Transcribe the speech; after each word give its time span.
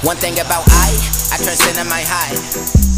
One 0.00 0.16
thing 0.16 0.32
about 0.40 0.64
I, 0.64 0.88
I 1.28 1.36
transcend 1.36 1.76
in 1.76 1.84
my 1.84 2.00
high. 2.00 2.32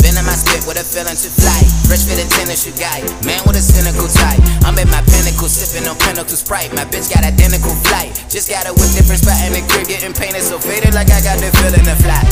Been 0.07 0.15
in 0.15 0.23
my 0.23 0.39
spit 0.39 0.63
with 0.71 0.79
a 0.79 0.87
feeling 0.87 1.19
to 1.19 1.31
fly. 1.35 1.59
Fresh 1.91 2.07
fit 2.07 2.23
tennis, 2.31 2.63
you 2.63 2.71
guy. 2.79 3.03
Man 3.27 3.43
with 3.43 3.59
a 3.59 3.65
cynical 3.65 4.07
tie. 4.07 4.39
I'm 4.63 4.79
in 4.79 4.87
my 4.87 5.03
pinnacle, 5.11 5.51
sipping 5.51 5.83
on 5.91 5.99
pinnacle 5.99 6.39
sprite. 6.39 6.71
My 6.79 6.87
bitch 6.87 7.11
got 7.11 7.27
identical 7.27 7.75
flight. 7.91 8.15
Just 8.31 8.47
got 8.47 8.71
a 8.71 8.73
with 8.79 8.95
different 8.95 9.19
spot 9.19 9.35
in 9.43 9.51
the 9.51 9.67
crib, 9.67 9.91
getting 9.91 10.15
painted 10.15 10.47
so 10.47 10.63
faded 10.63 10.95
like 10.95 11.11
I 11.11 11.19
got 11.27 11.43
the 11.43 11.51
feeling 11.59 11.83
to 11.91 11.97
fly. 11.99 12.23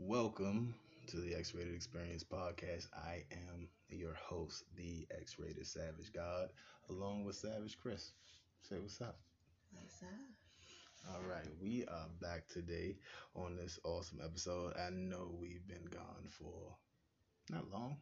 Welcome 0.00 0.72
to 1.12 1.20
the 1.20 1.36
X 1.36 1.52
Rated 1.52 1.76
Experience 1.76 2.24
podcast. 2.24 2.88
I 2.96 3.28
am 3.28 3.68
your 3.90 4.16
host, 4.16 4.64
the 4.74 5.04
X 5.20 5.36
Rated 5.38 5.66
Savage 5.66 6.16
God, 6.16 6.48
along 6.88 7.24
with 7.28 7.36
Savage 7.36 7.76
Chris. 7.76 8.12
Say 8.62 8.76
what's 8.78 9.00
up. 9.00 9.18
What's 9.72 10.02
up? 10.02 10.08
All 11.14 11.22
right, 11.28 11.48
we 11.60 11.84
are 11.86 12.08
back 12.20 12.46
today 12.48 12.96
on 13.34 13.56
this 13.56 13.78
awesome 13.84 14.20
episode. 14.24 14.74
I 14.76 14.90
know 14.90 15.30
we've 15.40 15.66
been 15.66 15.86
gone 15.90 16.28
for 16.28 16.76
not 17.50 17.70
long, 17.70 17.96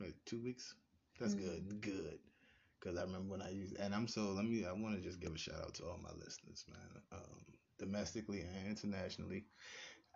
like 0.00 0.14
two 0.26 0.42
weeks. 0.42 0.74
That's 1.20 1.34
good, 1.34 1.80
good. 1.80 2.18
Because 2.80 2.98
I 2.98 3.02
remember 3.02 3.32
when 3.32 3.42
I 3.42 3.50
used, 3.50 3.76
and 3.78 3.94
I'm 3.94 4.08
so 4.08 4.32
let 4.32 4.44
me. 4.44 4.64
I 4.66 4.72
want 4.72 4.96
to 4.96 5.02
just 5.02 5.20
give 5.20 5.32
a 5.34 5.38
shout 5.38 5.60
out 5.60 5.74
to 5.74 5.84
all 5.84 6.00
my 6.02 6.10
listeners, 6.18 6.64
man, 6.68 7.02
um, 7.12 7.44
domestically 7.78 8.40
and 8.40 8.68
internationally. 8.68 9.46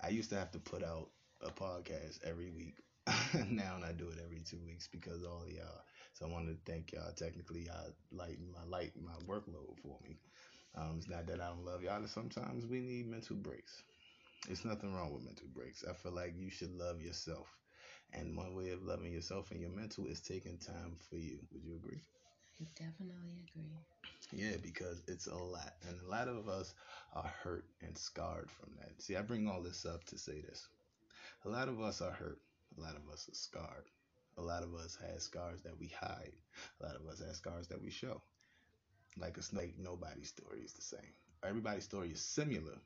I 0.03 0.09
used 0.09 0.31
to 0.31 0.37
have 0.37 0.51
to 0.53 0.59
put 0.59 0.83
out 0.85 1.11
a 1.43 1.51
podcast 1.51 2.25
every 2.25 2.51
week. 2.51 2.77
now 3.49 3.77
and 3.77 3.85
I 3.85 3.93
do 3.93 4.09
it 4.09 4.19
every 4.23 4.41
two 4.41 4.61
weeks 4.67 4.89
because 4.89 5.25
all 5.25 5.45
y'all. 5.49 5.83
So 6.19 6.27
I 6.27 6.31
wanted 6.33 6.65
to 6.65 6.73
thank 6.73 6.93
y'all. 6.93 7.13
Technically, 7.17 7.67
y'all 7.67 7.93
lighten 8.11 8.51
my 8.53 8.65
light 8.65 8.93
my 9.01 9.13
workload 9.27 9.79
for 9.83 9.99
me. 10.03 10.19
Um, 10.75 10.97
it's 10.99 11.09
not 11.09 11.27
that 11.29 11.41
I 11.41 11.49
don't 11.49 11.65
love 11.65 11.83
y'all. 11.85 12.05
Sometimes 12.09 12.67
we 12.67 12.81
need 12.81 13.07
mental 13.09 13.37
breaks. 13.37 13.85
It's 14.49 14.65
nothing 14.65 14.93
wrong 14.95 15.13
with 15.13 15.25
mental 15.25 15.49
breaks. 15.55 15.85
I 15.89 15.95
feel 15.95 16.13
like 16.13 16.35
you 16.37 16.51
should 16.51 16.73
love 16.73 17.01
yourself, 17.01 17.47
and 18.13 18.37
one 18.37 18.55
way 18.57 18.71
of 18.71 18.83
loving 18.83 19.13
yourself 19.13 19.53
and 19.53 19.61
your 19.61 19.71
mental 19.71 20.07
is 20.07 20.21
taking 20.21 20.59
time 20.59 20.97
for 21.09 21.17
you. 21.17 21.39
Would 21.53 21.65
you 21.65 21.77
agree? 21.77 22.03
I 22.61 22.65
definitely 22.75 23.45
agree. 23.49 23.85
Yeah, 24.33 24.57
because 24.63 25.03
it's 25.07 25.27
a 25.29 25.37
lot. 25.37 25.73
And 25.87 26.01
a 26.01 26.09
lot 26.11 26.29
of 26.29 26.49
us 26.49 26.75
are 27.15 27.33
hurt 27.43 27.65
and 27.83 27.97
scarred 27.97 28.51
from 28.51 28.71
that. 28.79 29.01
See, 29.03 29.17
I 29.17 29.23
bring 29.23 29.49
all 29.49 29.63
this 29.63 29.87
up 29.87 30.05
to 30.07 30.19
say 30.19 30.41
this. 30.41 30.67
A 31.45 31.49
lot 31.49 31.69
of 31.69 31.81
us 31.81 32.01
are 32.03 32.13
hurt. 32.13 32.41
A 32.77 32.81
lot 32.81 32.97
of 32.97 33.09
us 33.13 33.29
are 33.29 33.35
scarred. 33.35 33.87
A 34.39 34.43
lot 34.43 34.63
of 34.63 34.75
us 34.75 34.97
have 35.11 35.21
scars 35.21 35.63
that 35.63 35.79
we 35.79 35.89
hide. 35.89 36.33
A 36.81 36.87
lot 36.87 36.97
of 36.97 37.07
us 37.09 37.21
have 37.21 37.35
scars 37.35 37.67
that 37.69 37.83
we 37.83 37.91
show. 37.91 38.23
Like 39.19 39.37
a 39.37 39.43
snake, 39.43 39.75
nobody's 39.79 40.29
story 40.29 40.61
is 40.61 40.73
the 40.73 40.83
same. 40.83 41.13
Everybody's 41.43 41.85
story 41.85 42.11
is 42.11 42.21
similar, 42.21 42.79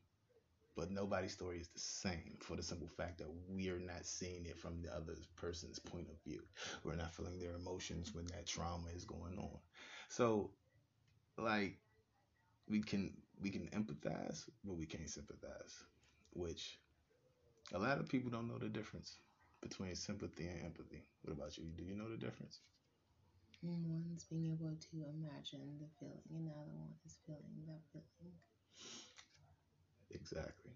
but 0.76 0.90
nobody's 0.90 1.32
story 1.32 1.58
is 1.58 1.68
the 1.68 1.80
same 1.80 2.38
for 2.40 2.56
the 2.56 2.62
simple 2.62 2.88
fact 2.88 3.18
that 3.18 3.28
we 3.50 3.68
are 3.68 3.78
not 3.78 4.06
seeing 4.06 4.46
it 4.46 4.58
from 4.58 4.80
the 4.80 4.94
other 4.94 5.14
person's 5.36 5.78
point 5.78 6.08
of 6.08 6.16
view. 6.24 6.42
We're 6.84 6.96
not 6.96 7.12
feeling 7.12 7.38
their 7.38 7.54
emotions 7.54 8.14
when 8.14 8.24
that 8.26 8.46
trauma 8.46 8.88
is 8.94 9.04
going 9.04 9.38
on. 9.38 9.58
So, 10.08 10.50
like, 11.36 11.78
we 12.66 12.80
can 12.80 13.12
we 13.42 13.50
can 13.50 13.68
empathize, 13.68 14.48
but 14.64 14.76
we 14.76 14.86
can't 14.86 15.10
sympathize, 15.10 15.84
which 16.32 16.78
a 17.74 17.78
lot 17.78 17.98
of 17.98 18.08
people 18.08 18.30
don't 18.30 18.48
know 18.48 18.58
the 18.58 18.68
difference 18.68 19.16
between 19.62 19.94
sympathy 19.96 20.46
and 20.48 20.64
empathy. 20.66 21.02
What 21.22 21.32
about 21.36 21.58
you? 21.58 21.64
Do 21.76 21.84
you 21.84 21.96
know 21.96 22.10
the 22.10 22.18
difference? 22.18 22.60
One's 23.62 24.24
being 24.24 24.52
able 24.52 24.76
to 24.76 24.96
imagine 25.08 25.78
the 25.80 25.88
feeling, 25.98 26.22
and 26.30 26.46
the 26.48 26.52
other 26.52 26.72
one 26.72 26.94
is 27.06 27.18
feeling 27.26 27.64
that 27.66 27.80
feeling. 27.92 28.34
Exactly. 30.10 30.72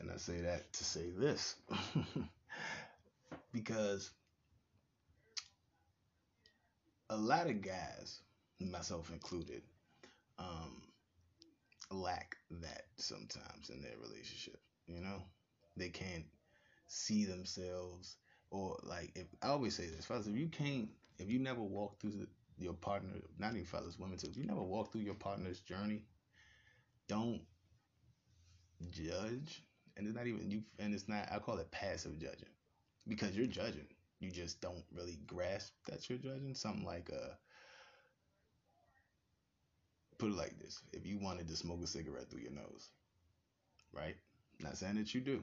And 0.00 0.10
I 0.10 0.16
say 0.16 0.40
that 0.42 0.72
to 0.74 0.84
say 0.84 1.10
this 1.10 1.56
because 3.52 4.10
a 7.10 7.16
lot 7.16 7.48
of 7.48 7.62
guys, 7.62 8.20
myself 8.60 9.10
included, 9.10 9.62
um, 10.38 10.82
lack 11.90 12.36
that 12.50 12.86
sometimes 12.96 13.70
in 13.70 13.82
their 13.82 13.96
relationship. 14.00 14.58
You 14.86 15.00
know, 15.00 15.22
they 15.76 15.88
can't 15.88 16.26
see 16.88 17.24
themselves, 17.24 18.16
or 18.54 18.78
like 18.84 19.10
if 19.16 19.26
I 19.42 19.48
always 19.48 19.74
say 19.74 19.86
this, 19.86 20.06
fellas, 20.06 20.28
if 20.28 20.36
you 20.36 20.46
can't, 20.46 20.88
if 21.18 21.28
you 21.28 21.40
never 21.40 21.60
walk 21.60 21.98
through 22.00 22.12
the, 22.12 22.28
your 22.56 22.72
partner, 22.72 23.10
not 23.36 23.50
even 23.52 23.64
fellas, 23.64 23.98
women 23.98 24.16
too, 24.16 24.28
if 24.30 24.36
you 24.36 24.44
never 24.44 24.62
walk 24.62 24.92
through 24.92 25.00
your 25.00 25.14
partner's 25.14 25.58
journey, 25.58 26.02
don't 27.08 27.40
judge, 28.90 29.64
and 29.96 30.06
it's 30.06 30.14
not 30.14 30.28
even 30.28 30.50
you, 30.52 30.62
and 30.78 30.94
it's 30.94 31.08
not. 31.08 31.28
I 31.32 31.40
call 31.40 31.58
it 31.58 31.70
passive 31.72 32.16
judging, 32.20 32.48
because 33.08 33.36
you're 33.36 33.46
judging. 33.48 33.88
You 34.20 34.30
just 34.30 34.60
don't 34.60 34.84
really 34.94 35.18
grasp 35.26 35.72
that 35.88 36.08
you're 36.08 36.18
judging. 36.18 36.54
Something 36.54 36.84
like 36.84 37.10
uh 37.12 37.34
put 40.18 40.30
it 40.30 40.36
like 40.36 40.56
this: 40.60 40.80
if 40.92 41.04
you 41.04 41.18
wanted 41.18 41.48
to 41.48 41.56
smoke 41.56 41.82
a 41.82 41.88
cigarette 41.88 42.30
through 42.30 42.42
your 42.42 42.52
nose, 42.52 42.88
right? 43.92 44.14
Not 44.60 44.78
saying 44.78 44.94
that 44.94 45.12
you 45.12 45.20
do. 45.20 45.42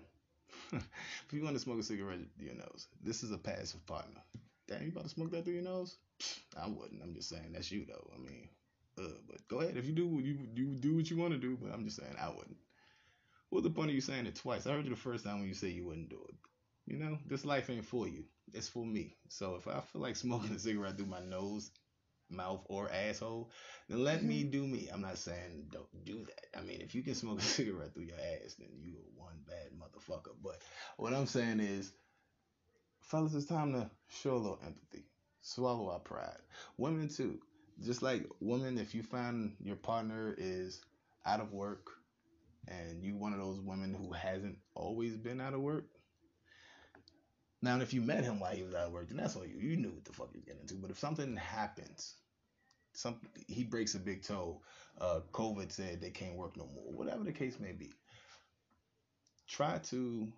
if 0.74 1.34
you 1.34 1.44
want 1.44 1.56
to 1.56 1.62
smoke 1.62 1.80
a 1.80 1.84
cigarette 1.84 2.20
through 2.38 2.48
your 2.48 2.56
nose, 2.56 2.88
this 3.04 3.24
is 3.24 3.32
a 3.32 3.38
passive 3.38 3.86
partner. 3.86 4.22
Damn, 4.68 4.84
you 4.84 4.90
about 4.90 5.04
to 5.04 5.10
smoke 5.10 5.32
that 5.32 5.44
through 5.44 5.56
your 5.56 5.64
nose? 5.64 5.98
I 6.62 6.68
wouldn't. 6.68 7.02
I'm 7.04 7.14
just 7.14 7.30
saying 7.30 7.52
that's 7.54 7.72
you 7.72 7.86
though. 7.86 8.10
I 8.16 8.18
mean, 8.20 8.48
uh, 9.00 9.18
but 9.28 9.48
go 9.48 9.60
ahead 9.60 9.78
if 9.78 9.86
you 9.86 9.94
do. 9.94 10.22
You 10.24 10.38
you 10.54 10.76
do 10.76 10.96
what 10.96 11.10
you 11.10 11.18
want 11.18 11.34
to 11.34 11.40
do. 11.40 11.58
But 11.62 11.74
I'm 11.74 11.84
just 11.84 11.98
saying 11.98 12.16
I 12.20 12.30
wouldn't. 12.30 12.58
What's 13.50 13.66
the 13.66 13.70
point 13.70 13.90
of 13.90 13.96
you 13.96 14.02
saying 14.02 14.28
it 14.28 14.36
twice? 14.36 14.66
I 14.66 14.72
heard 14.72 14.86
you 14.86 14.92
the 14.92 14.96
first 14.96 15.26
time 15.26 15.40
when 15.40 15.48
you 15.48 15.54
say 15.54 15.70
you 15.70 15.86
wouldn't 15.86 16.10
do 16.10 16.20
it. 16.30 16.36
You 16.86 16.98
know, 16.98 17.18
this 17.28 17.46
life 17.46 17.70
ain't 17.70 17.86
for 17.86 18.08
you. 18.08 18.24
It's 18.54 18.70
for 18.70 18.86
me. 18.86 19.16
So 19.30 19.56
if 19.56 19.68
I 19.68 19.82
feel 19.82 20.02
like 20.02 20.16
smoking 20.18 20.56
a 20.56 20.60
cigarette 20.60 20.98
through 20.98 21.08
my 21.08 21.20
nose, 21.22 21.72
mouth, 22.32 22.62
or 22.66 22.90
asshole, 22.92 23.52
then 23.90 24.04
let 24.04 24.24
me 24.24 24.42
mm-hmm. 24.42 24.52
do 24.52 24.68
me. 24.68 24.90
I'm 24.92 25.02
not 25.02 25.18
saying 25.18 25.68
don't 25.72 26.06
do 26.06 26.26
that. 26.26 26.60
I 26.60 26.64
mean, 26.64 26.82
if 26.82 26.96
you 26.96 27.04
can 27.04 27.16
smoke 27.16 27.40
a 27.42 27.44
cigarette 27.44 27.94
through 27.94 28.06
your 28.06 28.18
ass, 28.18 28.56
then 28.58 28.70
you 28.82 28.94
are 28.94 29.26
one 29.26 29.36
bad 29.48 29.70
motherfucker. 29.78 30.34
But 30.44 30.62
what 30.98 31.14
I'm 31.14 31.28
saying 31.28 31.60
is, 31.60 31.92
fellas, 33.02 33.34
it's 33.34 33.46
time 33.46 33.74
to 33.74 33.90
show 34.10 34.36
a 34.36 34.38
little 34.38 34.60
empathy. 34.66 35.06
Swallow 35.42 35.90
our 35.90 36.00
pride. 36.00 36.38
Women 36.78 37.10
too. 37.10 37.40
Just 37.84 38.02
like 38.02 38.26
women, 38.40 38.78
if 38.78 38.94
you 38.94 39.02
find 39.02 39.56
your 39.60 39.76
partner 39.76 40.36
is 40.38 40.82
out 41.26 41.40
of 41.40 41.52
work 41.52 41.90
and 42.68 43.04
you 43.04 43.16
one 43.16 43.34
of 43.34 43.40
those 43.40 43.60
women 43.60 43.94
who 43.94 44.12
hasn't 44.12 44.58
always 44.76 45.18
been 45.18 45.42
out 45.42 45.54
of 45.54 45.62
work. 45.62 45.86
Now, 47.64 47.80
if 47.80 47.94
you 47.94 48.02
met 48.02 48.24
him 48.24 48.40
while 48.40 48.56
he 48.56 48.64
was 48.64 48.74
out 48.74 48.88
of 48.88 48.94
work, 48.94 49.08
then 49.08 49.18
that's 49.18 49.36
on 49.36 49.48
you. 49.48 49.58
You 49.58 49.78
knew 49.78 49.92
what 49.92 50.06
the 50.06 50.14
fuck 50.14 50.30
you're 50.34 50.42
getting 50.42 50.62
into. 50.62 50.76
But 50.76 50.90
if 50.90 50.98
something 50.98 51.36
happens, 51.36 52.16
some 52.94 53.20
he 53.48 53.64
breaks 53.64 53.96
a 53.96 54.00
big 54.00 54.24
toe, 54.24 54.62
uh, 55.00 55.22
COVID 55.32 55.72
said 55.72 56.02
they 56.02 56.10
can't 56.10 56.36
work 56.36 56.58
no 56.58 56.68
more, 56.74 56.92
whatever 56.94 57.24
the 57.24 57.32
case 57.32 57.60
may 57.60 57.72
be. 57.72 57.92
Try 59.48 59.80
to. 59.90 60.32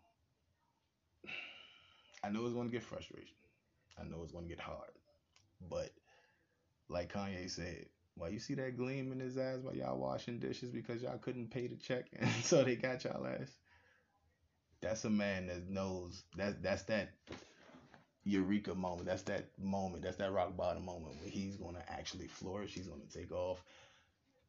I 2.24 2.30
know 2.30 2.46
it's 2.46 2.54
going 2.54 2.68
to 2.68 2.72
get 2.72 2.84
frustration. 2.84 3.36
I 4.00 4.04
know 4.04 4.24
it's 4.24 4.32
going 4.32 4.46
to 4.46 4.50
get 4.50 4.60
hard, 4.60 4.92
but 5.70 5.92
like 6.90 7.12
Kanye 7.14 7.50
said, 7.50 7.86
why 8.16 8.30
you 8.30 8.40
see 8.40 8.54
that 8.56 8.78
gleam 8.78 9.12
in 9.12 9.20
his 9.20 9.38
eyes 9.38 9.60
while 9.62 9.76
y'all 9.76 9.98
washing 9.98 10.40
dishes 10.40 10.72
because 10.72 11.02
y'all 11.02 11.18
couldn't 11.18 11.52
pay 11.52 11.68
the 11.68 11.76
check 11.76 12.06
and 12.20 12.30
so 12.44 12.64
they 12.64 12.76
got 12.76 13.04
y'all 13.04 13.26
ass? 13.28 13.52
That's 14.82 15.06
a 15.06 15.10
man 15.10 15.48
that 15.48 15.70
knows 15.70 16.24
that 16.38 16.62
that's 16.62 16.84
that 16.84 17.12
eureka 18.24 18.76
moment. 18.76 19.08
That's 19.08 19.24
that 19.24 19.50
moment. 19.60 20.04
That's 20.04 20.18
that 20.18 20.32
rock 20.32 20.56
bottom 20.58 20.86
moment 20.86 21.20
where 21.20 21.30
he's 21.30 21.58
gonna 21.58 21.84
actually 21.88 22.28
flourish. 22.28 22.74
He's 22.74 22.88
gonna 22.88 23.06
take 23.14 23.32
off. 23.32 23.64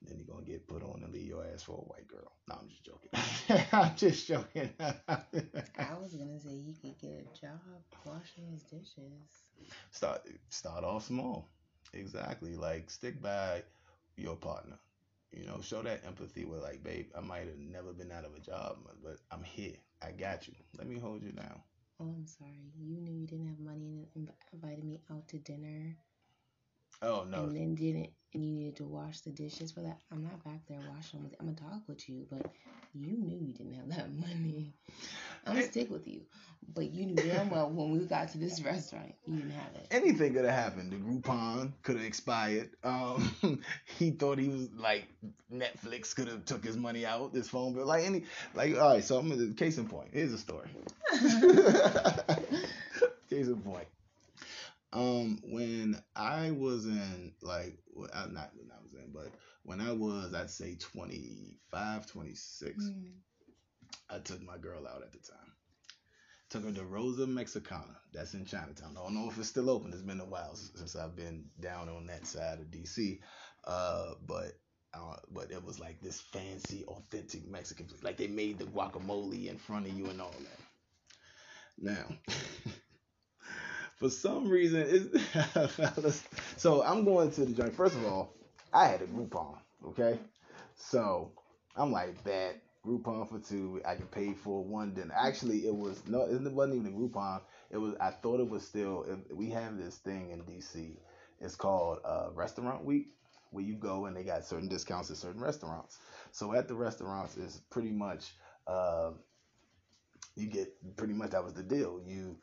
Then 0.03 0.19
you're 0.19 0.35
gonna 0.35 0.47
get 0.47 0.67
put 0.69 0.82
on 0.82 1.03
and 1.03 1.12
leave 1.12 1.26
your 1.26 1.44
ass 1.47 1.62
for 1.62 1.73
a 1.73 1.82
white 1.93 2.06
girl. 2.09 2.32
No, 2.49 2.56
I'm 2.61 2.69
just 2.69 2.85
joking. 2.85 3.11
I'm 3.73 3.97
just 3.97 4.26
joking. 4.29 4.71
I 4.79 5.94
was 6.00 6.15
gonna 6.15 6.41
say 6.41 6.56
he 6.61 6.75
could 6.81 6.99
get 7.00 7.26
a 7.26 7.41
job 7.41 7.61
washing 8.05 8.47
his 8.53 8.62
dishes. 8.65 9.43
Start 9.91 10.26
start 10.50 10.85
off 10.85 11.05
small. 11.06 11.49
Exactly. 11.93 12.56
Like 12.56 12.91
stick 12.91 13.21
by 13.23 13.62
your 14.17 14.37
partner. 14.37 14.79
You 15.32 15.47
know, 15.47 15.61
show 15.62 15.82
that 15.82 16.05
empathy 16.06 16.44
with 16.44 16.62
like, 16.62 16.82
babe, 16.82 17.09
I 17.17 17.21
might 17.21 17.47
have 17.47 17.59
never 17.59 17.93
been 17.93 18.12
out 18.12 18.25
of 18.25 18.35
a 18.35 18.41
job, 18.41 18.79
but 19.03 19.19
I'm 19.31 19.43
here. 19.43 19.75
I 20.03 20.12
got 20.12 20.47
you. 20.47 20.55
Let 20.79 20.87
me 20.88 20.99
hold 20.99 21.23
you 21.23 21.32
down. 21.32 21.61
Oh, 22.00 22.05
I'm 22.17 22.26
sorry. 22.26 22.73
You 22.79 23.00
knew 23.00 23.12
you 23.12 23.26
didn't 23.26 23.49
have 23.49 23.58
money 23.58 24.08
and 24.14 24.29
inv- 24.29 24.35
invited 24.52 24.85
me 24.85 25.00
out 25.11 25.26
to 25.29 25.38
dinner, 25.38 25.96
Oh 27.02 27.25
no. 27.25 27.41
and 27.41 27.56
then 27.56 27.75
didn't 27.75 28.11
and 28.35 28.44
you 28.44 28.52
needed 28.52 28.76
to 28.76 28.85
wash 28.85 29.20
the 29.20 29.31
dishes 29.31 29.73
for 29.73 29.81
that, 29.81 30.00
I'm 30.11 30.23
not 30.25 30.43
back 30.44 30.67
there 30.69 30.81
washing 30.81 31.23
with. 31.23 31.35
I'm 31.41 31.46
gonna 31.46 31.56
talk 31.70 31.82
with 31.88 32.08
you, 32.08 32.26
but 32.31 32.50
you 32.93 33.17
knew 33.17 33.38
you 33.38 33.52
didn't 33.52 33.75
have 33.75 33.88
that 33.91 34.12
money. 34.20 34.75
I'm 35.46 35.55
gonna 35.55 35.67
stick 35.67 35.91
with 35.91 36.06
you, 36.08 36.23
but 36.75 36.91
you 36.93 37.06
knew 37.06 37.14
damn 37.17 37.50
well 37.50 37.70
when 37.70 37.91
we 37.91 37.99
got 38.06 38.31
to 38.31 38.38
this 38.38 38.61
restaurant, 38.64 39.14
you 39.26 39.37
didn't 39.37 39.50
have 39.52 39.75
it. 39.75 39.87
Anything 39.91 40.35
could 40.35 40.44
have 40.44 40.55
happened. 40.55 40.93
The 40.93 40.96
Groupon 40.96 41.73
could 41.82 41.96
have 41.96 42.05
expired. 42.05 42.70
Um, 42.82 43.61
he 43.99 44.11
thought 44.11 44.38
he 44.38 44.49
was 44.49 44.70
like 44.73 45.06
Netflix 45.52 46.14
could 46.14 46.29
have 46.29 46.44
took 46.44 46.64
his 46.64 46.76
money 46.76 47.05
out, 47.06 47.35
his 47.35 47.49
phone 47.49 47.75
bill, 47.75 47.87
like 47.87 48.05
any, 48.05 48.25
like 48.55 48.75
all 48.76 48.94
right. 48.94 49.05
So 49.05 49.19
I'm 49.19 49.29
gonna 49.29 49.52
case 49.55 49.79
in 49.79 49.88
point. 49.88 50.11
Here's 50.12 50.32
a 50.32 50.38
story. 50.38 50.69
case 53.31 53.49
in 53.49 53.61
point. 53.62 53.87
Um, 54.93 55.40
when 55.44 56.00
I 56.14 56.52
was 56.52 56.87
in 56.87 57.32
like, 57.43 57.79
well, 57.93 58.08
not 58.31 58.52
when 58.56 58.70
I 58.70 58.81
was 58.82 58.94
in, 58.94 59.11
but 59.12 59.29
when 59.64 59.81
I 59.81 59.93
was, 59.93 60.32
I'd 60.35 60.50
say 60.50 60.76
25, 60.76 62.06
26, 62.06 62.85
Mm. 62.85 63.11
I 64.14 64.19
took 64.20 64.43
my 64.43 64.58
girl 64.58 64.87
out 64.87 65.02
at 65.02 65.12
the 65.12 65.19
time. 65.19 65.52
Took 66.50 66.64
her 66.64 66.72
to 66.72 66.84
Rosa 66.84 67.26
Mexicana. 67.26 67.96
That's 68.12 68.34
in 68.34 68.44
Chinatown. 68.44 68.96
I 68.96 69.02
don't 69.02 69.14
know 69.14 69.28
if 69.28 69.38
it's 69.38 69.49
still 69.49 69.70
open. 69.70 69.93
It's 69.93 70.02
been 70.02 70.20
a 70.20 70.25
while 70.25 70.55
since 70.55 70.94
I've 70.94 71.16
been 71.16 71.46
down 71.61 71.88
on 71.88 72.06
that 72.06 72.26
side 72.26 72.61
of 72.61 72.66
DC. 72.66 73.19
Uh, 73.64 74.12
but 74.26 74.52
uh, 74.94 75.16
but 75.32 75.50
it 75.50 75.64
was 75.64 75.81
like 75.81 76.00
this 76.00 76.20
fancy, 76.20 76.84
authentic 76.87 77.49
Mexican 77.49 77.87
place. 77.87 78.05
Like 78.05 78.16
they 78.16 78.28
made 78.28 78.58
the 78.58 78.66
guacamole 78.66 79.49
in 79.49 79.58
front 79.58 79.87
of 79.88 79.94
you 79.94 80.06
and 80.06 80.20
all 80.20 80.31
that. 80.31 80.61
Now, 81.76 82.05
for 83.96 84.08
some 84.08 84.49
reason, 84.49 84.84
it's, 84.87 86.22
so 86.56 86.84
I'm 86.84 87.05
going 87.05 87.32
to 87.32 87.44
the 87.44 87.52
joint. 87.52 87.75
First 87.75 87.96
of 87.96 88.05
all, 88.05 88.32
I 88.72 88.87
had 88.87 89.02
a 89.02 89.06
Groupon, 89.06 89.56
okay? 89.88 90.20
So 90.76 91.32
I'm 91.75 91.90
like, 91.90 92.22
that 92.25 92.63
Groupon 92.84 93.28
for 93.28 93.40
two, 93.40 93.82
I 93.84 93.96
can 93.96 94.08
pay 94.08 94.34
for 94.34 94.64
one 94.64 94.94
dinner. 94.94 95.14
Actually, 95.14 95.66
it 95.66 95.75
was 95.75 96.06
no, 96.08 96.22
it 96.22 96.52
wasn't 96.52 96.76
even 96.81 96.94
a 96.94 96.96
Groupon. 96.96 97.44
It 97.70 97.78
was, 97.78 97.96
I 98.00 98.12
thought 98.12 98.40
it 98.40 98.48
was 98.48 98.66
still. 98.66 99.04
We 99.31 99.50
have 99.50 99.78
this 99.78 99.98
thing 99.98 100.31
in 100.31 100.44
DC. 100.44 101.00
It's 101.40 101.56
called 101.56 102.00
uh, 102.04 102.31
Restaurant 102.32 102.84
Week, 102.84 103.08
where 103.50 103.64
you 103.64 103.76
go 103.76 104.06
and 104.06 104.16
they 104.16 104.25
got 104.25 104.44
certain 104.44 104.69
discounts 104.69 105.10
at 105.10 105.19
certain 105.19 105.42
restaurants. 105.42 106.00
So 106.32 106.54
at 106.54 106.69
the 106.69 106.76
restaurants, 106.76 107.36
it's 107.36 107.60
pretty 107.60 107.92
much. 107.92 108.34
Uh, 108.66 109.14
you 110.37 110.48
get 110.48 110.96
pretty 110.96 111.14
much 111.14 111.30
that 111.30 111.44
was 111.44 111.54
the 111.54 111.62
deal. 111.64 112.02
You 112.02 112.40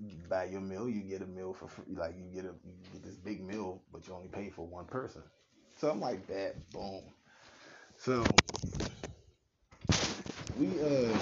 you 0.00 0.18
buy 0.28 0.44
your 0.44 0.60
meal, 0.60 0.88
you 0.88 1.02
get 1.02 1.22
a 1.22 1.26
meal 1.26 1.54
for 1.54 1.68
free. 1.68 1.94
Like 1.96 2.16
you 2.16 2.30
get 2.30 2.44
a 2.44 2.54
you 2.64 2.90
get 2.92 3.02
this 3.02 3.16
big 3.16 3.42
meal, 3.42 3.84
but 3.92 4.06
you 4.06 4.14
only 4.14 4.28
pay 4.28 4.50
for 4.50 4.66
one 4.66 4.86
person. 4.86 5.24
So 5.76 5.90
I'm 5.90 6.00
like 6.00 6.26
that, 6.28 6.70
boom. 6.72 7.14
So 7.96 8.44
we 10.58 10.66
uh 10.80 11.16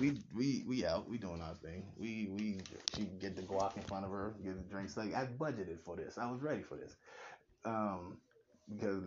we 0.00 0.12
we 0.34 0.64
we 0.66 0.86
out, 0.86 1.08
we 1.08 1.18
doing 1.18 1.42
our 1.42 1.54
thing. 1.54 1.84
We 1.98 2.28
we 2.30 2.60
she 2.94 3.02
get 3.20 3.36
the 3.36 3.42
guac 3.42 3.76
in 3.76 3.82
front 3.82 4.04
of 4.04 4.10
her, 4.10 4.34
get 4.42 4.56
the 4.56 4.70
drinks. 4.70 4.96
Like 4.96 5.14
I 5.14 5.26
budgeted 5.26 5.80
for 5.84 5.96
this. 5.96 6.18
I 6.18 6.30
was 6.30 6.40
ready 6.40 6.62
for 6.62 6.76
this. 6.76 6.96
Um 7.64 8.18
because 8.70 9.04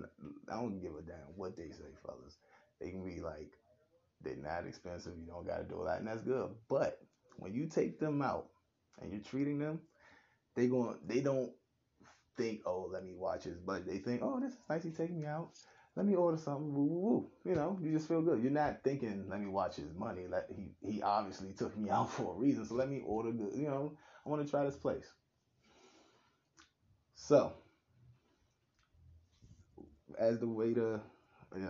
I 0.51 0.55
don't 0.55 0.81
give 0.81 0.95
a 0.95 1.01
damn 1.01 1.17
what 1.35 1.55
they 1.55 1.69
say, 1.69 1.91
fellas. 2.05 2.37
They 2.79 2.89
can 2.89 3.03
be 3.03 3.21
like 3.21 3.51
they're 4.21 4.35
not 4.35 4.67
expensive. 4.67 5.13
You 5.17 5.27
don't 5.27 5.47
got 5.47 5.57
to 5.57 5.63
do 5.63 5.81
a 5.81 5.83
lot, 5.83 5.99
and 5.99 6.07
that's 6.07 6.21
good. 6.21 6.49
But 6.69 6.99
when 7.37 7.53
you 7.53 7.67
take 7.67 7.99
them 7.99 8.21
out 8.21 8.47
and 9.01 9.11
you're 9.11 9.21
treating 9.21 9.59
them, 9.59 9.79
they 10.55 10.67
going 10.67 10.97
they 11.05 11.21
don't 11.21 11.51
think, 12.37 12.61
oh, 12.65 12.89
let 12.91 13.03
me 13.03 13.13
watch 13.15 13.43
this, 13.43 13.57
but 13.65 13.85
They 13.85 13.97
think, 13.99 14.21
oh, 14.23 14.39
this 14.39 14.53
is 14.53 14.59
nice. 14.69 14.83
He 14.83 14.91
taking 14.91 15.19
me 15.19 15.27
out. 15.27 15.49
Let 15.95 16.05
me 16.05 16.15
order 16.15 16.37
something. 16.37 16.73
Woo, 16.73 16.85
woo, 16.85 16.99
woo. 16.99 17.31
You 17.43 17.55
know, 17.55 17.77
you 17.81 17.91
just 17.91 18.07
feel 18.07 18.21
good. 18.21 18.41
You're 18.41 18.51
not 18.51 18.83
thinking, 18.83 19.27
let 19.29 19.39
me 19.41 19.47
watch 19.47 19.75
his 19.75 19.93
money. 19.93 20.25
Let 20.27 20.47
he 20.55 20.71
he 20.81 21.01
obviously 21.01 21.51
took 21.53 21.77
me 21.77 21.89
out 21.91 22.09
for 22.11 22.33
a 22.33 22.37
reason. 22.37 22.65
So 22.65 22.75
let 22.75 22.89
me 22.89 23.01
order 23.05 23.31
good. 23.31 23.53
You 23.55 23.67
know, 23.67 23.97
I 24.25 24.29
want 24.29 24.43
to 24.45 24.49
try 24.49 24.63
this 24.63 24.77
place. 24.77 25.05
So 27.15 27.53
as 30.17 30.39
the 30.39 30.47
waiter, 30.47 31.01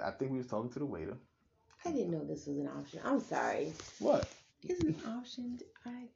I 0.04 0.12
think 0.12 0.32
we 0.32 0.38
was 0.38 0.48
talking 0.48 0.72
to 0.72 0.80
the 0.80 0.86
waiter. 0.86 1.18
I 1.86 1.92
didn't 1.92 2.12
know 2.12 2.24
this 2.24 2.46
was 2.46 2.58
an 2.60 2.68
option. 2.68 3.00
I'm 3.04 3.20
sorry. 3.20 3.74
What? 4.00 4.30
It's 4.64 4.84
an 4.84 4.96
option. 5.08 5.60
I 5.86 6.10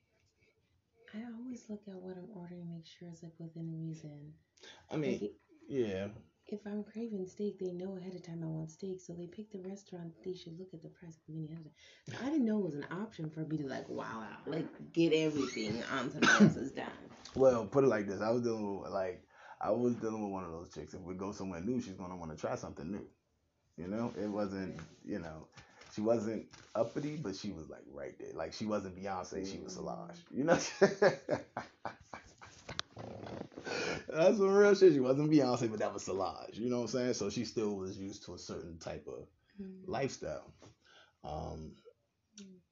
I 1.15 1.23
always 1.39 1.63
look 1.69 1.81
at 1.87 1.95
what 1.95 2.17
I'm 2.17 2.27
ordering, 2.35 2.69
make 2.69 2.85
sure 2.85 3.07
it's 3.09 3.23
like 3.23 3.33
within 3.39 3.79
reason. 3.87 4.33
I 4.91 4.97
mean, 4.97 5.13
Like 5.13 5.21
it- 5.23 5.35
yeah. 5.67 6.07
If 6.47 6.59
I'm 6.65 6.83
craving 6.83 7.25
steak, 7.27 7.59
they 7.59 7.71
know 7.71 7.97
ahead 7.97 8.13
of 8.13 8.23
time 8.23 8.41
I 8.43 8.47
want 8.47 8.69
steak, 8.69 9.01
so 9.01 9.13
they 9.13 9.25
pick 9.25 9.51
the 9.51 9.59
restaurant. 9.59 10.13
They 10.23 10.35
should 10.35 10.57
look 10.59 10.73
at 10.73 10.83
the 10.83 10.89
price 10.89 11.17
of. 11.27 11.35
So 12.07 12.15
I 12.21 12.29
didn't 12.29 12.45
know 12.45 12.59
it 12.59 12.65
was 12.65 12.75
an 12.75 12.85
option 12.91 13.29
for 13.29 13.41
me 13.41 13.57
to 13.57 13.67
like 13.67 13.89
wow 13.89 14.23
like 14.45 14.67
get 14.93 15.13
everything 15.13 15.83
on 15.91 16.11
somebody 16.11 16.43
else's 16.43 16.71
dime. 16.71 16.85
Well, 17.35 17.65
put 17.65 17.83
it 17.83 17.87
like 17.87 18.07
this: 18.07 18.21
I 18.21 18.29
was 18.29 18.43
dealing 18.43 18.79
with 18.79 18.91
like 18.91 19.23
I 19.59 19.71
was 19.71 19.95
dealing 19.95 20.23
with 20.23 20.31
one 20.31 20.43
of 20.43 20.51
those 20.51 20.73
chicks. 20.73 20.93
If 20.93 21.01
we 21.01 21.15
go 21.15 21.31
somewhere 21.31 21.61
new, 21.61 21.81
she's 21.81 21.93
gonna 21.93 22.15
want 22.15 22.31
to 22.31 22.37
try 22.37 22.55
something 22.55 22.91
new. 22.91 23.05
You 23.77 23.87
know, 23.87 24.13
it 24.21 24.27
wasn't. 24.27 24.79
You 25.03 25.19
know, 25.19 25.47
she 25.93 26.01
wasn't 26.01 26.45
uppity, 26.75 27.17
but 27.17 27.35
she 27.35 27.51
was 27.51 27.69
like 27.69 27.83
right 27.91 28.17
there. 28.19 28.33
Like 28.33 28.53
she 28.53 28.65
wasn't 28.65 29.01
Beyonce, 29.01 29.51
she 29.51 29.59
was 29.59 29.73
Solange. 29.73 30.17
You 30.31 30.43
know. 30.43 30.59
That's 34.07 34.37
some 34.37 34.53
real 34.53 34.75
shit. 34.75 34.93
She 34.93 34.99
wasn't 34.99 35.31
Beyonce, 35.31 35.69
but 35.69 35.79
that 35.79 35.93
was 35.93 36.03
Solange. 36.03 36.57
You 36.57 36.69
know 36.69 36.77
what 36.77 36.83
I'm 36.83 36.87
saying? 36.89 37.13
So 37.13 37.29
she 37.29 37.45
still 37.45 37.75
was 37.75 37.97
used 37.97 38.25
to 38.25 38.35
a 38.35 38.39
certain 38.39 38.77
type 38.77 39.07
of 39.07 39.27
lifestyle. 39.87 40.53
Um, 41.23 41.71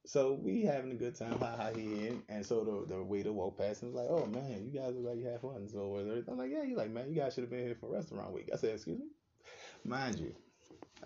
so 0.06 0.38
we 0.40 0.62
having 0.62 0.92
a 0.92 0.96
good 0.96 1.16
time, 1.16 1.38
ha 1.38 1.56
ha 1.56 1.70
he 1.74 2.06
in, 2.06 2.22
and 2.28 2.44
so 2.44 2.62
the 2.62 2.94
the 2.94 3.02
waiter 3.02 3.32
walked 3.32 3.58
past 3.58 3.82
and 3.82 3.92
was 3.92 4.02
like, 4.02 4.10
"Oh 4.10 4.26
man, 4.26 4.64
you 4.64 4.78
guys 4.78 4.94
look 4.94 5.06
like 5.06 5.18
you 5.18 5.26
had 5.26 5.40
fun." 5.40 5.66
So 5.68 5.88
was 5.88 6.06
everything? 6.06 6.32
I'm 6.32 6.38
like, 6.38 6.50
"Yeah." 6.50 6.64
He's 6.64 6.76
like, 6.76 6.90
"Man, 6.90 7.08
you 7.08 7.20
guys 7.20 7.34
should 7.34 7.44
have 7.44 7.50
been 7.50 7.64
here 7.64 7.74
for 7.74 7.90
restaurant 7.90 8.32
week." 8.32 8.50
I 8.52 8.56
said, 8.56 8.74
"Excuse 8.74 8.98
me." 8.98 9.06
Mind 9.84 10.18
you, 10.18 10.34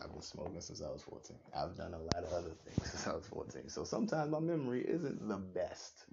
I've 0.03 0.13
been 0.13 0.21
smoking 0.23 0.61
since 0.61 0.83
I 0.83 0.91
was 0.91 1.03
14. 1.03 1.37
I've 1.57 1.77
done 1.77 1.95
a 1.95 1.99
lot 1.99 2.25
of 2.25 2.33
other 2.33 2.51
things 2.65 2.91
since 2.91 3.07
I 3.07 3.15
was 3.15 3.27
14. 3.27 3.69
So 3.69 3.85
sometimes 3.85 4.31
my 4.31 4.41
memory 4.41 4.83
isn't 4.83 5.29
the 5.29 5.37
best. 5.37 6.05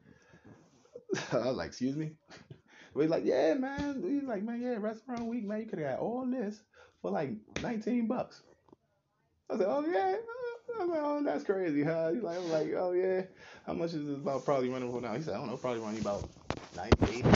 I 1.33 1.37
was 1.37 1.57
like, 1.57 1.67
"Excuse 1.67 1.95
me." 1.95 2.11
He's 3.03 3.11
like, 3.11 3.25
"Yeah, 3.25 3.55
man." 3.55 4.03
He's 4.03 4.23
like, 4.23 4.43
"Man, 4.43 4.61
yeah, 4.61 4.77
restaurant 4.77 5.27
week, 5.27 5.45
man. 5.45 5.61
You 5.61 5.67
could 5.67 5.79
have 5.79 5.97
got 5.97 5.99
all 5.99 6.25
this 6.29 6.63
for 7.01 7.11
like 7.11 7.31
19 7.57 8.07
bucks." 8.07 8.43
I 9.49 9.57
said, 9.57 9.67
"Oh 9.69 9.85
yeah." 9.85 10.17
I 10.75 10.79
was 10.79 10.89
like, 10.89 10.99
"Oh, 11.01 11.23
that's 11.23 11.43
crazy, 11.43 11.83
huh?" 11.83 12.11
He's 12.13 12.23
like, 12.23 12.37
"I'm 12.37 12.49
like, 12.49 12.73
oh 12.73 12.93
yeah." 12.93 13.23
How 13.65 13.73
much 13.73 13.93
is 13.93 14.05
this 14.07 14.17
about 14.17 14.45
probably 14.45 14.69
running 14.69 14.91
for 14.91 15.01
now? 15.01 15.15
He 15.15 15.21
said, 15.21 15.35
I 15.35 15.37
don't 15.37 15.47
know, 15.47 15.57
probably 15.57 15.81
running 15.81 16.01
about 16.01 16.31
98. 16.73 17.35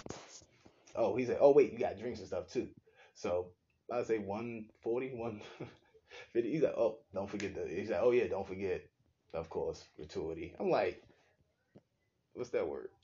Oh, 0.96 1.16
he 1.16 1.26
said, 1.26 1.38
oh 1.42 1.54
wait, 1.54 1.74
you 1.74 1.80
got 1.80 1.98
drinks 1.98 2.20
and 2.20 2.28
stuff 2.28 2.50
too. 2.50 2.70
So 3.16 3.54
I'd 3.92 4.08
say 4.08 4.20
140, 4.20 5.14
150. 5.16 5.76
He's 6.52 6.64
like, 6.64 6.74
oh, 6.78 7.02
don't 7.14 7.30
forget 7.30 7.56
the. 7.56 7.68
He's 7.68 7.90
like, 7.90 8.02
oh 8.02 8.12
yeah, 8.12 8.28
don't 8.28 8.48
forget, 8.48 8.84
of 9.34 9.50
course, 9.50 9.88
gratuity. 9.96 10.56
I'm 10.60 10.70
like, 10.70 11.04
what's 12.40 12.52
that 12.52 12.68
word? 12.68 12.90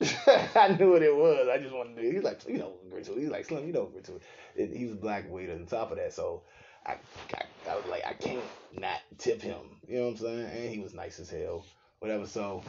I 0.56 0.76
knew 0.78 0.90
what 0.90 1.02
it 1.02 1.14
was. 1.14 1.48
I 1.48 1.58
just 1.58 1.74
wanted 1.74 1.96
to. 1.96 2.10
He's 2.10 2.22
like, 2.22 2.40
you 2.48 2.58
know. 2.58 2.72
He's 2.96 3.28
like, 3.28 3.44
Slim, 3.44 3.66
you 3.66 3.72
know, 3.72 3.84
gratuity. 3.84 4.24
And 4.58 4.74
he 4.74 4.86
was 4.86 4.94
a 4.94 4.96
black 4.96 5.30
waiter 5.30 5.52
on 5.52 5.66
top 5.66 5.92
of 5.92 5.98
that, 5.98 6.12
so. 6.12 6.42
I, 6.86 6.96
I, 7.34 7.42
I 7.70 7.74
was 7.74 7.84
like, 7.90 8.06
I 8.06 8.12
can't 8.12 8.44
not 8.72 9.00
tip 9.18 9.42
him. 9.42 9.56
You 9.88 9.98
know 9.98 10.04
what 10.04 10.10
I'm 10.10 10.16
saying? 10.18 10.50
And 10.50 10.70
he 10.70 10.78
was 10.78 10.94
nice 10.94 11.18
as 11.18 11.28
hell. 11.28 11.66
Whatever. 11.98 12.26
So 12.26 12.62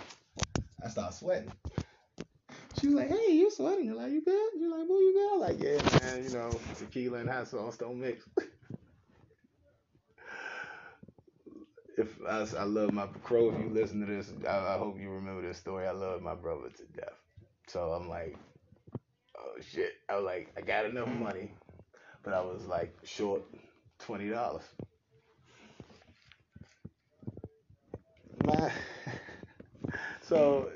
I 0.84 0.90
started 0.90 1.16
sweating. 1.16 1.52
She 2.80 2.88
was 2.88 2.96
like, 2.96 3.10
"Hey, 3.10 3.34
you're 3.34 3.52
sweating? 3.52 3.86
You're 3.86 3.96
like, 3.96 4.12
you 4.12 4.22
good? 4.22 4.52
You're 4.60 4.78
like, 4.78 4.88
boo, 4.88 4.94
you 4.94 5.14
good?" 5.14 5.34
I'm 5.34 5.40
like, 5.40 5.60
"Yeah, 5.60 6.00
man. 6.00 6.24
You 6.24 6.30
know, 6.32 6.60
tequila 6.78 7.20
and 7.20 7.30
hot 7.30 7.48
sauce 7.48 7.78
don't 7.78 8.00
mix." 8.00 8.24
if 11.98 12.16
I, 12.27 12.46
I 12.58 12.63
love 12.63 12.94
my 12.94 13.08
crow, 13.24 13.50
if 13.50 13.60
you 13.60 13.70
listen 13.70 14.00
to 14.01 14.06
this, 14.06 14.32
I, 14.48 14.75
I 14.75 14.77
hope 14.77 15.00
you 15.00 15.10
remember 15.10 15.42
this 15.42 15.58
story. 15.58 15.88
I 15.88 15.92
love 15.92 16.22
my 16.22 16.36
brother 16.36 16.70
to 16.70 16.84
death. 17.00 17.16
So 17.68 17.89
I'm 17.92 18.08
like, 18.08 18.38
oh 19.38 19.56
shit. 19.74 19.94
I 20.08 20.16
was 20.16 20.24
like, 20.25 20.54
I 20.56 20.62
got 20.62 20.86
enough 20.86 21.10
money, 21.10 21.51
but 22.24 22.34
I 22.34 22.42
was 22.42 22.66
like 22.68 22.96
short 23.04 23.42
twenty 24.00 24.30
dollars. 24.30 24.63
Man, 28.46 28.72
so 30.22 30.70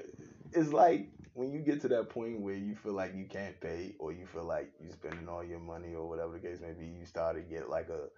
it's 0.51 0.73
like 0.73 1.07
when 1.33 1.51
you 1.51 1.59
get 1.59 1.81
to 1.81 1.87
that 1.89 2.09
point 2.09 2.41
where 2.41 2.55
you 2.55 2.75
feel 2.75 2.93
like 2.93 3.15
you 3.15 3.25
can't 3.25 3.59
pay 3.61 3.93
or 3.99 4.11
you 4.11 4.25
feel 4.25 4.43
like 4.43 4.71
you're 4.81 4.91
spending 4.91 5.29
all 5.29 5.43
your 5.43 5.59
money 5.59 5.93
or 5.93 6.09
whatever 6.09 6.33
the 6.33 6.39
case 6.39 6.59
may 6.59 6.73
be, 6.73 6.87
you 6.87 7.05
start 7.05 7.35
to 7.35 7.41
get 7.41 7.69
like 7.69 7.89
a 7.89 8.09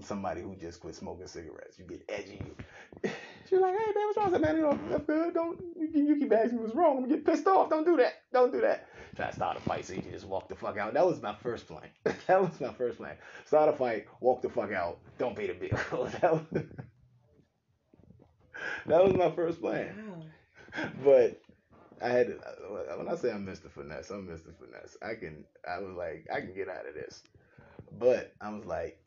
somebody 0.00 0.42
who 0.42 0.56
just 0.56 0.80
quit 0.80 0.94
smoking 0.94 1.26
cigarettes. 1.26 1.78
You 1.78 1.84
get 1.84 2.04
edgy. 2.08 2.42
She's 3.48 3.60
like, 3.60 3.74
hey 3.74 3.92
man, 3.94 4.06
what's 4.06 4.16
wrong? 4.16 4.28
I 4.28 4.30
said, 4.30 4.40
man, 4.40 4.56
you 4.56 4.62
know, 4.62 4.78
that's 4.90 5.04
good. 5.04 5.34
Don't 5.34 5.60
you, 5.76 6.06
you 6.06 6.16
keep 6.16 6.32
asking 6.32 6.56
me 6.56 6.62
what's 6.62 6.74
wrong. 6.74 6.98
I'm 6.98 7.02
gonna 7.04 7.16
get 7.16 7.26
pissed 7.26 7.46
off. 7.46 7.68
Don't 7.70 7.84
do 7.84 7.96
that. 7.98 8.14
Don't 8.32 8.52
do 8.52 8.60
that. 8.62 8.88
Try 9.16 9.28
to 9.28 9.34
start 9.34 9.58
a 9.58 9.60
fight 9.60 9.84
so 9.84 9.92
you 9.92 10.00
can 10.00 10.10
just 10.10 10.26
walk 10.26 10.48
the 10.48 10.54
fuck 10.54 10.78
out. 10.78 10.94
That 10.94 11.06
was 11.06 11.20
my 11.20 11.34
first 11.34 11.68
plan. 11.68 11.88
that 12.04 12.40
was 12.40 12.60
my 12.60 12.72
first 12.72 12.98
plan. 12.98 13.16
Start 13.44 13.68
a 13.68 13.76
fight, 13.76 14.06
walk 14.20 14.40
the 14.40 14.48
fuck 14.48 14.72
out. 14.72 14.98
Don't 15.18 15.36
pay 15.36 15.48
the 15.48 15.54
bill. 15.54 16.04
that, 16.20 16.32
was, 16.32 16.64
that 18.86 19.04
was 19.04 19.14
my 19.14 19.30
first 19.32 19.60
plan. 19.60 19.94
Wow. 20.08 20.24
But 21.04 21.42
I 22.00 22.08
had 22.08 22.28
to, 22.28 22.38
when 22.96 23.08
I 23.08 23.16
say 23.16 23.30
I'm 23.30 23.46
Mr. 23.46 23.70
Finesse, 23.70 24.10
I'm 24.10 24.26
Mr. 24.26 24.54
Finesse. 24.58 24.96
I 25.02 25.14
can, 25.14 25.44
I 25.68 25.78
was 25.80 25.94
like, 25.94 26.26
I 26.32 26.40
can 26.40 26.54
get 26.54 26.68
out 26.68 26.88
of 26.88 26.94
this. 26.94 27.22
But 27.98 28.32
I 28.40 28.50
was 28.50 28.64
like, 28.64 28.98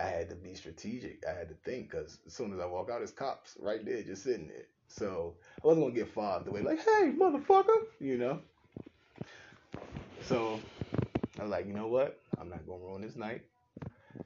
I 0.00 0.04
had 0.04 0.28
to 0.30 0.36
be 0.36 0.54
strategic. 0.54 1.24
I 1.28 1.32
had 1.32 1.48
to 1.48 1.54
think 1.64 1.90
because 1.90 2.18
as 2.26 2.34
soon 2.34 2.52
as 2.52 2.60
I 2.60 2.66
walk 2.66 2.90
out, 2.90 2.98
there's 2.98 3.10
cops 3.10 3.56
right 3.60 3.84
there 3.84 4.02
just 4.02 4.24
sitting 4.24 4.48
there. 4.48 4.66
So 4.88 5.34
I 5.62 5.66
wasn't 5.66 5.86
gonna 5.86 5.94
get 5.94 6.12
fobbed 6.12 6.48
away 6.48 6.62
like, 6.62 6.78
hey, 6.78 7.12
motherfucker, 7.18 7.84
you 8.00 8.18
know. 8.18 8.40
So 10.22 10.60
I 11.38 11.42
was 11.42 11.50
like, 11.50 11.66
you 11.66 11.74
know 11.74 11.88
what? 11.88 12.20
I'm 12.38 12.48
not 12.48 12.66
gonna 12.66 12.82
ruin 12.82 13.02
this 13.02 13.16
night. 13.16 13.42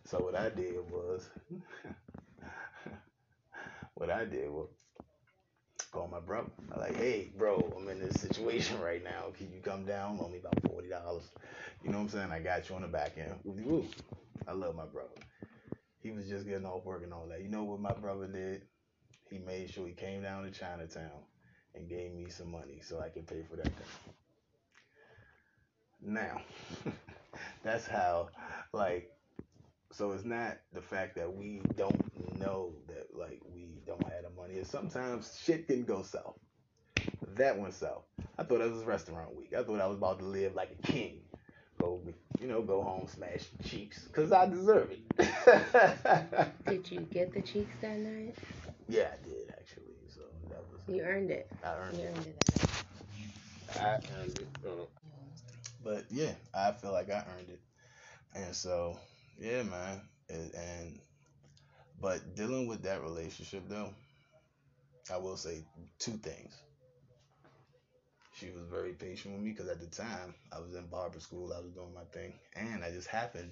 So 0.04 0.20
what 0.20 0.36
I 0.36 0.50
did 0.50 0.74
was, 0.90 1.28
what 3.94 4.10
I 4.10 4.24
did 4.24 4.50
was 4.50 4.68
call 5.90 6.08
my 6.08 6.20
brother. 6.20 6.48
I'm 6.72 6.80
like, 6.80 6.96
hey, 6.96 7.30
bro, 7.38 7.72
I'm 7.76 7.88
in 7.88 8.00
this 8.00 8.20
situation 8.20 8.80
right 8.80 9.02
now. 9.02 9.32
Can 9.36 9.50
you 9.52 9.60
come 9.62 9.84
down? 9.84 10.18
Only 10.22 10.38
about 10.38 10.60
forty 10.68 10.88
dollars. 10.88 11.28
You 11.82 11.90
know 11.90 11.98
what 11.98 12.04
I'm 12.04 12.08
saying? 12.10 12.30
I 12.32 12.40
got 12.40 12.68
you 12.68 12.76
on 12.76 12.82
the 12.82 12.88
back 12.88 13.16
end. 13.18 13.34
I 14.48 14.52
love 14.52 14.76
my 14.76 14.84
brother. 14.84 15.10
He 16.06 16.12
was 16.12 16.28
just 16.28 16.46
getting 16.46 16.64
off 16.64 16.84
work 16.84 17.02
and 17.02 17.12
all 17.12 17.26
that. 17.30 17.42
You 17.42 17.48
know 17.48 17.64
what 17.64 17.80
my 17.80 17.92
brother 17.92 18.28
did? 18.28 18.62
He 19.28 19.38
made 19.38 19.68
sure 19.68 19.88
he 19.88 19.92
came 19.92 20.22
down 20.22 20.44
to 20.44 20.52
Chinatown 20.52 21.24
and 21.74 21.88
gave 21.88 22.14
me 22.14 22.28
some 22.28 22.52
money 22.52 22.80
so 22.80 23.00
I 23.00 23.08
could 23.08 23.26
pay 23.26 23.42
for 23.42 23.56
that 23.56 23.64
thing. 23.64 24.14
Now, 26.00 26.40
that's 27.64 27.88
how, 27.88 28.28
like, 28.72 29.10
so 29.90 30.12
it's 30.12 30.24
not 30.24 30.58
the 30.72 30.80
fact 30.80 31.16
that 31.16 31.34
we 31.34 31.60
don't 31.76 32.38
know 32.38 32.74
that, 32.86 33.08
like, 33.12 33.40
we 33.52 33.80
don't 33.84 34.04
have 34.04 34.22
the 34.22 34.40
money. 34.40 34.54
It's 34.54 34.70
sometimes 34.70 35.36
shit 35.42 35.66
can 35.66 35.82
go 35.82 36.02
south. 36.04 36.38
That 37.34 37.58
went 37.58 37.74
south. 37.74 38.04
I 38.38 38.44
thought 38.44 38.60
it 38.60 38.70
was 38.70 38.84
restaurant 38.84 39.34
week. 39.34 39.54
I 39.58 39.64
thought 39.64 39.80
I 39.80 39.88
was 39.88 39.96
about 39.96 40.20
to 40.20 40.24
live 40.24 40.54
like 40.54 40.70
a 40.70 40.86
king. 40.86 41.22
Go, 41.78 42.00
you 42.40 42.46
know, 42.46 42.62
go 42.62 42.82
home, 42.82 43.06
smash 43.06 43.46
cheeks, 43.62 44.04
because 44.06 44.32
I 44.32 44.46
deserve 44.46 44.90
it. 44.90 46.54
Did 46.66 46.90
you 46.90 47.00
get 47.00 47.32
the 47.32 47.42
cheeks 47.42 47.74
that 47.80 47.98
night? 47.98 48.34
yeah, 48.88 49.08
I 49.12 49.24
did, 49.26 49.50
actually. 49.50 49.94
So 50.08 50.22
that 50.48 50.62
was, 50.70 50.80
You 50.86 51.02
earned 51.02 51.30
it. 51.30 51.50
I 51.64 51.74
earned 51.74 51.98
it. 51.98 52.12
earned 52.16 52.26
it. 52.26 52.36
I 53.78 53.98
earned 54.20 54.38
it. 54.38 54.48
But 55.84 56.04
yeah, 56.10 56.32
I 56.54 56.72
feel 56.72 56.92
like 56.92 57.10
I 57.10 57.24
earned 57.36 57.50
it. 57.50 57.60
And 58.34 58.54
so, 58.54 58.98
yeah, 59.38 59.62
man. 59.62 60.00
And 60.28 60.98
but 62.00 62.34
dealing 62.34 62.66
with 62.66 62.82
that 62.82 63.02
relationship 63.02 63.62
though, 63.68 63.90
I 65.12 65.16
will 65.18 65.36
say 65.36 65.64
two 65.98 66.12
things. 66.12 66.54
She 68.38 68.50
was 68.50 68.64
very 68.70 68.92
patient 68.92 69.34
with 69.34 69.42
me 69.42 69.52
because 69.52 69.68
at 69.68 69.80
the 69.80 69.86
time 69.86 70.34
I 70.52 70.60
was 70.60 70.74
in 70.74 70.86
barber 70.86 71.20
school, 71.20 71.54
I 71.56 71.60
was 71.60 71.72
doing 71.72 71.94
my 71.94 72.04
thing, 72.12 72.34
and 72.54 72.84
I 72.84 72.90
just 72.90 73.08
happened 73.08 73.50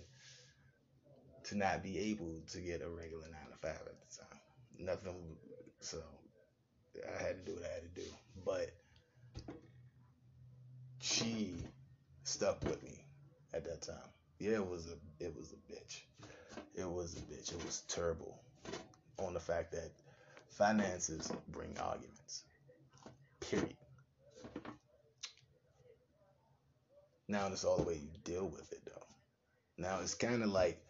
to 1.44 1.56
not 1.56 1.82
be 1.82 1.98
able 2.10 2.40
to 2.52 2.60
get 2.60 2.82
a 2.82 2.88
regular 2.88 3.24
nine 3.24 3.50
to 3.50 3.56
five 3.58 3.80
at 3.80 3.98
the 4.00 4.16
time. 4.18 4.40
Nothing, 4.78 5.36
so 5.80 5.98
I 6.96 7.22
had 7.22 7.44
to 7.44 7.50
do 7.50 7.56
what 7.56 7.64
I 7.70 7.74
had 7.74 7.94
to 7.94 8.00
do. 8.00 8.06
But 8.44 8.70
she 11.00 11.54
stuck 12.24 12.62
with 12.64 12.82
me 12.82 13.04
at 13.54 13.64
that 13.64 13.82
time. 13.82 14.10
Yeah, 14.38 14.56
it 14.56 14.68
was 14.68 14.86
a 14.88 15.24
it 15.24 15.34
was 15.34 15.52
a 15.52 15.72
bitch. 15.72 16.00
It 16.74 16.90
was 16.90 17.16
a 17.16 17.20
bitch. 17.20 17.52
It 17.52 17.64
was 17.64 17.82
terrible 17.88 18.38
on 19.18 19.32
the 19.32 19.40
fact 19.40 19.72
that 19.72 19.92
finances 20.50 21.32
bring 21.48 21.76
arguments. 21.78 22.42
Period. 23.40 23.76
Now 27.28 27.46
it's 27.48 27.64
all 27.64 27.76
the 27.76 27.82
way 27.82 27.94
you 27.94 28.10
deal 28.24 28.48
with 28.48 28.70
it 28.72 28.80
though. 28.84 29.06
Now 29.78 30.00
it's 30.00 30.14
kind 30.14 30.42
of 30.42 30.50
like 30.50 30.80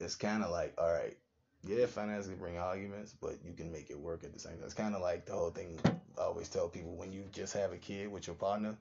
it's 0.00 0.14
kind 0.14 0.42
of 0.42 0.50
like 0.50 0.74
all 0.78 0.92
right, 0.92 1.16
yeah, 1.62 1.86
finances 1.86 2.32
bring 2.34 2.58
arguments, 2.58 3.14
but 3.20 3.36
you 3.44 3.52
can 3.52 3.70
make 3.70 3.90
it 3.90 3.98
work 3.98 4.24
at 4.24 4.32
the 4.32 4.38
same 4.38 4.54
time. 4.54 4.64
It's 4.64 4.74
kind 4.74 4.94
of 4.94 5.02
like 5.02 5.26
the 5.26 5.32
whole 5.32 5.50
thing 5.50 5.78
I 6.18 6.22
always 6.22 6.48
tell 6.48 6.68
people 6.68 6.96
when 6.96 7.12
you 7.12 7.24
just 7.32 7.52
have 7.54 7.72
a 7.72 7.76
kid 7.76 8.10
with 8.10 8.26
your 8.26 8.36
partner, 8.36 8.76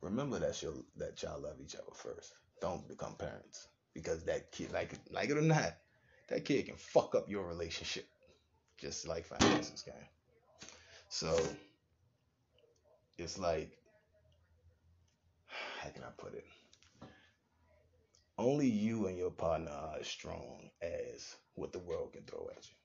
remember 0.00 0.38
that 0.38 0.62
you 0.62 0.84
that 0.96 1.22
y'all 1.22 1.40
love 1.40 1.56
each 1.62 1.74
other 1.74 1.94
first. 1.94 2.34
Don't 2.60 2.86
become 2.88 3.14
parents 3.14 3.68
because 3.94 4.22
that 4.24 4.50
kid, 4.52 4.72
like 4.72 4.92
like 5.10 5.30
it 5.30 5.36
or 5.36 5.42
not, 5.42 5.76
that 6.28 6.44
kid 6.44 6.66
can 6.66 6.76
fuck 6.76 7.14
up 7.14 7.28
your 7.28 7.46
relationship, 7.46 8.06
just 8.78 9.06
like 9.08 9.24
finances 9.24 9.82
can. 9.82 9.94
So 11.08 11.38
it's 13.18 13.38
like, 13.38 13.70
can 15.94 16.02
I 16.02 16.10
put 16.16 16.34
it? 16.34 16.44
Only 18.36 18.66
you 18.66 19.06
and 19.06 19.16
your 19.16 19.30
partner 19.30 19.70
are 19.70 19.98
as 20.00 20.08
strong 20.08 20.70
as 20.82 21.36
what 21.54 21.72
the 21.72 21.78
world 21.78 22.12
can 22.12 22.24
throw 22.24 22.48
at 22.50 22.66
you. 22.68 22.76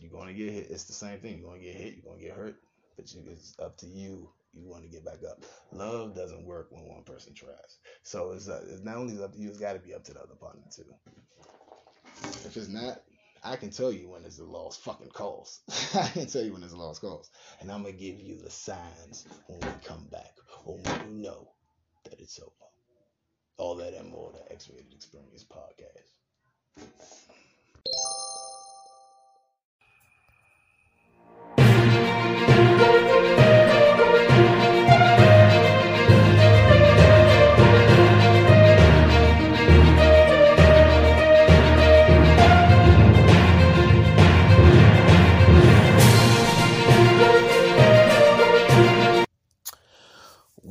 You're 0.00 0.18
gonna 0.18 0.32
get 0.32 0.50
hit. 0.50 0.70
It's 0.70 0.84
the 0.84 0.92
same 0.94 1.20
thing. 1.20 1.38
You're 1.38 1.50
gonna 1.50 1.62
get 1.62 1.76
hit. 1.76 1.94
You're 1.94 2.10
gonna 2.10 2.22
get 2.22 2.34
hurt. 2.34 2.56
But 2.96 3.12
you, 3.14 3.22
it's 3.30 3.54
up 3.58 3.76
to 3.78 3.86
you. 3.86 4.30
You 4.54 4.68
want 4.68 4.84
to 4.84 4.88
get 4.88 5.04
back 5.04 5.18
up. 5.28 5.44
Love 5.72 6.14
doesn't 6.14 6.44
work 6.44 6.68
when 6.70 6.84
one 6.84 7.02
person 7.02 7.34
tries. 7.34 7.78
So 8.04 8.32
it's, 8.32 8.48
uh, 8.48 8.62
it's 8.70 8.84
not 8.84 8.96
only 8.96 9.20
up 9.22 9.32
to 9.32 9.38
you. 9.38 9.48
It's 9.48 9.58
got 9.58 9.72
to 9.72 9.80
be 9.80 9.94
up 9.94 10.04
to 10.04 10.14
the 10.14 10.20
other 10.20 10.36
partner 10.36 10.62
too. 10.74 10.84
If 12.22 12.56
it's 12.56 12.68
not, 12.68 13.02
I 13.46 13.56
can 13.56 13.68
tell 13.68 13.92
you 13.92 14.08
when 14.08 14.24
it's 14.24 14.38
a 14.38 14.44
lost 14.44 14.80
fucking 14.80 15.10
cause. 15.10 15.60
I 15.94 16.08
can 16.08 16.26
tell 16.26 16.42
you 16.42 16.54
when 16.54 16.62
it's 16.62 16.72
a 16.72 16.78
lost 16.78 17.02
cause, 17.02 17.30
and 17.60 17.70
I'm 17.70 17.82
gonna 17.82 17.92
give 17.92 18.18
you 18.18 18.40
the 18.40 18.48
signs 18.48 19.26
when 19.48 19.60
we 19.60 19.74
come 19.86 20.08
back, 20.10 20.32
when 20.64 20.82
you 20.82 21.10
know 21.10 21.52
that 22.04 22.20
it's 22.20 22.40
over. 22.40 22.50
All 23.58 23.76
that 23.76 23.92
and 23.92 24.10
more. 24.10 24.32
The 24.32 24.50
X-Rated 24.50 24.94
Experience 24.94 25.44
podcast. 25.44 26.14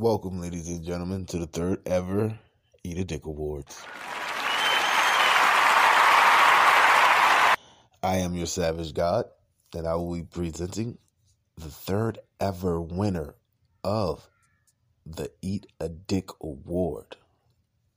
Welcome, 0.03 0.41
ladies 0.41 0.67
and 0.67 0.83
gentlemen, 0.83 1.25
to 1.27 1.37
the 1.37 1.47
third 1.47 1.79
ever 1.85 2.37
Eat 2.83 2.97
a 2.97 3.05
Dick 3.05 3.23
Awards. 3.25 3.81
I 8.03 8.17
am 8.17 8.35
your 8.35 8.45
Savage 8.45 8.93
God, 8.93 9.27
and 9.73 9.87
I 9.87 9.95
will 9.95 10.13
be 10.13 10.23
presenting 10.23 10.97
the 11.55 11.69
third 11.69 12.19
ever 12.41 12.81
winner 12.81 13.35
of 13.81 14.29
the 15.05 15.31
Eat 15.41 15.67
a 15.79 15.87
Dick 15.87 16.31
Award. 16.41 17.15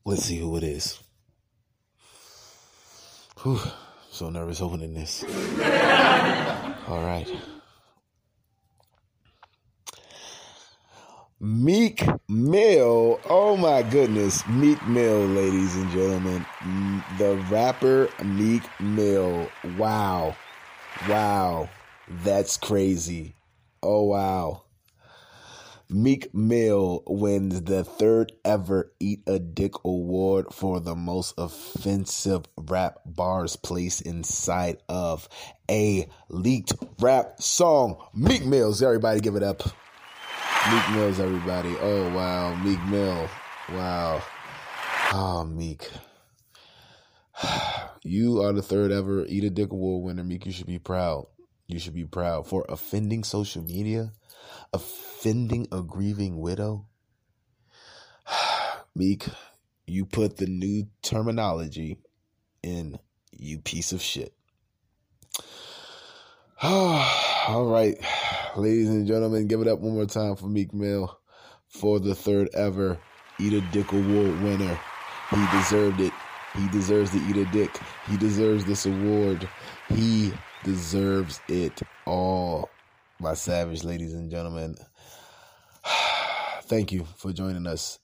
Let's 0.04 0.26
see 0.26 0.38
who 0.38 0.56
it 0.56 0.62
is. 0.62 1.00
Whew, 3.42 3.58
so 4.12 4.30
nervous 4.30 4.60
opening 4.60 4.94
this. 4.94 5.24
All 6.86 7.04
right. 7.04 7.26
Meek 11.38 12.02
Mill. 12.30 13.20
Oh 13.28 13.58
my 13.58 13.82
goodness. 13.82 14.46
Meek 14.48 14.84
Mill, 14.86 15.26
ladies 15.26 15.76
and 15.76 15.90
gentlemen. 15.90 16.46
The 17.18 17.36
rapper 17.50 18.08
Meek 18.24 18.62
Mill. 18.80 19.46
Wow. 19.76 20.34
Wow. 21.06 21.68
That's 22.08 22.56
crazy. 22.56 23.34
Oh 23.82 24.04
wow. 24.04 24.62
Meek 25.90 26.34
Mill 26.34 27.02
wins 27.06 27.60
the 27.62 27.84
third 27.84 28.32
ever 28.42 28.90
Eat 28.98 29.20
a 29.26 29.38
Dick 29.38 29.72
Award 29.84 30.46
for 30.52 30.80
the 30.80 30.96
most 30.96 31.34
offensive 31.36 32.46
rap 32.56 33.00
bars 33.04 33.56
placed 33.56 34.00
inside 34.02 34.78
of 34.88 35.28
a 35.70 36.08
leaked 36.30 36.72
rap 36.98 37.42
song. 37.42 38.02
Meek 38.14 38.46
Mills, 38.46 38.82
everybody 38.82 39.20
give 39.20 39.36
it 39.36 39.42
up. 39.42 39.62
Meek 40.70 40.90
Mills, 40.90 41.20
everybody. 41.20 41.74
Oh 41.80 42.12
wow, 42.14 42.54
Meek 42.56 42.82
Mill. 42.86 43.28
Wow. 43.72 44.22
Oh 45.12 45.44
Meek. 45.44 45.88
you 48.02 48.42
are 48.42 48.52
the 48.52 48.62
third 48.62 48.90
ever 48.90 49.24
Eat 49.26 49.44
a 49.44 49.50
Dick 49.50 49.70
Award 49.70 50.04
winner, 50.04 50.24
Meek. 50.24 50.46
You 50.46 50.52
should 50.52 50.66
be 50.66 50.78
proud. 50.78 51.26
You 51.66 51.78
should 51.78 51.94
be 51.94 52.04
proud 52.04 52.46
for 52.46 52.64
offending 52.68 53.24
social 53.24 53.62
media, 53.62 54.12
offending 54.72 55.68
a 55.72 55.82
grieving 55.82 56.40
widow. 56.40 56.86
Meek, 58.94 59.26
you 59.86 60.04
put 60.04 60.36
the 60.36 60.46
new 60.46 60.88
terminology 61.02 61.98
in 62.62 62.98
you 63.30 63.58
piece 63.58 63.92
of 63.92 64.02
shit. 64.02 64.34
All 66.62 67.66
right, 67.66 67.96
ladies 68.56 68.88
and 68.88 69.06
gentlemen, 69.06 69.46
give 69.46 69.60
it 69.60 69.68
up 69.68 69.80
one 69.80 69.94
more 69.94 70.06
time 70.06 70.36
for 70.36 70.46
Meek 70.46 70.72
Mill 70.72 71.18
for 71.68 72.00
the 72.00 72.14
third 72.14 72.48
ever 72.54 72.98
Eat 73.38 73.52
a 73.52 73.60
Dick 73.72 73.92
Award 73.92 74.42
winner. 74.42 74.80
He 75.30 75.46
deserved 75.52 76.00
it. 76.00 76.12
He 76.54 76.66
deserves 76.68 77.10
to 77.10 77.18
eat 77.28 77.36
a 77.36 77.44
dick. 77.46 77.78
He 78.08 78.16
deserves 78.16 78.64
this 78.64 78.86
award. 78.86 79.46
He 79.90 80.32
deserves 80.64 81.40
it 81.48 81.82
all. 82.06 82.70
My 83.20 83.34
savage, 83.34 83.84
ladies 83.84 84.14
and 84.14 84.30
gentlemen. 84.30 84.76
Thank 86.62 86.92
you 86.92 87.06
for 87.16 87.32
joining 87.32 87.66
us 87.66 87.98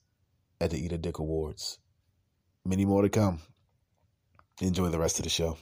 at 0.61 0.69
the 0.69 0.77
Eat 0.77 0.91
a 0.91 0.99
Dick 0.99 1.17
Awards. 1.17 1.79
Many 2.63 2.85
more 2.85 3.01
to 3.01 3.09
come. 3.09 3.39
Enjoy 4.61 4.89
the 4.89 4.99
rest 4.99 5.17
of 5.17 5.23
the 5.23 5.29
show. 5.29 5.57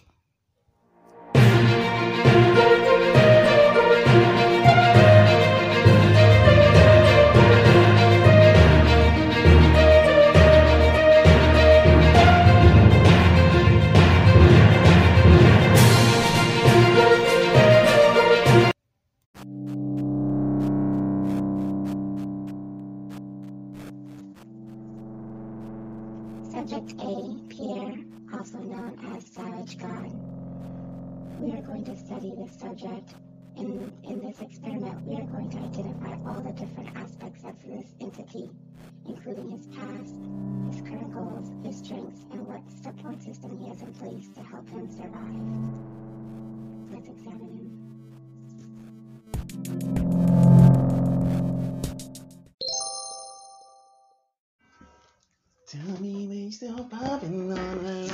Tell 55.71 56.01
me 56.01 56.27
we 56.27 56.51
still 56.51 56.83
popping 56.83 57.49
on 57.49 58.11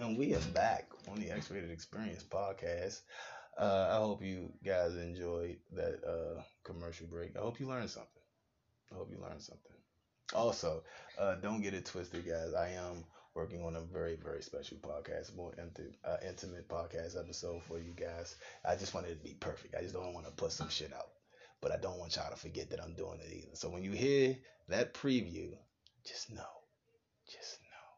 And 0.00 0.18
we 0.18 0.34
are 0.34 0.40
back 0.52 0.88
on 1.08 1.20
the 1.20 1.30
X 1.30 1.48
Rated 1.52 1.70
Experience 1.70 2.24
podcast. 2.24 3.02
Uh, 3.56 3.86
I 3.92 3.98
hope 3.98 4.24
you 4.24 4.52
guys 4.64 4.96
enjoyed 4.96 5.58
that 5.70 6.02
uh, 6.04 6.42
commercial 6.64 7.06
break. 7.06 7.36
I 7.36 7.42
hope 7.42 7.60
you 7.60 7.68
learned 7.68 7.90
something. 7.90 8.24
I 8.90 8.96
hope 8.96 9.08
you 9.12 9.18
learned 9.22 9.40
something. 9.40 9.76
Also, 10.34 10.82
uh, 11.16 11.36
don't 11.36 11.62
get 11.62 11.74
it 11.74 11.86
twisted, 11.86 12.26
guys. 12.26 12.54
I 12.54 12.70
am 12.70 13.04
working 13.36 13.62
on 13.62 13.76
a 13.76 13.80
very, 13.80 14.16
very 14.16 14.42
special 14.42 14.78
podcast, 14.78 15.36
more 15.36 15.52
inti- 15.52 15.94
uh, 16.04 16.16
intimate 16.28 16.68
podcast 16.68 17.16
episode 17.16 17.62
for 17.62 17.78
you 17.78 17.92
guys. 17.94 18.34
I 18.68 18.74
just 18.74 18.94
want 18.94 19.06
it 19.06 19.10
to 19.10 19.24
be 19.24 19.34
perfect. 19.38 19.76
I 19.78 19.82
just 19.82 19.94
don't 19.94 20.12
want 20.12 20.26
to 20.26 20.32
put 20.32 20.50
some 20.50 20.70
shit 20.70 20.92
out, 20.92 21.12
but 21.60 21.70
I 21.70 21.76
don't 21.76 22.00
want 22.00 22.16
y'all 22.16 22.30
to 22.30 22.36
forget 22.36 22.68
that 22.70 22.82
I'm 22.82 22.94
doing 22.94 23.20
it 23.20 23.32
either. 23.32 23.54
So 23.54 23.68
when 23.68 23.84
you 23.84 23.92
hear 23.92 24.36
that 24.66 24.92
preview, 24.92 25.52
just 26.06 26.30
know, 26.30 26.42
just 27.26 27.58
know, 27.62 27.88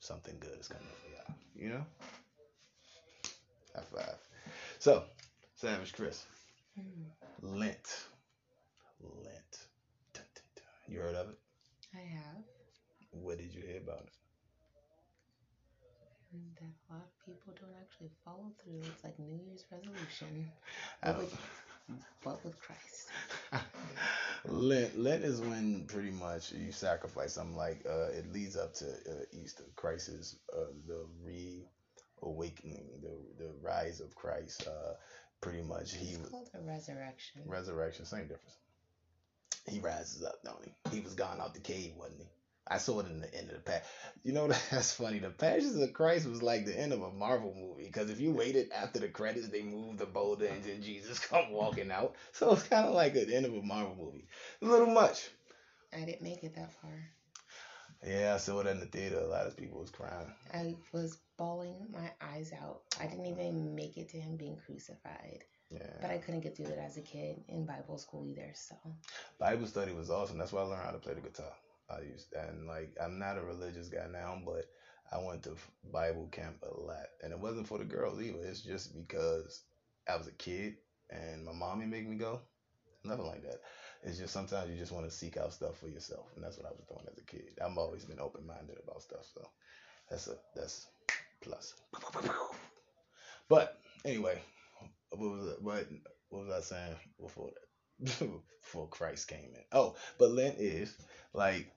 something 0.00 0.36
good 0.40 0.58
is 0.58 0.68
coming 0.68 0.86
for 1.02 1.10
y'all. 1.10 1.36
You 1.54 1.68
know? 1.74 1.84
High 3.74 3.82
five. 3.94 4.16
So, 4.78 5.04
Savage 5.56 5.92
Chris, 5.92 6.24
hmm. 6.74 7.04
Lent, 7.42 8.06
Lent. 9.00 9.52
Dun, 10.14 10.24
dun, 10.34 10.44
dun. 10.56 10.64
You 10.88 11.00
heard 11.00 11.14
of 11.14 11.28
it? 11.30 11.38
I 11.94 11.98
have. 11.98 12.42
What 13.10 13.38
did 13.38 13.52
you 13.54 13.62
hear 13.62 13.78
about 13.78 14.04
it? 14.06 14.12
That 16.60 16.70
a 16.90 16.94
lot 16.94 17.02
of 17.02 17.26
people 17.26 17.52
don't 17.60 17.74
actually 17.82 18.10
follow 18.24 18.52
through. 18.62 18.82
It's 18.92 19.02
like 19.02 19.18
New 19.18 19.40
Year's 19.46 19.64
resolution. 19.70 20.50
I 21.02 21.12
don't- 21.12 21.32
but 22.24 22.44
with 22.44 22.56
Christ. 22.60 23.08
Lent, 24.46 24.98
Lent 24.98 25.24
is 25.24 25.40
when 25.40 25.84
pretty 25.86 26.10
much 26.10 26.52
you 26.52 26.72
sacrifice 26.72 27.34
something 27.34 27.56
like 27.56 27.84
uh, 27.88 28.08
it 28.08 28.32
leads 28.32 28.56
up 28.56 28.72
to 28.74 28.86
uh, 28.86 29.24
Easter, 29.32 29.64
Christ's 29.76 30.36
uh, 30.56 30.64
the 30.86 31.04
reawakening, 31.24 32.88
the 33.02 33.44
the 33.44 33.50
rise 33.62 34.00
of 34.00 34.14
Christ. 34.14 34.66
Uh, 34.66 34.94
pretty 35.40 35.62
much 35.62 35.94
he 35.94 36.14
It's 36.14 36.28
called 36.28 36.50
a 36.54 36.60
resurrection. 36.60 37.42
resurrection, 37.46 38.04
same 38.04 38.22
difference. 38.28 38.56
He 39.68 39.78
rises 39.80 40.22
up, 40.24 40.42
don't 40.44 40.62
he? 40.64 40.96
He 40.96 41.00
was 41.00 41.14
gone 41.14 41.40
out 41.40 41.54
the 41.54 41.60
cave, 41.60 41.92
wasn't 41.96 42.20
he? 42.20 42.28
I 42.68 42.78
saw 42.78 43.00
it 43.00 43.06
in 43.06 43.20
the 43.20 43.34
end 43.34 43.50
of 43.50 43.56
the 43.56 43.62
past. 43.62 43.84
You 44.22 44.32
know 44.32 44.48
that's 44.70 44.92
funny. 44.92 45.18
The 45.18 45.30
Passions 45.30 45.76
of 45.76 45.92
Christ 45.92 46.28
was 46.28 46.42
like 46.42 46.66
the 46.66 46.78
end 46.78 46.92
of 46.92 47.02
a 47.02 47.10
Marvel 47.10 47.54
movie 47.56 47.86
because 47.86 48.10
if 48.10 48.20
you 48.20 48.32
waited 48.32 48.70
after 48.72 49.00
the 49.00 49.08
credits, 49.08 49.48
they 49.48 49.62
moved 49.62 49.98
the 49.98 50.06
boulder 50.06 50.46
and 50.46 50.62
then 50.62 50.82
Jesus 50.82 51.18
come 51.26 51.50
walking 51.50 51.90
out. 51.90 52.14
So 52.32 52.52
it's 52.52 52.64
kind 52.64 52.86
of 52.86 52.94
like 52.94 53.14
the 53.14 53.34
end 53.34 53.46
of 53.46 53.54
a 53.54 53.62
Marvel 53.62 53.96
movie. 53.98 54.28
A 54.62 54.66
little 54.66 54.92
much. 54.92 55.28
I 55.92 56.04
didn't 56.04 56.22
make 56.22 56.44
it 56.44 56.54
that 56.54 56.72
far. 56.80 56.92
Yeah, 58.06 58.34
I 58.34 58.38
saw 58.38 58.60
it 58.60 58.66
in 58.66 58.80
the 58.80 58.86
theater. 58.86 59.18
A 59.18 59.26
lot 59.26 59.46
of 59.46 59.56
people 59.56 59.80
was 59.80 59.90
crying. 59.90 60.32
I 60.54 60.74
was 60.92 61.18
bawling 61.36 61.76
my 61.92 62.10
eyes 62.20 62.52
out. 62.52 62.82
I 62.98 63.06
didn't 63.06 63.24
mm-hmm. 63.24 63.40
even 63.40 63.74
make 63.74 63.98
it 63.98 64.08
to 64.10 64.16
him 64.16 64.36
being 64.36 64.56
crucified. 64.64 65.44
Yeah. 65.70 65.98
But 66.00 66.10
I 66.10 66.18
couldn't 66.18 66.40
get 66.40 66.56
through 66.56 66.66
it 66.66 66.78
as 66.78 66.96
a 66.96 67.02
kid 67.02 67.42
in 67.48 67.66
Bible 67.66 67.98
school 67.98 68.26
either. 68.26 68.50
So 68.54 68.74
Bible 69.38 69.66
study 69.66 69.92
was 69.92 70.10
awesome. 70.10 70.38
That's 70.38 70.52
why 70.52 70.62
I 70.62 70.64
learned 70.64 70.82
how 70.82 70.90
to 70.92 70.98
play 70.98 71.14
the 71.14 71.20
guitar. 71.20 71.52
I 71.90 72.02
used 72.02 72.32
and 72.34 72.66
like 72.66 72.96
I'm 73.02 73.18
not 73.18 73.38
a 73.38 73.42
religious 73.42 73.88
guy 73.88 74.06
now, 74.10 74.40
but 74.44 74.66
I 75.12 75.18
went 75.18 75.42
to 75.44 75.56
Bible 75.92 76.28
camp 76.30 76.56
a 76.62 76.80
lot, 76.80 77.06
and 77.22 77.32
it 77.32 77.38
wasn't 77.38 77.66
for 77.66 77.78
the 77.78 77.84
girls 77.84 78.20
either. 78.20 78.38
It's 78.42 78.60
just 78.60 78.96
because 78.96 79.62
I 80.08 80.16
was 80.16 80.28
a 80.28 80.32
kid 80.32 80.76
and 81.10 81.44
my 81.44 81.52
mommy 81.52 81.86
made 81.86 82.08
me 82.08 82.16
go. 82.16 82.40
Nothing 83.02 83.26
like 83.26 83.42
that. 83.42 83.60
It's 84.02 84.18
just 84.18 84.32
sometimes 84.32 84.70
you 84.70 84.76
just 84.76 84.92
want 84.92 85.06
to 85.06 85.10
seek 85.10 85.36
out 85.36 85.52
stuff 85.52 85.78
for 85.78 85.88
yourself, 85.88 86.26
and 86.34 86.44
that's 86.44 86.58
what 86.58 86.66
I 86.66 86.70
was 86.70 86.84
doing 86.86 87.06
as 87.10 87.18
a 87.18 87.24
kid. 87.24 87.58
I've 87.64 87.76
always 87.78 88.04
been 88.04 88.20
open 88.20 88.46
minded 88.46 88.76
about 88.82 89.02
stuff, 89.02 89.26
so 89.34 89.48
that's 90.10 90.28
a 90.28 90.34
that's 90.54 90.86
plus. 91.40 91.74
But 93.48 93.78
anyway, 94.04 94.40
what 95.10 95.30
was 95.30 95.56
what 95.60 95.88
what 96.28 96.46
was 96.46 96.52
I 96.52 96.60
saying 96.60 96.96
before 97.20 97.48
that? 97.48 98.18
before 98.62 98.88
Christ 98.88 99.28
came 99.28 99.50
in. 99.54 99.64
Oh, 99.72 99.96
but 100.18 100.30
Lent 100.30 100.58
is 100.58 100.94
like 101.32 101.70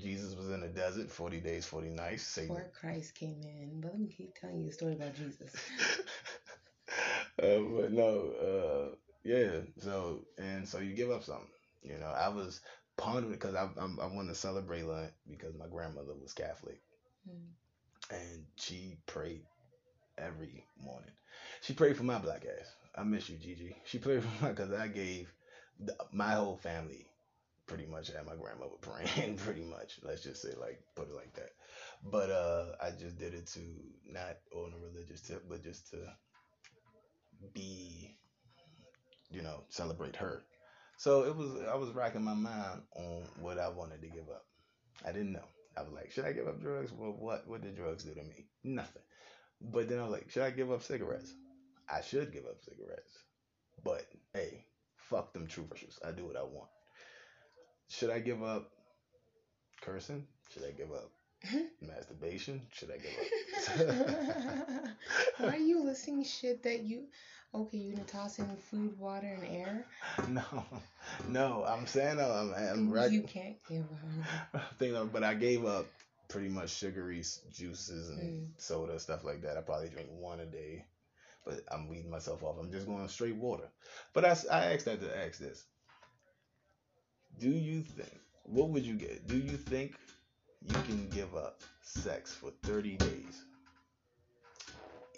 Jesus 0.00 0.34
was 0.34 0.50
in 0.50 0.60
the 0.60 0.68
desert, 0.68 1.10
forty 1.10 1.40
days, 1.40 1.66
forty 1.66 1.90
nights. 1.90 2.22
Satan 2.24 2.56
before 2.56 2.70
Christ 2.80 3.14
came 3.14 3.40
in, 3.42 3.80
but 3.80 3.92
let 3.92 4.00
me 4.00 4.08
keep 4.08 4.34
telling 4.34 4.60
you 4.62 4.70
a 4.70 4.72
story 4.72 4.94
about 4.94 5.14
Jesus. 5.14 5.54
uh, 7.42 7.58
but 7.76 7.92
no, 7.92 8.32
uh, 8.92 8.94
yeah. 9.24 9.60
So 9.80 10.24
and 10.38 10.68
so 10.68 10.78
you 10.78 10.94
give 10.94 11.10
up 11.10 11.24
something. 11.24 11.48
You 11.82 11.98
know, 11.98 12.06
I 12.08 12.28
was 12.28 12.60
pondering 12.96 13.32
because 13.32 13.54
I 13.54 13.68
I'm, 13.78 13.98
I 14.00 14.06
want 14.06 14.28
to 14.28 14.34
celebrate 14.34 14.84
Lent 14.86 15.12
because 15.30 15.54
my 15.56 15.66
grandmother 15.68 16.14
was 16.20 16.32
Catholic 16.32 16.80
Hmm. 17.28 17.52
and 18.10 18.44
she 18.56 18.98
prayed 19.06 19.42
every 20.18 20.64
morning. 20.82 21.10
She 21.62 21.74
prayed 21.74 21.96
for 21.96 22.04
my 22.04 22.18
black 22.18 22.46
ass. 22.60 22.74
I 22.94 23.02
miss 23.04 23.28
you, 23.28 23.36
Gigi. 23.38 23.76
She 23.84 23.98
prayed 23.98 24.22
for 24.22 24.44
my 24.44 24.50
because 24.50 24.72
I 24.72 24.88
gave 24.88 25.32
the, 25.80 25.94
my 26.12 26.32
whole 26.32 26.56
family 26.56 27.06
pretty 27.66 27.86
much 27.86 28.08
had 28.08 28.26
my 28.26 28.36
grandmother 28.36 28.76
praying. 28.80 29.36
Pretty 29.44 29.62
much, 29.62 29.98
let's 30.02 30.22
just 30.22 30.42
say 30.42 30.50
like 30.60 30.80
put 30.94 31.08
it 31.08 31.14
like 31.14 31.34
that. 31.34 31.50
But 32.04 32.30
uh, 32.30 32.66
I 32.80 32.90
just 32.90 33.18
did 33.18 33.34
it 33.34 33.46
to 33.48 33.60
not 34.06 34.38
on 34.54 34.72
a 34.72 34.86
religious 34.86 35.20
tip, 35.20 35.44
but 35.48 35.62
just 35.62 35.90
to 35.90 35.98
be, 37.52 38.16
you 39.30 39.42
know, 39.42 39.64
celebrate 39.68 40.16
her. 40.16 40.42
So 40.98 41.24
it 41.24 41.36
was 41.36 41.62
I 41.70 41.76
was 41.76 41.90
racking 41.90 42.24
my 42.24 42.34
mind 42.34 42.82
on 42.94 43.24
what 43.40 43.58
I 43.58 43.68
wanted 43.68 44.00
to 44.02 44.08
give 44.08 44.28
up. 44.30 44.46
I 45.04 45.12
didn't 45.12 45.32
know. 45.32 45.44
I 45.76 45.82
was 45.82 45.92
like, 45.92 46.10
should 46.10 46.24
I 46.24 46.32
give 46.32 46.48
up 46.48 46.60
drugs? 46.60 46.92
Well, 46.92 47.14
what 47.18 47.46
what 47.46 47.62
did 47.62 47.76
drugs 47.76 48.04
do 48.04 48.14
to 48.14 48.22
me? 48.22 48.46
Nothing. 48.64 49.02
But 49.60 49.88
then 49.88 49.98
I 49.98 50.02
was 50.02 50.12
like, 50.12 50.30
should 50.30 50.42
I 50.42 50.50
give 50.50 50.70
up 50.70 50.82
cigarettes? 50.82 51.32
I 51.88 52.00
should 52.00 52.32
give 52.32 52.44
up 52.44 52.62
cigarettes. 52.62 53.12
But 53.84 54.06
hey, 54.32 54.64
fuck 54.96 55.32
them 55.32 55.46
troopers. 55.46 55.98
I 56.04 56.12
do 56.12 56.26
what 56.26 56.36
I 56.36 56.42
want. 56.42 56.68
Should 57.88 58.10
I 58.10 58.18
give 58.18 58.42
up 58.42 58.70
cursing? 59.80 60.26
Should 60.52 60.64
I 60.64 60.70
give 60.72 60.90
up 60.92 61.10
Masturbation? 61.80 62.62
Should 62.72 62.90
I 62.90 62.98
give 62.98 63.88
up? 63.88 64.86
Why 65.38 65.48
are 65.48 65.56
you 65.56 65.82
listing 65.84 66.24
shit 66.24 66.62
that 66.64 66.80
you? 66.82 67.04
Okay, 67.54 67.78
you 67.78 67.92
gonna 67.92 68.04
toss 68.04 68.38
in 68.38 68.56
food, 68.70 68.98
water, 68.98 69.26
and 69.40 69.56
air? 69.56 69.84
no, 70.28 70.42
no. 71.28 71.64
I'm 71.66 71.86
saying 71.86 72.18
uh, 72.18 72.52
I'm, 72.54 72.54
I'm 72.54 72.90
right. 72.90 73.10
You 73.10 73.22
can't 73.22 73.56
give 73.68 73.84
up. 74.96 75.12
But 75.12 75.22
I 75.22 75.34
gave 75.34 75.64
up 75.64 75.86
pretty 76.28 76.48
much 76.48 76.70
sugary 76.70 77.22
juices 77.52 78.08
and 78.10 78.18
Mm. 78.18 78.48
soda 78.58 78.98
stuff 78.98 79.24
like 79.24 79.42
that. 79.42 79.56
I 79.56 79.60
probably 79.60 79.88
drink 79.88 80.08
one 80.10 80.40
a 80.40 80.46
day, 80.46 80.84
but 81.44 81.60
I'm 81.70 81.88
weeding 81.88 82.10
myself 82.10 82.42
off. 82.42 82.56
I'm 82.58 82.72
just 82.72 82.86
going 82.86 83.06
straight 83.08 83.36
water. 83.36 83.68
But 84.12 84.24
I, 84.24 84.36
I 84.50 84.72
asked 84.74 84.86
that 84.86 85.00
to 85.00 85.16
ask 85.24 85.38
this. 85.38 85.64
Do 87.38 87.50
you 87.50 87.82
think? 87.82 88.20
What 88.44 88.70
would 88.70 88.84
you 88.84 88.94
get? 88.94 89.26
Do 89.26 89.36
you 89.36 89.56
think 89.56 89.96
you 90.62 90.74
can 90.82 91.08
give 91.08 91.34
up 91.34 91.62
sex 91.82 92.32
for 92.32 92.50
30 92.62 92.96
days? 92.96 93.44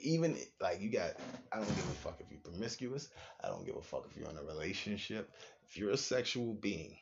Even 0.01 0.37
like 0.61 0.81
you 0.81 0.91
got, 0.91 1.15
I 1.53 1.57
don't 1.57 1.69
give 1.69 1.79
a 1.79 1.99
fuck 2.03 2.21
if 2.21 2.31
you're 2.31 2.41
promiscuous. 2.41 3.09
I 3.43 3.49
don't 3.49 3.67
give 3.67 3.77
a 3.77 3.83
fuck 3.83 4.07
if 4.11 4.17
you're 4.17 4.31
in 4.31 4.39
a 4.39 4.43
relationship. 4.43 5.31
If 5.69 5.77
you're 5.77 5.91
a 5.91 5.97
sexual 5.97 6.55
being, 6.55 6.97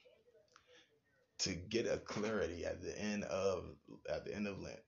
to 1.38 1.55
get 1.55 1.87
a 1.87 1.98
clarity 1.98 2.64
at 2.64 2.83
the 2.83 2.98
end 2.98 3.24
of 3.24 3.64
at 4.11 4.24
the 4.24 4.35
end 4.35 4.46
of 4.46 4.61
Lent, 4.61 4.81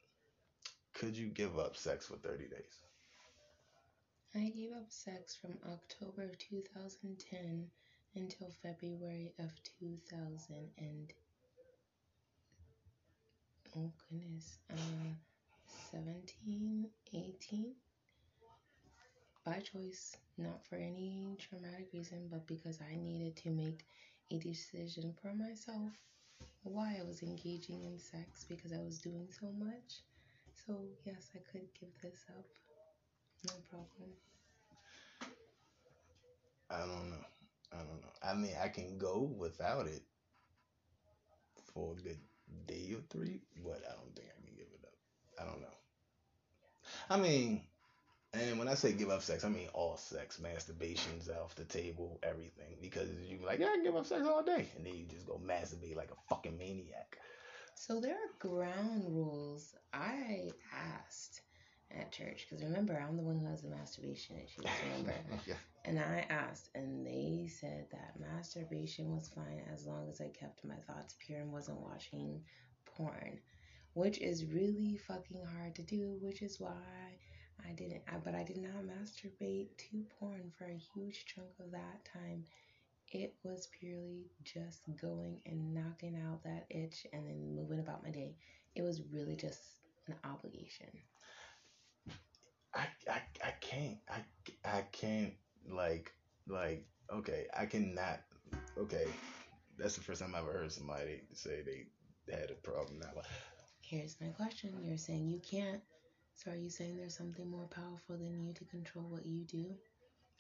could 0.94 1.16
you 1.16 1.28
give 1.28 1.58
up 1.58 1.76
sex 1.76 2.06
for 2.06 2.16
30 2.16 2.48
days? 2.48 2.78
I 4.34 4.50
gave 4.50 4.72
up 4.72 4.90
sex 4.90 5.36
from 5.36 5.58
October 5.72 6.24
of 6.24 6.38
2010 6.38 7.66
until 8.14 8.50
February 8.62 9.32
of 9.38 9.50
2000 9.80 10.70
and 10.78 11.12
oh 13.76 13.90
goodness, 14.10 14.58
uh, 14.72 15.12
17, 15.90 16.88
18 17.14 17.74
by 19.44 19.60
choice, 19.60 20.16
not 20.36 20.64
for 20.66 20.76
any 20.76 21.36
traumatic 21.38 21.88
reason, 21.92 22.28
but 22.30 22.46
because 22.46 22.78
I 22.80 22.96
needed 22.96 23.36
to 23.36 23.50
make 23.50 23.86
a 24.30 24.38
decision 24.38 25.14
for 25.22 25.32
myself 25.34 25.92
why 26.62 26.96
I 27.00 27.04
was 27.04 27.22
engaging 27.22 27.84
in 27.84 27.98
sex 27.98 28.44
because 28.48 28.72
I 28.72 28.80
was 28.80 28.98
doing 28.98 29.28
so 29.40 29.46
much. 29.58 30.02
So 30.66 30.76
yes, 31.06 31.30
I 31.34 31.38
could 31.50 31.68
give 31.80 31.90
this 32.02 32.24
up. 32.36 32.44
No 33.46 33.54
problem. 33.70 34.10
I 36.70 36.78
don't 36.80 37.10
know. 37.10 37.38
I 37.72 37.76
don't 37.78 38.00
know. 38.00 38.12
I 38.22 38.35
mean, 38.35 38.52
I 38.62 38.68
can 38.68 38.98
go 38.98 39.31
without 39.38 39.87
it 39.87 40.02
for 41.74 41.92
a 41.92 42.02
good 42.02 42.18
day 42.66 42.94
or 42.94 43.02
three, 43.11 43.40
but 43.64 43.83
I 43.88 43.94
don't 43.94 44.14
think 44.16 44.28
I 44.28 44.46
can 44.46 44.57
give 44.57 44.66
it 44.72 44.85
up. 44.85 44.94
I 45.40 45.44
don't 45.44 45.61
know. 45.61 45.68
I 47.11 47.16
mean, 47.18 47.62
and 48.33 48.59
when 48.59 48.68
I 48.68 48.74
say 48.74 48.92
give 48.92 49.11
up 49.11 49.22
sex, 49.22 49.44
I 49.44 49.48
mean 49.48 49.68
all 49.72 49.96
sex, 49.96 50.38
masturbation's 50.38 51.28
off 51.28 51.54
the 51.54 51.64
table, 51.64 52.18
everything. 52.22 52.76
Because 52.81 53.09
you 53.26 53.38
be 53.38 53.44
like, 53.44 53.59
yeah, 53.59 53.68
I 53.68 53.76
can 53.76 53.85
give 53.85 53.96
up 53.96 54.07
sex 54.07 54.26
all 54.26 54.42
day, 54.42 54.68
and 54.76 54.87
then 54.87 54.94
you 54.94 55.04
just 55.04 55.26
go 55.26 55.40
masturbate 55.44 55.96
like 55.96 56.11
a 56.11 56.28
fucking 56.28 56.59
maniac. 56.59 57.18
So 57.74 58.00
there 58.00 58.14
are 58.14 58.38
ground 58.38 59.04
rules. 59.09 59.74
I 59.92 60.50
asked 60.74 61.40
at 61.96 62.12
church 62.12 62.46
because 62.48 62.64
remember 62.64 62.98
I'm 62.98 63.16
the 63.16 63.22
one 63.22 63.38
who 63.38 63.46
has 63.46 63.62
the 63.62 63.70
masturbation 63.70 64.37
issues. 64.37 64.66
Remember, 64.90 65.14
yeah. 65.46 65.55
and 65.85 65.98
I 65.98 66.27
asked, 66.29 66.70
and 66.74 67.07
they 67.07 67.48
said 67.48 67.87
that 67.90 68.20
masturbation 68.20 69.11
was 69.11 69.29
fine 69.29 69.62
as 69.72 69.87
long 69.87 70.09
as 70.09 70.20
I 70.20 70.29
kept 70.29 70.64
my 70.64 70.77
thoughts 70.87 71.16
pure 71.24 71.40
and 71.40 71.53
wasn't 71.53 71.81
watching 71.81 72.42
porn, 72.85 73.38
which 73.94 74.18
is 74.20 74.44
really 74.46 74.98
fucking 75.07 75.44
hard 75.57 75.74
to 75.77 75.83
do. 75.83 76.18
Which 76.20 76.42
is 76.42 76.61
why 76.61 76.72
I 77.66 77.72
didn't. 77.72 78.03
I, 78.09 78.16
but 78.22 78.35
I 78.35 78.44
did 78.44 78.59
not 78.59 78.85
masturbate 78.85 79.77
to 79.90 80.05
porn 80.18 80.53
for 80.57 80.64
a 80.66 80.83
huge 80.94 81.24
chunk 81.27 81.48
of 81.61 81.70
that 81.72 82.05
time. 82.12 82.44
It 83.11 83.35
was 83.42 83.68
purely 83.81 84.27
just 84.44 84.83
going 85.01 85.40
and 85.46 85.72
knocking 85.72 86.14
out 86.29 86.44
that 86.44 86.66
itch 86.68 87.07
and 87.14 87.27
then 87.27 87.57
moving 87.57 87.81
about 87.81 88.03
my 88.05 88.11
day. 88.11 88.37
It 88.74 88.83
was 88.83 89.01
really 89.11 89.35
just 89.35 89.61
an 90.09 90.14
obligation. 90.24 90.88
I, 92.74 92.87
I, 93.11 93.20
I 93.44 93.50
can't 93.61 93.98
I, 94.11 94.22
I 94.64 94.83
can't 94.92 95.35
like 95.68 96.12
like 96.46 96.87
okay 97.12 97.46
I 97.57 97.66
cannot 97.66 98.20
okay 98.76 99.07
that's 99.78 99.96
the 99.96 100.02
first 100.02 100.20
time 100.20 100.35
I 100.35 100.38
ever 100.38 100.52
heard 100.52 100.72
somebody 100.72 101.22
say 101.33 101.62
they 101.62 102.35
had 102.35 102.50
a 102.50 102.54
problem 102.54 103.00
now 103.00 103.22
Here's 103.81 104.20
my 104.20 104.28
question. 104.28 104.74
You're 104.85 104.98
saying 104.98 105.31
you 105.31 105.40
can't. 105.40 105.81
So 106.35 106.50
are 106.50 106.57
you 106.57 106.68
saying 106.68 106.98
there's 106.98 107.16
something 107.16 107.50
more 107.50 107.66
powerful 107.68 108.18
than 108.18 108.46
you 108.46 108.52
to 108.52 108.64
control 108.66 109.07
what 109.09 109.24
you 109.24 109.44
do? 109.44 109.74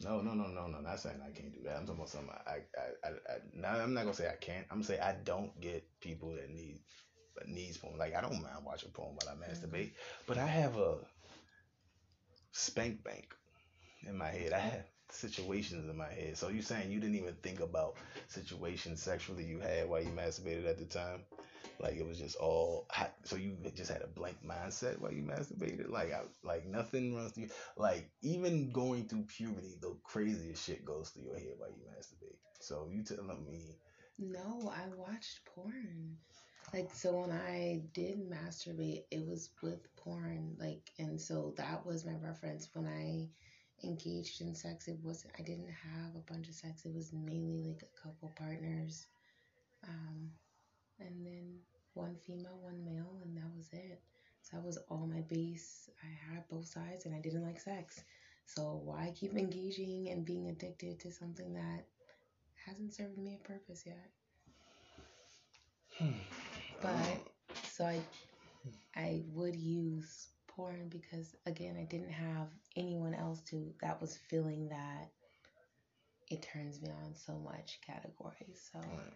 no 0.00 0.20
no 0.20 0.32
no 0.32 0.46
no 0.46 0.66
no 0.66 0.80
not 0.80 1.00
saying 1.00 1.20
I 1.24 1.30
can't 1.30 1.52
do 1.52 1.60
that 1.64 1.76
I'm 1.76 1.84
talking 1.84 1.96
about 1.96 2.08
something 2.08 2.30
I 2.46 2.52
I, 2.52 3.08
I, 3.08 3.08
I 3.08 3.36
now 3.52 3.72
I'm 3.72 3.94
not 3.94 4.02
gonna 4.02 4.14
say 4.14 4.28
I 4.28 4.36
can't 4.36 4.66
I'm 4.70 4.82
saying 4.82 5.00
I 5.00 5.16
don't 5.24 5.58
get 5.60 5.84
people 6.00 6.30
that 6.34 6.50
need 6.50 6.80
that 7.36 7.48
needs 7.48 7.78
porn 7.78 7.98
like 7.98 8.14
I 8.14 8.20
don't 8.20 8.40
mind 8.40 8.64
watching 8.64 8.90
porn 8.90 9.16
while 9.16 9.34
I 9.34 9.36
masturbate 9.36 9.86
mm-hmm. 9.86 10.24
but 10.26 10.38
I 10.38 10.46
have 10.46 10.76
a 10.76 10.98
spank 12.52 13.02
bank 13.04 13.34
in 14.06 14.16
my 14.16 14.28
head 14.28 14.52
I 14.52 14.58
have 14.58 14.84
situations 15.10 15.88
in 15.88 15.96
my 15.96 16.10
head 16.12 16.36
so 16.36 16.48
you 16.48 16.62
saying 16.62 16.90
you 16.90 17.00
didn't 17.00 17.16
even 17.16 17.34
think 17.42 17.60
about 17.60 17.96
situations 18.28 19.02
sexually 19.02 19.44
you 19.44 19.58
had 19.58 19.88
while 19.88 20.02
you 20.02 20.10
masturbated 20.10 20.68
at 20.68 20.78
the 20.78 20.84
time 20.84 21.22
like 21.80 21.96
it 21.96 22.06
was 22.06 22.18
just 22.18 22.36
all 22.36 22.86
hot. 22.90 23.14
so 23.24 23.36
you 23.36 23.56
just 23.74 23.90
had 23.90 24.02
a 24.02 24.06
blank 24.06 24.36
mindset 24.46 24.98
while 25.00 25.12
you 25.12 25.22
masturbated 25.22 25.88
like 25.90 26.12
I, 26.12 26.22
like 26.42 26.66
nothing 26.66 27.14
runs 27.14 27.32
through 27.32 27.44
You. 27.44 27.50
like 27.76 28.10
even 28.22 28.70
going 28.72 29.06
through 29.08 29.24
puberty 29.24 29.76
the 29.80 29.96
craziest 30.04 30.64
shit 30.64 30.84
goes 30.84 31.10
through 31.10 31.24
your 31.24 31.38
head 31.38 31.54
while 31.56 31.70
you 31.70 31.84
masturbate 31.96 32.36
so 32.60 32.88
you 32.90 33.02
telling 33.02 33.44
me 33.44 33.76
No, 34.18 34.72
I 34.74 34.88
watched 34.96 35.40
porn. 35.44 36.16
Like 36.72 36.90
so 36.94 37.20
when 37.20 37.32
I 37.32 37.82
did 37.94 38.28
masturbate, 38.28 39.04
it 39.10 39.26
was 39.26 39.50
with 39.62 39.94
porn. 39.96 40.56
Like 40.58 40.90
and 40.98 41.20
so 41.20 41.54
that 41.56 41.84
was 41.86 42.04
my 42.04 42.14
reference 42.22 42.68
when 42.74 42.86
I 42.86 43.28
engaged 43.86 44.40
in 44.40 44.54
sex. 44.54 44.88
It 44.88 44.98
wasn't 45.02 45.34
I 45.38 45.42
didn't 45.42 45.70
have 45.70 46.14
a 46.14 46.32
bunch 46.32 46.48
of 46.48 46.54
sex. 46.54 46.84
It 46.84 46.94
was 46.94 47.12
mainly 47.12 47.64
like 47.68 47.82
a 47.82 48.02
couple 48.02 48.32
partners. 48.36 49.06
Um 49.84 50.30
and 51.00 51.24
then 51.24 51.58
one 51.94 52.16
female, 52.26 52.58
one 52.60 52.84
male, 52.84 53.18
and 53.24 53.36
that 53.36 53.50
was 53.56 53.68
it. 53.72 54.00
So 54.42 54.56
that 54.56 54.66
was 54.66 54.78
all 54.88 55.06
my 55.06 55.20
base. 55.22 55.88
I 56.02 56.34
had 56.34 56.48
both 56.48 56.66
sides 56.66 57.06
and 57.06 57.14
I 57.14 57.20
didn't 57.20 57.44
like 57.44 57.60
sex. 57.60 58.02
So 58.46 58.80
why 58.84 59.12
keep 59.14 59.36
engaging 59.36 60.08
and 60.10 60.24
being 60.24 60.48
addicted 60.48 61.00
to 61.00 61.10
something 61.12 61.52
that 61.54 61.84
hasn't 62.66 62.94
served 62.94 63.18
me 63.18 63.38
a 63.42 63.46
purpose 63.46 63.84
yet? 63.86 64.10
But 66.80 67.20
so 67.64 67.84
I 67.86 68.00
I 68.94 69.22
would 69.32 69.56
use 69.56 70.28
porn 70.48 70.88
because 70.88 71.36
again 71.46 71.76
I 71.78 71.84
didn't 71.84 72.10
have 72.12 72.48
anyone 72.76 73.14
else 73.14 73.40
to 73.50 73.72
that 73.80 74.00
was 74.00 74.16
feeling 74.16 74.68
that 74.68 75.10
it 76.30 76.42
turns 76.42 76.80
me 76.82 76.90
on 76.90 77.14
so 77.14 77.34
much 77.38 77.80
category. 77.86 78.54
So 78.54 78.78
Right. 78.80 79.12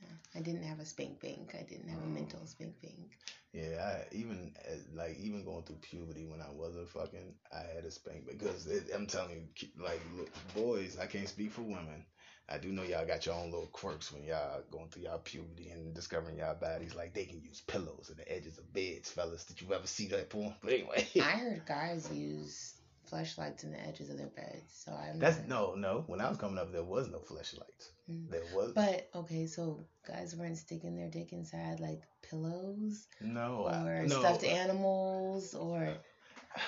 yeah, 0.00 0.08
I 0.34 0.40
didn't 0.40 0.64
have 0.64 0.80
a 0.80 0.84
spank 0.84 1.20
bank. 1.20 1.54
I 1.58 1.62
didn't 1.62 1.88
have 1.88 2.02
a 2.02 2.06
mental 2.06 2.44
spank 2.46 2.80
bank. 2.82 3.10
Yeah, 3.52 3.80
I 3.82 4.14
even 4.14 4.52
uh, 4.68 4.74
like 4.94 5.16
even 5.18 5.44
going 5.44 5.62
through 5.62 5.76
puberty 5.76 6.26
when 6.26 6.40
I 6.40 6.50
wasn't 6.50 6.88
fucking, 6.88 7.34
I 7.52 7.62
had 7.74 7.84
a 7.84 7.90
spank 7.90 8.26
because 8.26 8.66
it, 8.66 8.90
I'm 8.94 9.06
telling 9.06 9.48
you, 9.56 9.68
like 9.82 10.00
look, 10.16 10.28
boys, 10.54 10.98
I 11.00 11.06
can't 11.06 11.28
speak 11.28 11.52
for 11.52 11.62
women. 11.62 12.04
I 12.48 12.58
do 12.58 12.68
know 12.72 12.82
y'all 12.82 13.06
got 13.06 13.24
your 13.26 13.34
own 13.36 13.50
little 13.50 13.68
quirks 13.72 14.12
when 14.12 14.22
y'all 14.24 14.62
going 14.70 14.88
through 14.90 15.04
y'all 15.04 15.18
puberty 15.18 15.68
and 15.70 15.94
discovering 15.94 16.38
y'all 16.38 16.54
bodies. 16.54 16.94
Like 16.94 17.14
they 17.14 17.24
can 17.24 17.40
use 17.42 17.62
pillows 17.66 18.08
and 18.10 18.18
the 18.18 18.30
edges 18.30 18.58
of 18.58 18.72
beds, 18.72 19.10
fellas. 19.10 19.44
Did 19.44 19.60
you 19.62 19.72
ever 19.72 19.86
see 19.86 20.08
that 20.08 20.28
porn? 20.30 20.54
But 20.62 20.72
anyway, 20.72 21.06
I 21.16 21.30
heard 21.38 21.62
guys 21.66 22.10
use 22.12 22.74
flashlights 23.06 23.64
in 23.64 23.72
the 23.72 23.80
edges 23.86 24.10
of 24.10 24.18
their 24.18 24.28
beds. 24.28 24.62
So 24.84 24.92
I'm 24.92 25.18
that's 25.18 25.38
not- 25.38 25.48
no, 25.48 25.74
no. 25.74 26.04
When 26.06 26.20
I 26.20 26.28
was 26.28 26.36
coming 26.38 26.58
up, 26.58 26.70
there 26.72 26.82
was 26.84 27.08
no 27.08 27.18
flashlights. 27.20 27.92
Mm. 28.10 28.30
There 28.30 28.42
was 28.54 28.72
But 28.72 29.08
okay, 29.14 29.46
so 29.46 29.86
guys 30.06 30.36
weren't 30.36 30.58
sticking 30.58 30.96
their 30.96 31.08
dick 31.08 31.32
inside 31.32 31.80
like 31.80 32.02
pillows 32.22 33.06
no, 33.22 33.64
I- 33.64 33.86
or 33.86 34.06
no. 34.06 34.20
stuffed 34.20 34.44
animals 34.44 35.54
or 35.54 35.94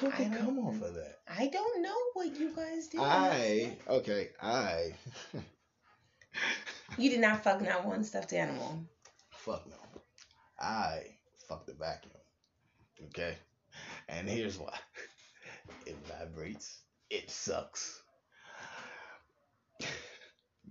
Who 0.01 0.07
I 0.11 0.11
they 0.25 0.37
come 0.39 0.59
off 0.61 0.81
of 0.83 0.95
that? 0.95 1.19
I 1.29 1.49
don't 1.49 1.83
know 1.83 1.97
what 2.15 2.35
you 2.41 2.51
guys 2.57 2.89
did. 2.89 3.01
I 3.01 3.77
okay, 3.89 4.31
I 4.41 4.95
You 6.99 7.11
did 7.11 7.21
not 7.21 7.45
fuck 7.45 7.61
not 7.61 7.85
one 7.85 8.05
stuffed 8.05 8.33
animal. 8.33 8.81
Fuck 9.31 9.67
no. 9.69 9.77
I 10.59 11.03
fuck 11.49 11.67
the 11.67 11.75
vacuum. 11.75 12.13
Okay? 13.07 13.37
And 14.09 14.29
here's 14.29 14.59
why. 14.59 14.75
It 15.85 15.97
vibrates. 16.07 16.79
It 17.11 17.31
sucks. 17.31 18.03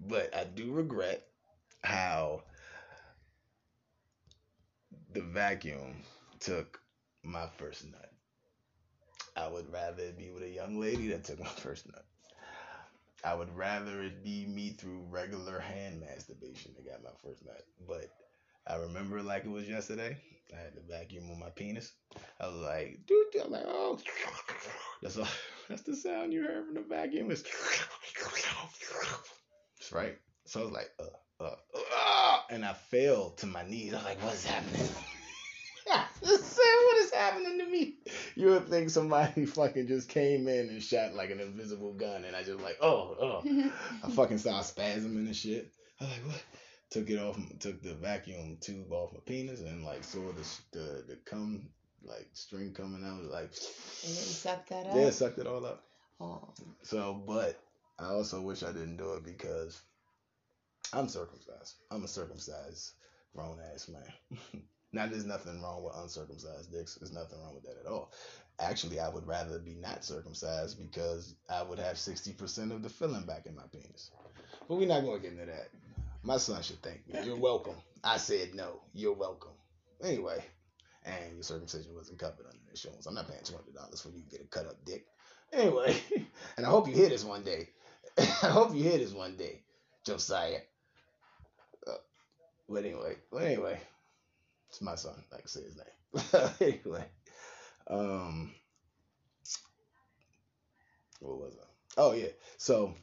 But 0.08 0.36
I 0.36 0.46
do 0.46 0.72
regret 0.72 1.26
how 1.84 2.44
the 5.14 5.22
vacuum 5.22 5.96
took 6.40 6.80
my 7.24 7.48
first 7.58 7.86
nut. 7.86 8.12
I 9.36 9.48
would 9.48 9.72
rather 9.72 10.12
be 10.12 10.32
with 10.32 10.44
a 10.44 10.50
young 10.50 10.80
lady 10.80 11.10
that 11.10 11.24
took 11.24 11.40
my 11.40 11.46
first 11.46 11.86
nut. 11.88 12.06
I 13.26 13.34
would 13.34 13.58
rather 13.58 14.04
it 14.04 14.24
be 14.24 14.46
me 14.46 14.70
through 14.70 15.08
regular 15.10 15.60
hand 15.60 16.00
masturbation 16.00 16.74
that 16.76 16.86
got 16.86 17.04
my 17.04 17.10
first 17.24 17.44
nut. 17.44 17.66
But 17.88 18.12
I 18.68 18.76
remember 18.76 19.24
like 19.24 19.46
it 19.46 19.52
was 19.52 19.68
yesterday. 19.68 20.16
I 20.54 20.58
had 20.62 20.76
the 20.76 20.82
vacuum 20.82 21.32
on 21.32 21.40
my 21.40 21.50
penis. 21.50 21.94
I 22.40 22.48
was 22.48 22.58
like, 22.58 23.00
dude, 23.08 23.26
I'm 23.44 23.52
like, 23.52 23.66
oh, 23.66 23.98
that's 25.02 25.18
all. 25.18 25.28
That's 25.68 25.82
the 25.82 25.96
sound 25.96 26.32
you 26.32 26.44
heard 26.44 26.68
from 26.68 26.76
the 26.76 26.82
vacuum. 26.82 27.32
It's 27.32 27.42
right. 29.92 30.16
So 30.46 30.60
I 30.60 30.64
was 30.64 30.74
like, 30.74 30.92
uh, 31.00 31.06
uh, 31.44 31.56
uh, 31.74 32.40
and 32.52 32.64
I 32.64 32.74
fell 32.74 33.32
to 33.38 33.48
my 33.48 33.68
knees. 33.68 33.96
I 33.96 33.98
was 33.98 34.06
like, 34.06 34.24
what's 34.24 34.46
happening? 34.46 34.88
I 35.92 36.06
what 36.86 36.98
is 37.04 37.12
happening 37.12 37.58
to 37.58 37.66
me? 37.66 37.96
You 38.36 38.48
would 38.48 38.68
think 38.68 38.90
somebody 38.90 39.46
fucking 39.46 39.88
just 39.88 40.10
came 40.10 40.48
in 40.48 40.70
and 40.70 40.84
shot 40.84 41.14
like 41.14 41.32
an 41.32 41.40
invisible 41.40 41.94
gun, 41.94 42.26
and 42.26 42.36
I 42.36 42.44
just 42.44 42.60
like, 42.60 42.78
oh, 42.82 43.16
oh. 43.20 43.72
I 44.04 44.10
fucking 44.12 44.38
started 44.38 44.74
spasming 44.74 45.16
and 45.16 45.28
the 45.28 45.34
shit. 45.34 45.72
I 46.00 46.04
was 46.04 46.14
like, 46.14 46.28
what? 46.28 46.44
Took 46.92 47.10
it 47.10 47.18
off, 47.18 47.38
took 47.60 47.82
the 47.82 47.96
vacuum 47.96 48.58
tube 48.62 48.92
off 48.92 49.14
my 49.14 49.20
penis, 49.26 49.62
and 49.62 49.84
like 49.84 50.04
saw 50.04 50.32
the 50.32 50.78
the, 50.78 51.04
the 51.08 51.16
cum 51.26 51.70
like 52.04 52.28
string 52.34 52.74
coming 52.74 53.06
out, 53.06 53.24
like. 53.32 53.52
And 54.04 54.16
then 54.16 54.24
suck 54.24 54.68
that 54.68 54.88
up. 54.88 54.96
Yeah, 54.96 55.10
sucked 55.10 55.40
it 55.40 55.48
all 55.48 55.66
up. 55.66 55.84
Oh. 56.20 56.54
So, 56.84 57.22
but 57.26 57.60
I 58.00 58.06
also 58.06 58.42
wish 58.42 58.64
I 58.64 58.72
didn't 58.72 58.98
do 58.98 59.14
it 59.14 59.24
because 59.24 59.82
I'm 60.94 61.08
circumcised. 61.08 61.76
I'm 61.92 62.04
a 62.04 62.08
circumcised 62.08 62.92
grown 63.34 63.60
ass 63.74 63.90
man. 63.90 64.62
now, 64.96 65.08
there's 65.08 65.26
nothing 65.26 65.62
wrong 65.62 65.84
with 65.84 65.94
uncircumcised 65.98 66.72
dicks. 66.72 66.96
There's 66.96 67.12
nothing 67.12 67.40
wrong 67.42 67.54
with 67.54 67.66
that 67.66 67.82
at 67.86 67.92
all. 67.92 68.12
Actually, 68.60 69.00
I 69.00 69.10
would 69.10 69.28
rather 69.28 69.60
be 69.60 69.76
not 69.76 70.06
circumcised 70.06 70.80
because 70.80 71.36
I 71.50 71.62
would 71.62 71.80
have 71.80 71.98
60% 71.98 72.72
of 72.72 72.82
the 72.82 72.90
filling 72.90 73.26
back 73.26 73.46
in 73.46 73.56
my 73.56 73.64
penis. 73.74 74.12
But 74.68 74.76
we're 74.76 74.88
not 74.88 75.04
going 75.04 75.18
to 75.18 75.22
get 75.22 75.34
into 75.34 75.46
that. 75.48 75.70
My 76.24 76.38
son 76.38 76.64
should 76.64 76.82
thank 76.82 77.08
me. 77.08 77.20
You're 77.26 77.38
welcome. 77.38 77.76
I 78.04 78.18
said 78.18 78.56
no. 78.56 78.80
You're 78.94 79.14
welcome. 79.14 79.52
Anyway, 80.02 80.44
and 81.06 81.34
your 81.34 81.44
circumcision 81.44 81.94
wasn't 81.94 82.20
covered 82.20 82.46
under 82.46 82.70
insurance. 82.70 83.06
I'm 83.06 83.16
not 83.16 83.28
paying 83.28 83.42
$200 83.42 84.02
for 84.02 84.10
you 84.10 84.24
to 84.24 84.30
get 84.30 84.42
a 84.42 84.48
cut 84.48 84.66
up 84.66 84.84
dick. 84.86 85.06
Anyway, 85.52 85.96
and 86.58 86.66
I 86.66 86.70
hope 86.70 86.88
you 86.88 86.94
hear 86.94 87.10
this 87.10 87.26
one 87.26 87.44
day. 87.44 87.70
I 88.18 88.48
hope 88.48 88.74
you 88.74 88.84
hear 88.84 88.98
this 88.98 89.14
one 89.14 89.36
day, 89.36 89.62
Josiah. 90.06 90.62
Uh, 91.86 91.96
but 92.70 92.86
anyway, 92.86 93.18
but 93.32 93.44
anyway, 93.44 93.80
it's 94.76 94.82
my 94.82 94.96
son. 94.96 95.24
Like 95.32 95.48
say 95.48 95.62
his 95.64 95.78
name. 95.78 96.52
anyway, 96.84 97.06
um, 97.88 98.52
what 101.22 101.38
was 101.38 101.54
I? 101.58 102.02
Oh 102.02 102.12
yeah, 102.12 102.28
so 102.58 102.94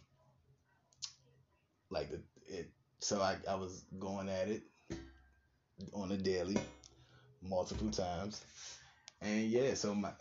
like 1.90 2.10
the 2.10 2.20
it. 2.46 2.70
So 2.98 3.22
I 3.22 3.36
I 3.48 3.54
was 3.54 3.84
going 3.98 4.28
at 4.28 4.48
it 4.48 4.62
on 5.94 6.12
a 6.12 6.16
daily, 6.18 6.58
multiple 7.42 7.90
times, 7.90 8.44
and 9.22 9.48
yeah. 9.48 9.72
So 9.72 9.94
my 9.94 10.12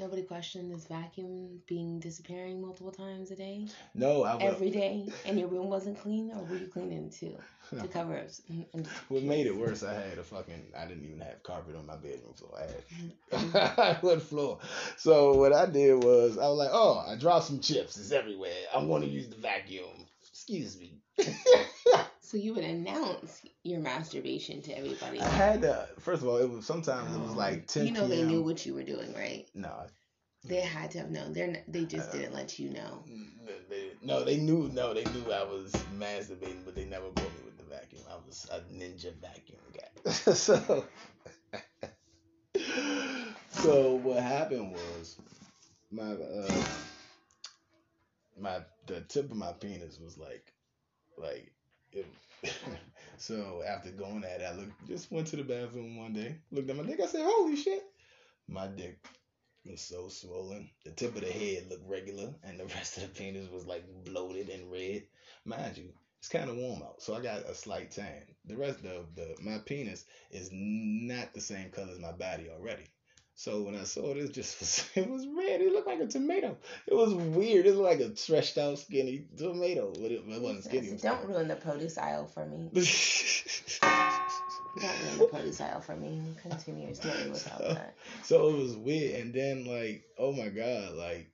Nobody 0.00 0.22
questioned 0.22 0.70
this 0.72 0.86
vacuum 0.86 1.60
being 1.66 1.98
disappearing 1.98 2.62
multiple 2.62 2.92
times 2.92 3.32
a 3.32 3.36
day, 3.36 3.66
no, 3.94 4.22
I 4.22 4.36
was 4.36 4.44
every 4.54 4.70
day, 4.70 5.08
and 5.26 5.38
your 5.40 5.48
room 5.48 5.68
wasn't 5.68 5.98
clean, 6.00 6.30
or 6.30 6.44
were 6.44 6.56
you 6.56 6.68
cleaning 6.68 7.10
too 7.10 7.36
to 7.80 7.88
cover 7.92 8.16
up? 8.16 8.26
s- 8.26 8.40
and- 8.48 8.64
and- 8.74 8.86
What 9.08 9.24
made 9.24 9.46
it 9.46 9.56
worse, 9.56 9.82
I 9.82 9.92
had 9.94 10.18
a 10.18 10.22
fucking, 10.22 10.72
I 10.78 10.86
didn't 10.86 11.04
even 11.04 11.20
have 11.20 11.42
carpet 11.42 11.74
on 11.74 11.84
my 11.86 11.96
bedroom 11.96 12.32
floor. 12.34 12.58
I 12.58 12.62
had 12.62 12.84
mm-hmm. 13.42 13.58
hardwood 13.80 14.22
floor. 14.22 14.58
So 14.96 15.34
what 15.34 15.52
I 15.52 15.66
did 15.66 16.04
was, 16.04 16.38
I 16.38 16.46
was 16.48 16.58
like, 16.58 16.70
oh, 16.72 17.04
I 17.04 17.16
dropped 17.16 17.46
some 17.46 17.58
chips. 17.58 17.96
It's 17.96 18.12
everywhere. 18.12 18.52
I'm 18.72 18.86
going 18.86 19.02
to 19.02 19.08
use 19.08 19.28
the 19.28 19.36
vacuum. 19.36 20.06
Excuse 20.30 20.78
me. 20.78 21.00
So 22.28 22.36
you 22.36 22.52
would 22.52 22.64
announce 22.64 23.40
your 23.64 23.80
masturbation 23.80 24.60
to 24.60 24.72
everybody. 24.76 25.18
I 25.18 25.30
had 25.30 25.62
to, 25.62 25.88
first 25.98 26.20
of 26.20 26.28
all, 26.28 26.36
it 26.36 26.50
was, 26.50 26.66
sometimes 26.66 27.16
it 27.16 27.20
was 27.20 27.34
like 27.34 27.66
10 27.68 27.86
You 27.86 27.92
know 27.92 28.06
they 28.06 28.22
knew 28.22 28.42
what 28.42 28.66
you 28.66 28.74
were 28.74 28.82
doing, 28.82 29.14
right? 29.14 29.48
No, 29.54 29.86
They 30.44 30.60
had 30.60 30.90
to 30.90 30.98
have 30.98 31.10
known. 31.10 31.32
They're 31.32 31.64
they 31.68 31.86
just 31.86 32.10
Uh, 32.10 32.18
didn't 32.18 32.34
let 32.34 32.58
you 32.58 32.68
know. 32.68 33.02
they, 33.70 33.92
no, 34.02 34.24
they 34.24 34.36
knew, 34.36 34.68
no, 34.74 34.92
they 34.92 35.06
knew 35.06 35.32
I 35.32 35.42
was 35.42 35.86
masturbating, 35.90 36.66
but 36.66 36.74
they 36.74 36.84
never 36.84 37.08
caught 37.12 37.32
me 37.34 37.40
with 37.42 37.56
the 37.56 37.64
vacuum. 37.64 38.02
I 38.10 38.16
was 38.16 38.46
a 38.52 38.60
ninja 38.70 39.14
vacuum 39.14 39.60
guy. 39.72 40.10
so, 40.34 40.86
so 43.48 43.94
what 43.94 44.22
happened 44.22 44.72
was 44.72 45.16
my 45.90 46.12
uh 46.12 46.60
my 48.38 48.60
the 48.86 49.00
tip 49.00 49.30
of 49.30 49.36
my 49.38 49.52
penis 49.52 49.98
was 49.98 50.18
like 50.18 50.52
like 51.16 51.52
it, 51.92 52.06
so 53.18 53.62
after 53.66 53.90
going 53.90 54.24
at 54.24 54.40
it 54.40 54.44
I 54.44 54.54
looked 54.54 54.86
just 54.86 55.10
went 55.10 55.26
to 55.28 55.36
the 55.36 55.42
bathroom 55.42 55.96
one 55.96 56.12
day 56.12 56.36
looked 56.50 56.70
at 56.70 56.76
my 56.76 56.82
dick 56.82 57.00
I 57.00 57.06
said 57.06 57.24
holy 57.24 57.56
shit. 57.56 57.82
My 58.46 58.66
dick 58.66 58.98
was 59.66 59.80
so 59.80 60.08
swollen. 60.08 60.70
The 60.84 60.92
tip 60.92 61.14
of 61.14 61.20
the 61.22 61.30
head 61.30 61.66
looked 61.68 61.88
regular 61.88 62.34
and 62.44 62.58
the 62.58 62.66
rest 62.76 62.96
of 62.96 63.02
the 63.02 63.08
penis 63.08 63.50
was 63.50 63.66
like 63.66 63.84
bloated 64.04 64.48
and 64.48 64.70
red. 64.70 65.04
Mind 65.44 65.76
you 65.76 65.92
it's 66.20 66.28
kind 66.28 66.50
of 66.50 66.56
warm 66.56 66.82
out 66.82 67.00
so 67.00 67.14
I 67.14 67.20
got 67.20 67.48
a 67.48 67.54
slight 67.54 67.90
tan. 67.90 68.22
The 68.44 68.56
rest 68.56 68.84
of 68.84 69.14
the 69.14 69.36
my 69.40 69.58
penis 69.58 70.04
is 70.30 70.50
not 70.52 71.32
the 71.34 71.40
same 71.40 71.70
color 71.70 71.92
as 71.92 72.00
my 72.00 72.12
body 72.12 72.48
already 72.50 72.84
so 73.38 73.62
when 73.62 73.76
I 73.76 73.84
saw 73.84 74.10
it, 74.10 74.16
it 74.16 74.32
just 74.32 74.58
was 74.58 74.84
it 74.96 75.08
was 75.08 75.24
red. 75.28 75.60
It 75.60 75.72
looked 75.72 75.86
like 75.86 76.00
a 76.00 76.08
tomato. 76.08 76.56
It 76.88 76.94
was 76.94 77.14
weird. 77.14 77.66
It 77.66 77.76
looked 77.76 78.00
like 78.00 78.00
a 78.00 78.16
stretched 78.16 78.58
out 78.58 78.80
skinny 78.80 79.26
tomato, 79.36 79.92
but 79.92 80.10
it, 80.10 80.24
it 80.26 80.42
wasn't 80.42 80.64
skinny. 80.64 80.96
Don't 81.02 81.24
ruin 81.24 81.46
the 81.46 81.54
produce 81.54 81.98
aisle 81.98 82.26
for 82.26 82.44
me. 82.44 82.68
so 82.82 83.86
Don't 84.80 85.02
ruin 85.04 85.18
the 85.18 85.28
produce 85.30 85.60
aisle 85.60 85.80
for 85.80 85.94
me. 85.94 86.20
Continue 86.42 86.86
your 86.86 86.94
story 86.96 87.30
without 87.30 87.60
that. 87.60 87.94
So 88.24 88.48
it 88.48 88.56
was 88.56 88.76
weird, 88.76 89.20
and 89.20 89.32
then 89.32 89.66
like, 89.66 90.02
oh 90.18 90.32
my 90.32 90.48
god, 90.48 90.94
like 90.94 91.30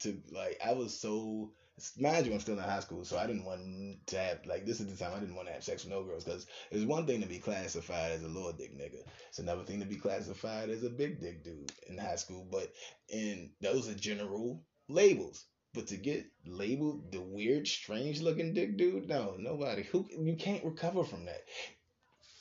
to 0.00 0.20
like 0.32 0.58
I 0.66 0.72
was 0.72 0.98
so 0.98 1.52
you, 1.96 2.32
I'm 2.32 2.40
still 2.40 2.54
in 2.54 2.60
high 2.60 2.80
school, 2.80 3.04
so 3.04 3.18
I 3.18 3.26
didn't 3.26 3.44
want 3.44 4.06
to 4.06 4.18
have 4.18 4.46
like 4.46 4.64
this 4.64 4.80
is 4.80 4.86
the 4.86 5.04
time 5.04 5.12
I 5.16 5.20
didn't 5.20 5.34
want 5.34 5.48
to 5.48 5.54
have 5.54 5.64
sex 5.64 5.84
with 5.84 5.92
no 5.92 6.02
girls 6.02 6.24
because 6.24 6.46
it's 6.70 6.84
one 6.84 7.06
thing 7.06 7.20
to 7.20 7.28
be 7.28 7.38
classified 7.38 8.12
as 8.12 8.22
a 8.22 8.28
little 8.28 8.52
dick 8.52 8.76
nigga. 8.78 9.02
It's 9.28 9.38
another 9.38 9.64
thing 9.64 9.80
to 9.80 9.86
be 9.86 9.96
classified 9.96 10.70
as 10.70 10.84
a 10.84 10.90
big 10.90 11.20
dick 11.20 11.44
dude 11.44 11.72
in 11.88 11.98
high 11.98 12.16
school. 12.16 12.46
But 12.50 12.72
in 13.08 13.50
those 13.60 13.88
are 13.88 13.94
general 13.94 14.62
labels. 14.88 15.44
But 15.72 15.88
to 15.88 15.96
get 15.96 16.24
labeled 16.46 17.10
the 17.10 17.20
weird, 17.20 17.66
strange 17.66 18.20
looking 18.20 18.54
dick 18.54 18.76
dude, 18.76 19.08
no, 19.08 19.34
nobody. 19.36 19.82
Who 19.82 20.06
you 20.16 20.36
can't 20.36 20.64
recover 20.64 21.02
from 21.02 21.24
that. 21.24 21.42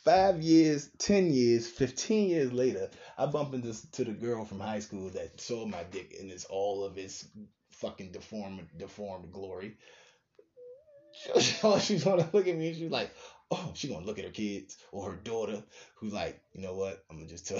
Five 0.03 0.41
years, 0.41 0.91
ten 0.99 1.33
years, 1.33 1.65
fifteen 1.65 2.29
years 2.29 2.53
later, 2.53 2.91
I 3.17 3.25
bump 3.25 3.55
into 3.55 3.73
to 3.93 4.03
the 4.03 4.11
girl 4.11 4.45
from 4.45 4.59
high 4.59 4.81
school 4.81 5.09
that 5.11 5.41
saw 5.41 5.65
my 5.65 5.83
dick 5.83 6.13
in 6.19 6.29
its 6.29 6.45
all 6.45 6.83
of 6.83 6.97
its 6.97 7.25
fucking 7.83 8.11
deformed 8.11 8.67
deformed 8.77 9.31
glory. 9.31 9.77
She's 11.79 12.03
gonna 12.03 12.27
look 12.33 12.47
at 12.47 12.57
me 12.57 12.69
and 12.69 12.75
she's 12.75 12.89
like, 12.89 13.11
oh, 13.51 13.71
she's 13.75 13.91
gonna 13.91 14.05
look 14.05 14.17
at 14.17 14.25
her 14.25 14.31
kids 14.31 14.77
or 14.91 15.11
her 15.11 15.15
daughter 15.17 15.61
who's 15.95 16.13
like, 16.13 16.41
you 16.53 16.61
know 16.61 16.73
what? 16.73 17.03
I'm 17.09 17.17
gonna 17.17 17.29
just 17.29 17.47
tell 17.47 17.59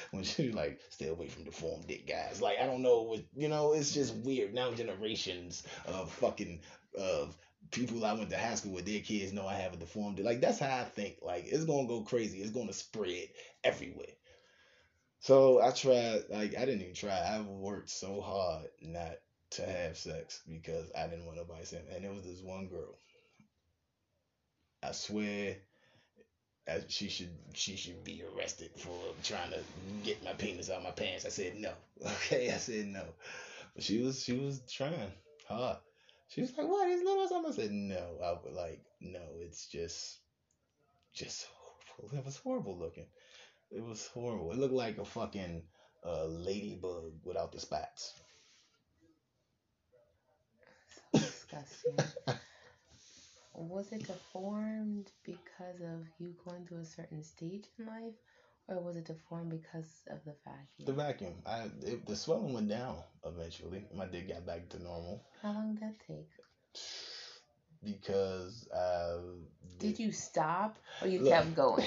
when 0.10 0.22
she's 0.22 0.52
like, 0.54 0.80
stay 0.90 1.08
away 1.08 1.28
from 1.28 1.44
deformed 1.44 1.86
dick 1.86 2.06
guys. 2.06 2.42
Like, 2.42 2.58
I 2.60 2.66
don't 2.66 2.82
know 2.82 3.02
what 3.02 3.24
you 3.34 3.48
know, 3.48 3.72
it's 3.72 3.94
just 3.94 4.14
weird. 4.16 4.52
Now 4.52 4.72
generations 4.72 5.62
of 5.86 6.10
fucking 6.12 6.60
of 6.98 7.36
people 7.70 8.04
I 8.04 8.12
went 8.12 8.30
to 8.30 8.38
high 8.38 8.54
school 8.54 8.74
with 8.74 8.84
their 8.84 9.00
kids 9.00 9.32
know 9.32 9.46
I 9.46 9.54
have 9.54 9.72
a 9.72 9.76
deformed 9.76 10.16
dick. 10.16 10.26
Like 10.26 10.40
that's 10.40 10.58
how 10.58 10.76
I 10.76 10.84
think. 10.84 11.18
Like 11.22 11.44
it's 11.46 11.64
gonna 11.64 11.88
go 11.88 12.02
crazy. 12.02 12.40
It's 12.40 12.50
gonna 12.50 12.74
spread 12.74 13.28
everywhere. 13.62 14.14
So 15.20 15.62
I 15.62 15.70
tried, 15.70 16.24
like, 16.28 16.54
I 16.54 16.66
didn't 16.66 16.82
even 16.82 16.92
try. 16.92 17.18
I 17.18 17.40
worked 17.40 17.88
so 17.88 18.20
hard 18.20 18.66
not 18.82 19.14
to 19.56 19.66
have 19.66 19.96
sex 19.96 20.40
because 20.48 20.90
I 20.96 21.06
didn't 21.06 21.26
want 21.26 21.38
nobody 21.38 21.64
saying. 21.64 21.84
And 21.94 22.04
it 22.04 22.12
was 22.12 22.24
this 22.24 22.42
one 22.42 22.66
girl. 22.66 22.98
I 24.82 24.92
swear, 24.92 25.56
she 26.88 27.08
should 27.08 27.30
she 27.54 27.76
should 27.76 28.04
be 28.04 28.22
arrested 28.22 28.70
for 28.76 28.98
trying 29.22 29.50
to 29.50 29.58
get 30.02 30.24
my 30.24 30.32
penis 30.32 30.70
out 30.70 30.78
of 30.78 30.84
my 30.84 30.90
pants. 30.90 31.24
I 31.24 31.30
said 31.30 31.56
no. 31.56 31.72
Okay, 32.04 32.50
I 32.50 32.56
said 32.56 32.86
no. 32.86 33.04
But 33.74 33.84
she 33.84 34.02
was 34.02 34.22
she 34.22 34.32
was 34.32 34.60
trying 34.70 35.12
hard. 35.48 35.78
She 36.28 36.40
was 36.40 36.56
like, 36.56 36.66
"What 36.66 36.88
is 36.88 37.02
little 37.02 37.28
something?" 37.28 37.52
I 37.52 37.54
said, 37.54 37.72
"No." 37.72 38.18
I 38.22 38.32
was 38.32 38.54
like, 38.56 38.80
"No, 39.00 39.20
it's 39.40 39.66
just, 39.68 40.18
just 41.12 41.46
horrible. 41.96 42.18
It 42.18 42.24
was 42.24 42.36
horrible 42.38 42.78
looking. 42.78 43.06
It 43.70 43.84
was 43.84 44.06
horrible. 44.08 44.52
It 44.52 44.58
looked 44.58 44.74
like 44.74 44.98
a 44.98 45.04
fucking 45.04 45.62
uh, 46.04 46.24
ladybug 46.24 47.12
without 47.24 47.52
the 47.52 47.60
spots." 47.60 48.14
Disgusting. 51.54 51.96
Was 53.54 53.92
it 53.92 54.06
deformed 54.06 55.10
because 55.24 55.80
of 55.80 56.06
you 56.18 56.34
going 56.44 56.66
through 56.66 56.80
a 56.80 56.84
certain 56.84 57.22
stage 57.22 57.64
in 57.78 57.86
life, 57.86 58.14
Or 58.68 58.80
was 58.80 58.96
it 58.96 59.04
deformed 59.06 59.50
because 59.50 60.04
of 60.08 60.24
the 60.24 60.34
vacuum? 60.44 60.86
The 60.86 60.92
vacuum. 60.92 61.34
I 61.46 61.70
it, 61.82 62.06
the 62.06 62.16
swelling 62.16 62.52
went 62.52 62.68
down 62.68 62.96
eventually. 63.24 63.84
My 63.94 64.06
dick 64.06 64.28
got 64.28 64.46
back 64.46 64.68
to 64.70 64.82
normal 64.82 65.22
How 65.42 65.52
long 65.52 65.74
did 65.74 65.82
that 65.82 65.98
take? 66.06 66.30
because 67.82 68.68
uh, 68.68 69.18
Did 69.78 69.98
you 69.98 70.10
stop 70.12 70.76
or 71.02 71.08
you 71.08 71.20
Look. 71.20 71.32
kept 71.32 71.54
going? 71.54 71.84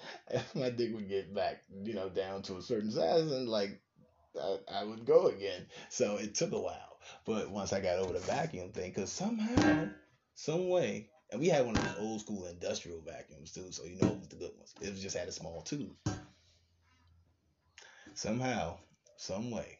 my 0.54 0.70
dick 0.70 0.94
would 0.94 1.08
get 1.08 1.34
back, 1.34 1.62
you 1.84 1.94
know, 1.94 2.08
down 2.08 2.42
to 2.42 2.56
a 2.56 2.62
certain 2.62 2.90
size, 2.90 3.30
and 3.30 3.48
like 3.48 3.80
I, 4.40 4.58
I 4.80 4.84
would 4.84 5.04
go 5.04 5.26
again. 5.28 5.66
So 5.88 6.16
it 6.16 6.34
took 6.34 6.52
a 6.52 6.58
while, 6.60 6.87
but 7.24 7.50
once 7.50 7.72
I 7.72 7.80
got 7.80 7.98
over 7.98 8.12
the 8.12 8.18
vacuum 8.20 8.70
thing, 8.70 8.90
because 8.90 9.10
somehow, 9.10 9.88
some 10.34 10.68
way, 10.68 11.08
and 11.30 11.40
we 11.40 11.48
had 11.48 11.66
one 11.66 11.76
of 11.76 11.84
those 11.84 11.98
old 11.98 12.20
school 12.20 12.46
industrial 12.46 13.00
vacuums 13.00 13.52
too, 13.52 13.70
so 13.70 13.84
you 13.84 13.96
know 14.00 14.08
it 14.08 14.18
was 14.18 14.28
the 14.28 14.36
good 14.36 14.52
ones. 14.56 14.74
It 14.80 14.90
was 14.90 15.02
just 15.02 15.16
had 15.16 15.28
a 15.28 15.32
small 15.32 15.62
tube. 15.62 15.94
Somehow, 18.14 18.78
some 19.16 19.50
way, 19.50 19.78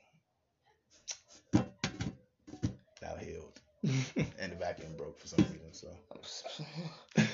I 1.54 3.24
healed, 3.24 3.60
and 4.38 4.52
the 4.52 4.56
vacuum 4.56 4.94
broke 4.96 5.18
for 5.18 5.26
some 5.26 5.44
reason. 5.50 5.72
So. 5.72 5.88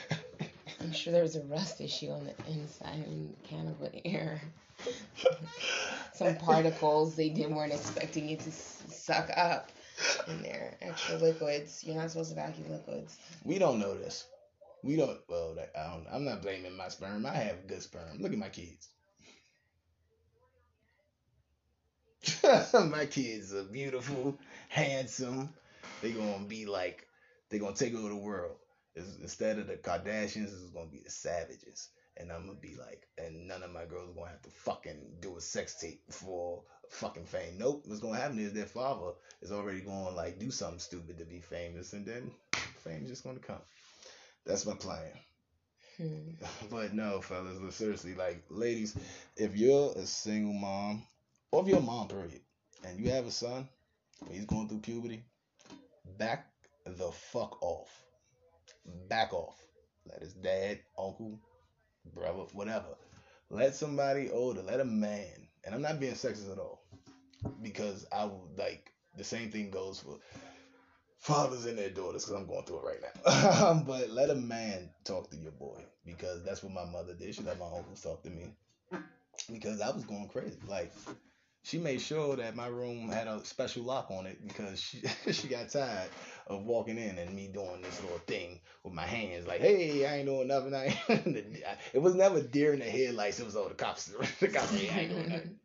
I'm 0.80 0.92
sure 0.92 1.12
there 1.12 1.22
was 1.22 1.37
a 1.37 1.42
rust 1.42 1.80
issue 1.80 2.11
on 2.11 2.24
the 2.24 2.52
inside 2.52 3.07
and 3.07 3.35
the 3.42 3.48
can 3.48 3.66
of 3.68 3.88
air. 4.04 4.40
Some 6.14 6.37
particles 6.37 7.16
they 7.16 7.30
didn't 7.30 7.54
weren't 7.54 7.72
expecting 7.72 8.28
it 8.28 8.40
to 8.40 8.50
s- 8.50 8.83
suck 8.88 9.30
up 9.37 9.70
in 10.26 10.42
there. 10.42 10.76
Extra 10.80 11.16
liquids. 11.16 11.83
You're 11.85 11.96
not 11.96 12.11
supposed 12.11 12.30
to 12.30 12.37
vacuum 12.37 12.70
liquids. 12.70 13.16
We 13.44 13.59
don't 13.59 13.78
know 13.78 13.94
this. 13.96 14.24
We 14.83 14.96
don't. 14.96 15.18
Well, 15.28 15.57
I 15.76 15.90
don't. 15.90 16.07
I'm 16.12 16.24
not 16.24 16.42
blaming 16.42 16.76
my 16.76 16.88
sperm. 16.88 17.26
I 17.26 17.35
have 17.35 17.66
good 17.66 17.83
sperm. 17.83 18.20
Look 18.20 18.33
at 18.33 18.38
my 18.38 18.48
kids. 18.48 18.88
my 22.74 23.07
kids 23.07 23.54
are 23.54 23.64
beautiful, 23.64 24.38
handsome. 24.68 25.50
They 26.00 26.12
gonna 26.12 26.44
be 26.44 26.66
like, 26.66 27.07
they 27.50 27.59
gonna 27.59 27.74
take 27.76 27.94
over 27.94 28.09
the 28.09 28.16
world. 28.16 28.57
It's- 28.94 29.16
instead 29.20 29.59
of 29.59 29.66
the 29.66 29.76
Kardashians, 29.76 30.52
it's 30.52 30.70
gonna 30.70 30.87
be 30.87 31.00
the 31.00 31.11
savages. 31.11 31.88
And 32.16 32.31
I'm 32.31 32.46
gonna 32.46 32.59
be 32.59 32.77
like, 32.79 33.09
and 33.18 33.48
none 33.48 33.62
of 33.62 33.72
my 33.72 33.85
girls 33.85 34.11
are 34.11 34.14
gonna 34.14 34.31
have 34.31 34.42
to 34.42 34.50
fucking 34.50 35.16
do 35.20 35.37
a 35.37 35.40
sex 35.40 35.81
tape 35.81 36.03
for 36.11 36.62
fucking 36.90 37.27
fame. 37.27 37.59
Nope. 37.59 37.85
What's 37.87 38.00
gonna 38.00 38.18
happen 38.18 38.38
is 38.38 38.53
their 38.53 38.66
father 38.66 39.12
is 39.42 39.50
already 39.50 39.81
going 39.81 40.14
like 40.14 40.38
do 40.38 40.50
something 40.50 40.79
stupid 40.79 41.18
to 41.18 41.24
be 41.24 41.40
famous, 41.40 41.92
and 41.92 42.07
then 42.07 42.31
fame's 42.85 43.09
just 43.09 43.24
gonna 43.24 43.40
come. 43.40 43.62
That's 44.46 44.66
my 44.66 44.74
plan. 44.74 45.12
Hmm. 45.96 46.31
But 46.70 46.94
no, 46.94 47.20
fellas, 47.20 47.59
look, 47.59 47.72
seriously, 47.72 48.14
like 48.14 48.44
ladies, 48.48 48.96
if 49.37 49.57
you're 49.57 49.92
a 49.96 50.07
single 50.07 50.55
mom, 50.55 51.03
or 51.50 51.62
if 51.62 51.68
you're 51.68 51.79
a 51.79 51.83
mom, 51.83 52.09
period, 52.09 52.40
and 52.85 52.98
you 52.98 53.11
have 53.11 53.27
a 53.27 53.31
son, 53.31 53.68
and 54.24 54.35
he's 54.35 54.46
going 54.46 54.68
through 54.68 54.81
puberty, 54.81 55.24
back 56.18 56.46
the 56.85 57.11
fuck 57.11 57.62
off. 57.62 58.03
Back 59.09 59.33
off. 59.33 59.57
Let 60.07 60.20
his 60.20 60.35
dad, 60.35 60.81
uncle, 60.98 61.40
brother, 62.14 62.44
whatever. 62.52 62.96
Let 63.50 63.74
somebody 63.74 64.30
older, 64.30 64.62
let 64.62 64.80
a 64.80 64.84
man, 64.84 65.48
and 65.64 65.74
I'm 65.74 65.82
not 65.82 66.00
being 66.00 66.14
sexist 66.14 66.50
at 66.50 66.58
all, 66.58 66.82
because 67.62 68.06
I 68.12 68.24
would 68.24 68.58
like 68.58 68.92
the 69.16 69.24
same 69.24 69.50
thing 69.50 69.70
goes 69.70 70.00
for 70.00 70.18
fathers 71.18 71.64
and 71.64 71.78
their 71.78 71.90
daughters 71.90 72.24
because 72.24 72.40
I'm 72.40 72.46
going 72.46 72.64
through 72.64 72.80
it 72.80 72.84
right 72.84 73.00
now. 73.02 73.64
Um, 73.64 73.84
but 73.84 74.10
let 74.10 74.30
a 74.30 74.34
man 74.34 74.90
talk 75.04 75.30
to 75.30 75.36
your 75.36 75.52
boy 75.52 75.80
because 76.04 76.44
that's 76.44 76.62
what 76.62 76.72
my 76.72 76.84
mother 76.84 77.14
did. 77.14 77.34
She 77.34 77.42
let 77.42 77.58
my 77.58 77.66
uncles 77.66 78.02
talk 78.02 78.22
to 78.24 78.30
me 78.30 78.52
because 79.50 79.80
I 79.80 79.90
was 79.90 80.04
going 80.04 80.28
crazy. 80.28 80.58
Like 80.68 80.92
she 81.64 81.79
made 81.79 82.00
sure 82.03 82.37
that 82.37 82.55
my 82.55 82.66
room 82.66 83.09
had 83.09 83.27
a 83.27 83.42
special 83.44 83.85
lock 83.85 84.11
on 84.11 84.27
it 84.27 84.46
because 84.46 84.79
she 84.79 85.03
she 85.33 85.48
got 85.48 85.70
tired 85.70 86.11
of 86.46 86.64
walking 86.64 86.98
in 86.98 87.16
and 87.18 87.35
me 87.35 87.48
doing 87.48 87.81
this 87.83 88.03
little 88.03 88.18
thing 88.18 88.61
with 88.85 88.92
my 88.92 89.07
hands 89.07 89.46
like, 89.46 89.62
hey, 89.62 90.07
I 90.07 90.18
ain't 90.18 90.27
doing 90.27 90.46
nothing. 90.46 90.74
I 90.74 90.94
it 91.94 92.03
was 92.03 92.14
never 92.14 92.42
deer 92.42 92.74
in 92.74 92.81
the 92.81 92.85
headlights. 92.85 93.40
It 93.40 93.46
was 93.46 93.57
all 93.57 93.68
the 93.68 93.74
cops. 93.74 94.05
the 94.40 94.48
cops. 94.48 94.74
Hey, 94.74 94.90
I 94.90 95.00
ain't 95.00 95.11
doing 95.11 95.29
nothing. 95.31 95.59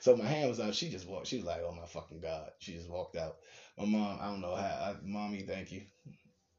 So 0.00 0.16
my 0.16 0.24
hand 0.24 0.48
was 0.48 0.58
up. 0.58 0.74
She 0.74 0.90
just 0.90 1.08
walked. 1.08 1.28
She 1.28 1.36
was 1.36 1.46
like, 1.46 1.60
oh 1.64 1.72
my 1.72 1.86
fucking 1.86 2.20
god. 2.20 2.50
She 2.58 2.74
just 2.74 2.90
walked 2.90 3.16
out. 3.16 3.36
My 3.78 3.84
mom, 3.84 4.18
I 4.20 4.26
don't 4.26 4.40
know 4.40 4.56
how. 4.56 4.62
I, 4.64 4.96
mommy, 5.04 5.42
thank 5.42 5.70
you, 5.70 5.82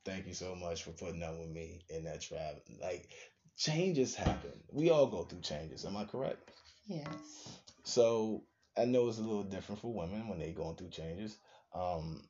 thank 0.05 0.25
you 0.25 0.33
so 0.33 0.55
much 0.55 0.83
for 0.83 0.91
putting 0.91 1.21
up 1.21 1.37
with 1.37 1.49
me 1.49 1.81
in 1.89 2.05
that 2.05 2.21
trap. 2.21 2.55
Like 2.81 3.09
changes 3.57 4.15
happen. 4.15 4.53
We 4.71 4.89
all 4.89 5.07
go 5.07 5.23
through 5.23 5.41
changes. 5.41 5.83
Am 5.83 5.97
I 5.97 6.05
correct? 6.05 6.49
Yes. 6.87 7.59
So 7.83 8.43
I 8.77 8.85
know 8.85 9.07
it's 9.07 9.17
a 9.17 9.21
little 9.21 9.43
different 9.43 9.81
for 9.81 9.93
women 9.93 10.27
when 10.27 10.39
they 10.39 10.51
going 10.51 10.75
through 10.75 10.89
changes. 10.89 11.37
Um, 11.73 12.21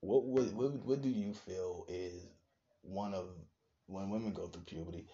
what 0.00 0.24
what 0.24 0.52
what, 0.52 0.72
what 0.84 1.02
do 1.02 1.08
you 1.08 1.32
feel 1.32 1.86
is 1.88 2.26
one 2.82 3.14
of 3.14 3.26
when 3.86 4.10
women 4.10 4.32
go 4.32 4.46
through 4.46 4.62
puberty? 4.62 5.06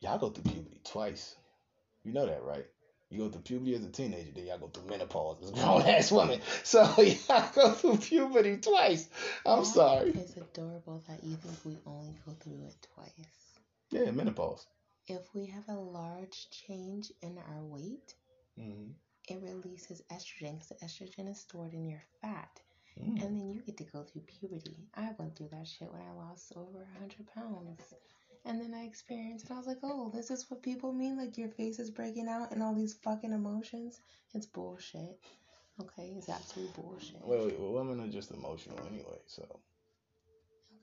Y'all 0.00 0.18
go 0.18 0.30
through 0.30 0.50
puberty 0.50 0.80
twice. 0.84 1.36
You 2.04 2.12
know 2.12 2.26
that, 2.26 2.42
right? 2.42 2.66
You 3.10 3.18
go 3.18 3.28
through 3.28 3.42
puberty 3.42 3.74
as 3.74 3.84
a 3.84 3.90
teenager, 3.90 4.30
then 4.34 4.46
y'all 4.46 4.58
go 4.58 4.68
through 4.68 4.88
menopause 4.88 5.42
as 5.42 5.50
a 5.50 5.52
grown 5.52 5.82
ass 5.82 6.10
woman. 6.10 6.40
So 6.64 6.82
y'all 7.28 7.50
go 7.54 7.70
through 7.72 7.98
puberty 7.98 8.56
twice. 8.56 9.08
I'm 9.44 9.60
That 9.60 9.66
sorry. 9.66 10.10
It's 10.10 10.36
adorable 10.36 11.02
that 11.08 11.22
you 11.22 11.36
think 11.36 11.56
we 11.64 11.76
only 11.86 12.14
go 12.26 12.32
through 12.32 12.64
it 12.66 12.88
twice. 12.94 13.10
Yeah, 13.90 14.10
menopause. 14.10 14.66
If 15.08 15.34
we 15.34 15.46
have 15.46 15.68
a 15.68 15.78
large 15.78 16.48
change 16.50 17.12
in 17.22 17.36
our 17.38 17.62
weight, 17.62 18.14
hmm 18.56 18.92
it 19.28 19.40
releases 19.42 20.02
estrogen 20.12 20.58
because 20.58 20.68
the 20.68 20.84
estrogen 20.84 21.30
is 21.30 21.40
stored 21.40 21.72
in 21.72 21.88
your 21.88 22.02
fat. 22.20 22.60
Mm. 23.00 23.22
And 23.22 23.40
then 23.40 23.50
you 23.50 23.62
get 23.62 23.76
to 23.78 23.84
go 23.84 24.02
through 24.02 24.22
puberty. 24.22 24.76
I 24.94 25.10
went 25.18 25.36
through 25.36 25.48
that 25.52 25.66
shit 25.66 25.90
when 25.90 26.02
I 26.02 26.12
lost 26.12 26.52
over 26.56 26.86
100 26.98 27.26
pounds. 27.34 27.94
And 28.44 28.60
then 28.60 28.74
I 28.74 28.84
experienced 28.84 29.46
it. 29.46 29.52
I 29.52 29.56
was 29.56 29.66
like, 29.66 29.78
oh, 29.82 30.10
this 30.12 30.30
is 30.30 30.46
what 30.48 30.62
people 30.62 30.92
mean? 30.92 31.16
Like 31.16 31.38
your 31.38 31.48
face 31.48 31.78
is 31.78 31.90
breaking 31.90 32.28
out 32.28 32.50
and 32.50 32.62
all 32.62 32.74
these 32.74 32.94
fucking 32.94 33.32
emotions? 33.32 34.00
It's 34.34 34.46
bullshit. 34.46 35.18
Okay? 35.80 36.12
It's 36.16 36.28
absolute 36.28 36.74
bullshit. 36.74 37.24
Wait, 37.24 37.44
wait, 37.44 37.60
well, 37.60 37.72
women 37.72 38.00
are 38.00 38.12
just 38.12 38.32
emotional 38.32 38.78
anyway, 38.90 39.18
so. 39.26 39.46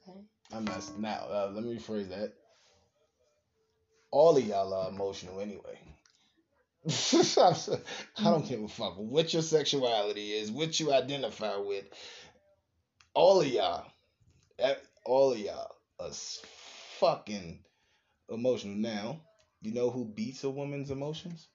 Okay. 0.02 0.20
I'm 0.54 0.66
not 0.66 0.84
now. 0.98 1.28
Uh, 1.30 1.52
let 1.54 1.64
me 1.64 1.78
rephrase 1.78 2.10
that. 2.10 2.34
All 4.12 4.36
of 4.36 4.44
y'all 4.44 4.74
are 4.74 4.90
emotional 4.90 5.40
anyway. 5.42 5.78
I 6.88 8.24
don't 8.24 8.48
give 8.48 8.64
a 8.64 8.68
fuck 8.68 8.96
what 8.98 9.34
your 9.34 9.42
sexuality 9.42 10.32
is, 10.32 10.52
what 10.52 10.80
you 10.80 10.94
identify 10.94 11.58
with. 11.58 11.86
All 13.14 13.42
of 13.42 13.48
y'all, 13.48 13.86
eh, 14.60 14.76
all 15.06 15.34
of 15.34 15.40
y'all 15.40 15.76
are 16.00 16.12
fucking 17.00 17.60
emotional. 18.30 18.76
Now, 18.76 19.22
you 19.62 19.74
know 19.74 19.90
who 19.90 20.06
beats 20.06 20.44
a 20.44 20.50
woman's 20.50 20.90
emotions? 20.90 21.48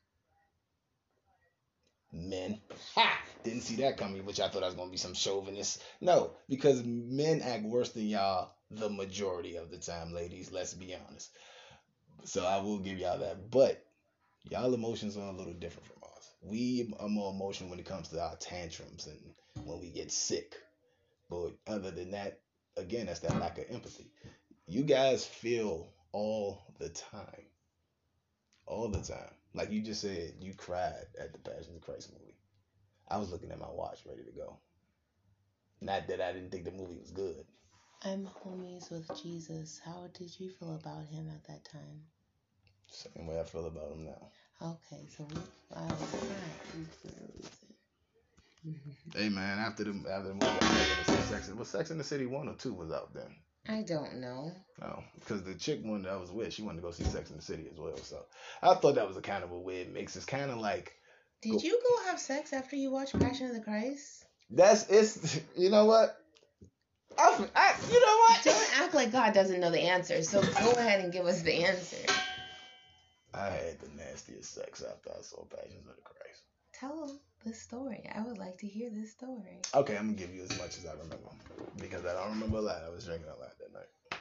Men. 2.13 2.61
Ha! 2.95 3.19
Didn't 3.43 3.63
see 3.63 3.77
that 3.77 3.97
coming, 3.97 4.25
which 4.25 4.41
I 4.41 4.49
thought 4.49 4.63
I 4.63 4.67
was 4.67 4.75
gonna 4.75 4.91
be 4.91 4.97
some 4.97 5.15
chauvinist. 5.15 5.83
No, 6.01 6.33
because 6.49 6.85
men 6.85 7.41
act 7.43 7.65
worse 7.65 7.91
than 7.91 8.07
y'all 8.07 8.55
the 8.71 8.91
majority 8.91 9.57
of 9.57 9.71
the 9.71 9.79
time, 9.79 10.13
ladies. 10.13 10.53
Let's 10.53 10.75
be 10.75 10.95
honest. 11.09 11.31
So 12.25 12.45
I 12.45 12.59
will 12.59 12.79
give 12.79 12.99
y'all 12.99 13.19
that. 13.19 13.51
But 13.51 13.84
y'all 14.45 14.75
emotions 14.75 15.17
are 15.17 15.29
a 15.29 15.37
little 15.37 15.55
different 15.55 15.87
from 15.87 15.97
ours. 16.03 16.35
We 16.43 16.93
are 17.01 17.09
more 17.09 17.33
emotional 17.33 17.71
when 17.71 17.79
it 17.79 17.87
comes 17.87 18.09
to 18.09 18.23
our 18.23 18.37
tantrums 18.37 19.07
and 19.07 19.67
when 19.67 19.81
we 19.81 19.91
get 19.91 20.13
sick. 20.13 20.55
But 21.31 21.53
other 21.67 21.91
than 21.91 22.11
that, 22.13 22.41
again, 22.77 23.07
that's 23.07 23.21
that 23.21 23.41
lack 23.41 23.59
of 23.59 23.65
empathy. 23.71 24.11
You 24.67 24.83
guys 24.83 25.25
feel 25.25 25.89
all 26.13 26.63
the 26.79 26.91
time. 26.91 27.47
All 28.67 28.89
the 28.89 29.01
time. 29.01 29.31
Like 29.55 29.71
you 29.71 29.81
just 29.81 30.01
said, 30.01 30.35
you 30.41 30.55
cried 30.55 31.07
at 31.21 31.33
the 31.33 31.39
Passion 31.39 31.77
of 31.77 31.83
Christ 31.83 32.13
movie. 32.13 32.35
I 33.09 33.19
was 33.19 33.31
looking 33.31 33.51
at 33.51 33.61
my 33.61 33.71
watch 33.71 34.01
ready 34.07 34.25
to 34.25 34.33
go. 34.33 34.59
Not 35.81 36.09
that 36.09 36.21
I 36.21 36.33
didn't 36.33 36.51
think 36.51 36.65
the 36.65 36.71
movie 36.71 36.99
was 36.99 37.11
good. 37.11 37.45
I'm 38.03 38.27
homies 38.27 38.91
with 38.91 39.09
Jesus. 39.23 39.81
How 39.85 40.09
did 40.13 40.39
you 40.39 40.51
feel 40.51 40.75
about 40.75 41.07
him 41.07 41.31
at 41.35 41.47
that 41.47 41.65
time? 41.65 42.03
Same 42.95 43.27
way 43.27 43.41
I 43.41 43.45
feel 43.45 43.67
about 43.67 43.93
him 43.93 44.05
now. 44.05 44.31
Okay, 44.63 45.03
so 45.17 45.25
we, 45.25 45.37
I 45.75 45.83
was 45.83 46.13
right. 46.13 46.87
Clearly 47.03 47.43
said. 47.43 47.61
Hey 49.15 49.29
man, 49.29 49.59
after 49.59 49.85
the 49.85 49.91
after 50.11 50.29
the 50.29 50.35
movie, 50.35 50.47
I 50.47 50.99
was 50.99 51.07
see 51.07 51.35
Sex. 51.35 51.51
Was 51.51 51.69
Sex 51.69 51.91
in 51.91 51.99
the 51.99 52.05
City 52.05 52.25
one 52.27 52.49
or 52.49 52.55
two 52.55 52.73
was 52.73 52.91
out 52.93 53.13
then? 53.13 53.35
I 53.69 53.83
don't 53.83 54.21
know. 54.21 54.53
Oh, 54.83 54.87
no, 54.87 55.05
because 55.19 55.43
the 55.43 55.55
chick 55.55 55.81
one 55.83 56.03
that 56.03 56.13
I 56.13 56.17
was 56.17 56.31
with, 56.31 56.53
she 56.53 56.63
wanted 56.63 56.77
to 56.77 56.83
go 56.83 56.91
see 56.93 57.05
Sex 57.05 57.31
in 57.31 57.37
the 57.37 57.43
City 57.43 57.67
as 57.71 57.79
well. 57.79 57.97
So 57.99 58.25
I 58.63 58.75
thought 58.75 58.95
that 58.95 59.09
was 59.09 59.17
a 59.17 59.23
kind 59.23 59.43
of 59.45 59.51
a 59.53 59.59
weird 59.59 59.93
mix. 59.93 60.17
It's 60.17 60.25
kind 60.25 60.51
of 60.51 60.59
like 60.59 60.93
Did 61.43 61.53
Go- 61.53 61.59
you 61.63 61.81
go 61.87 62.11
have 62.11 62.21
sex 62.21 62.53
after 62.53 62.77
you 62.77 62.91
watched 62.91 63.19
Passion 63.19 63.49
of 63.49 63.55
the 63.55 63.61
Christ? 63.63 64.25
that's 64.51 64.89
it's. 64.89 65.41
You 65.57 65.71
know 65.71 65.85
what? 65.87 66.17
I, 67.19 67.47
I 67.55 67.75
you 67.91 68.01
know 68.01 68.17
what? 68.29 68.43
Don't 68.45 68.81
act 68.81 68.95
like 68.95 69.13
God 69.13 69.35
doesn't 69.35 69.61
know 69.61 69.71
the 69.71 69.81
answer. 69.81 70.23
So 70.23 70.41
go 70.41 70.73
ahead 70.73 71.01
and 71.05 71.13
give 71.13 71.27
us 71.27 71.43
the 71.43 71.65
answer. 71.65 71.97
I 73.37 73.51
had 73.51 73.81
the 73.81 73.89
nastiest 73.97 74.55
sex 74.55 74.83
after 74.83 75.11
I 75.11 75.23
saw 75.23 75.45
Passions 75.45 75.89
of 75.89 75.97
the 75.97 76.03
Christ. 76.03 76.43
Tell 76.73 77.19
the 77.45 77.53
story. 77.53 78.09
I 78.15 78.23
would 78.23 78.39
like 78.39 78.59
to 78.59 78.67
hear 78.67 78.91
this 78.91 79.13
story. 79.13 79.61
Okay, 79.75 79.97
I'm 79.97 80.15
gonna 80.15 80.19
give 80.19 80.35
you 80.35 80.43
as 80.43 80.57
much 80.59 80.79
as 80.79 80.87
I 80.87 80.93
remember 80.93 81.31
because 81.79 82.05
I 82.05 82.15
don't 82.15 82.31
remember 82.31 82.59
a 82.59 82.63
lot. 82.63 82.83
I 82.87 82.91
was 82.91 83.07
drinking 83.07 83.29
a 83.29 83.41
lot 83.41 83.59
that 83.59 83.73
night. 83.73 84.21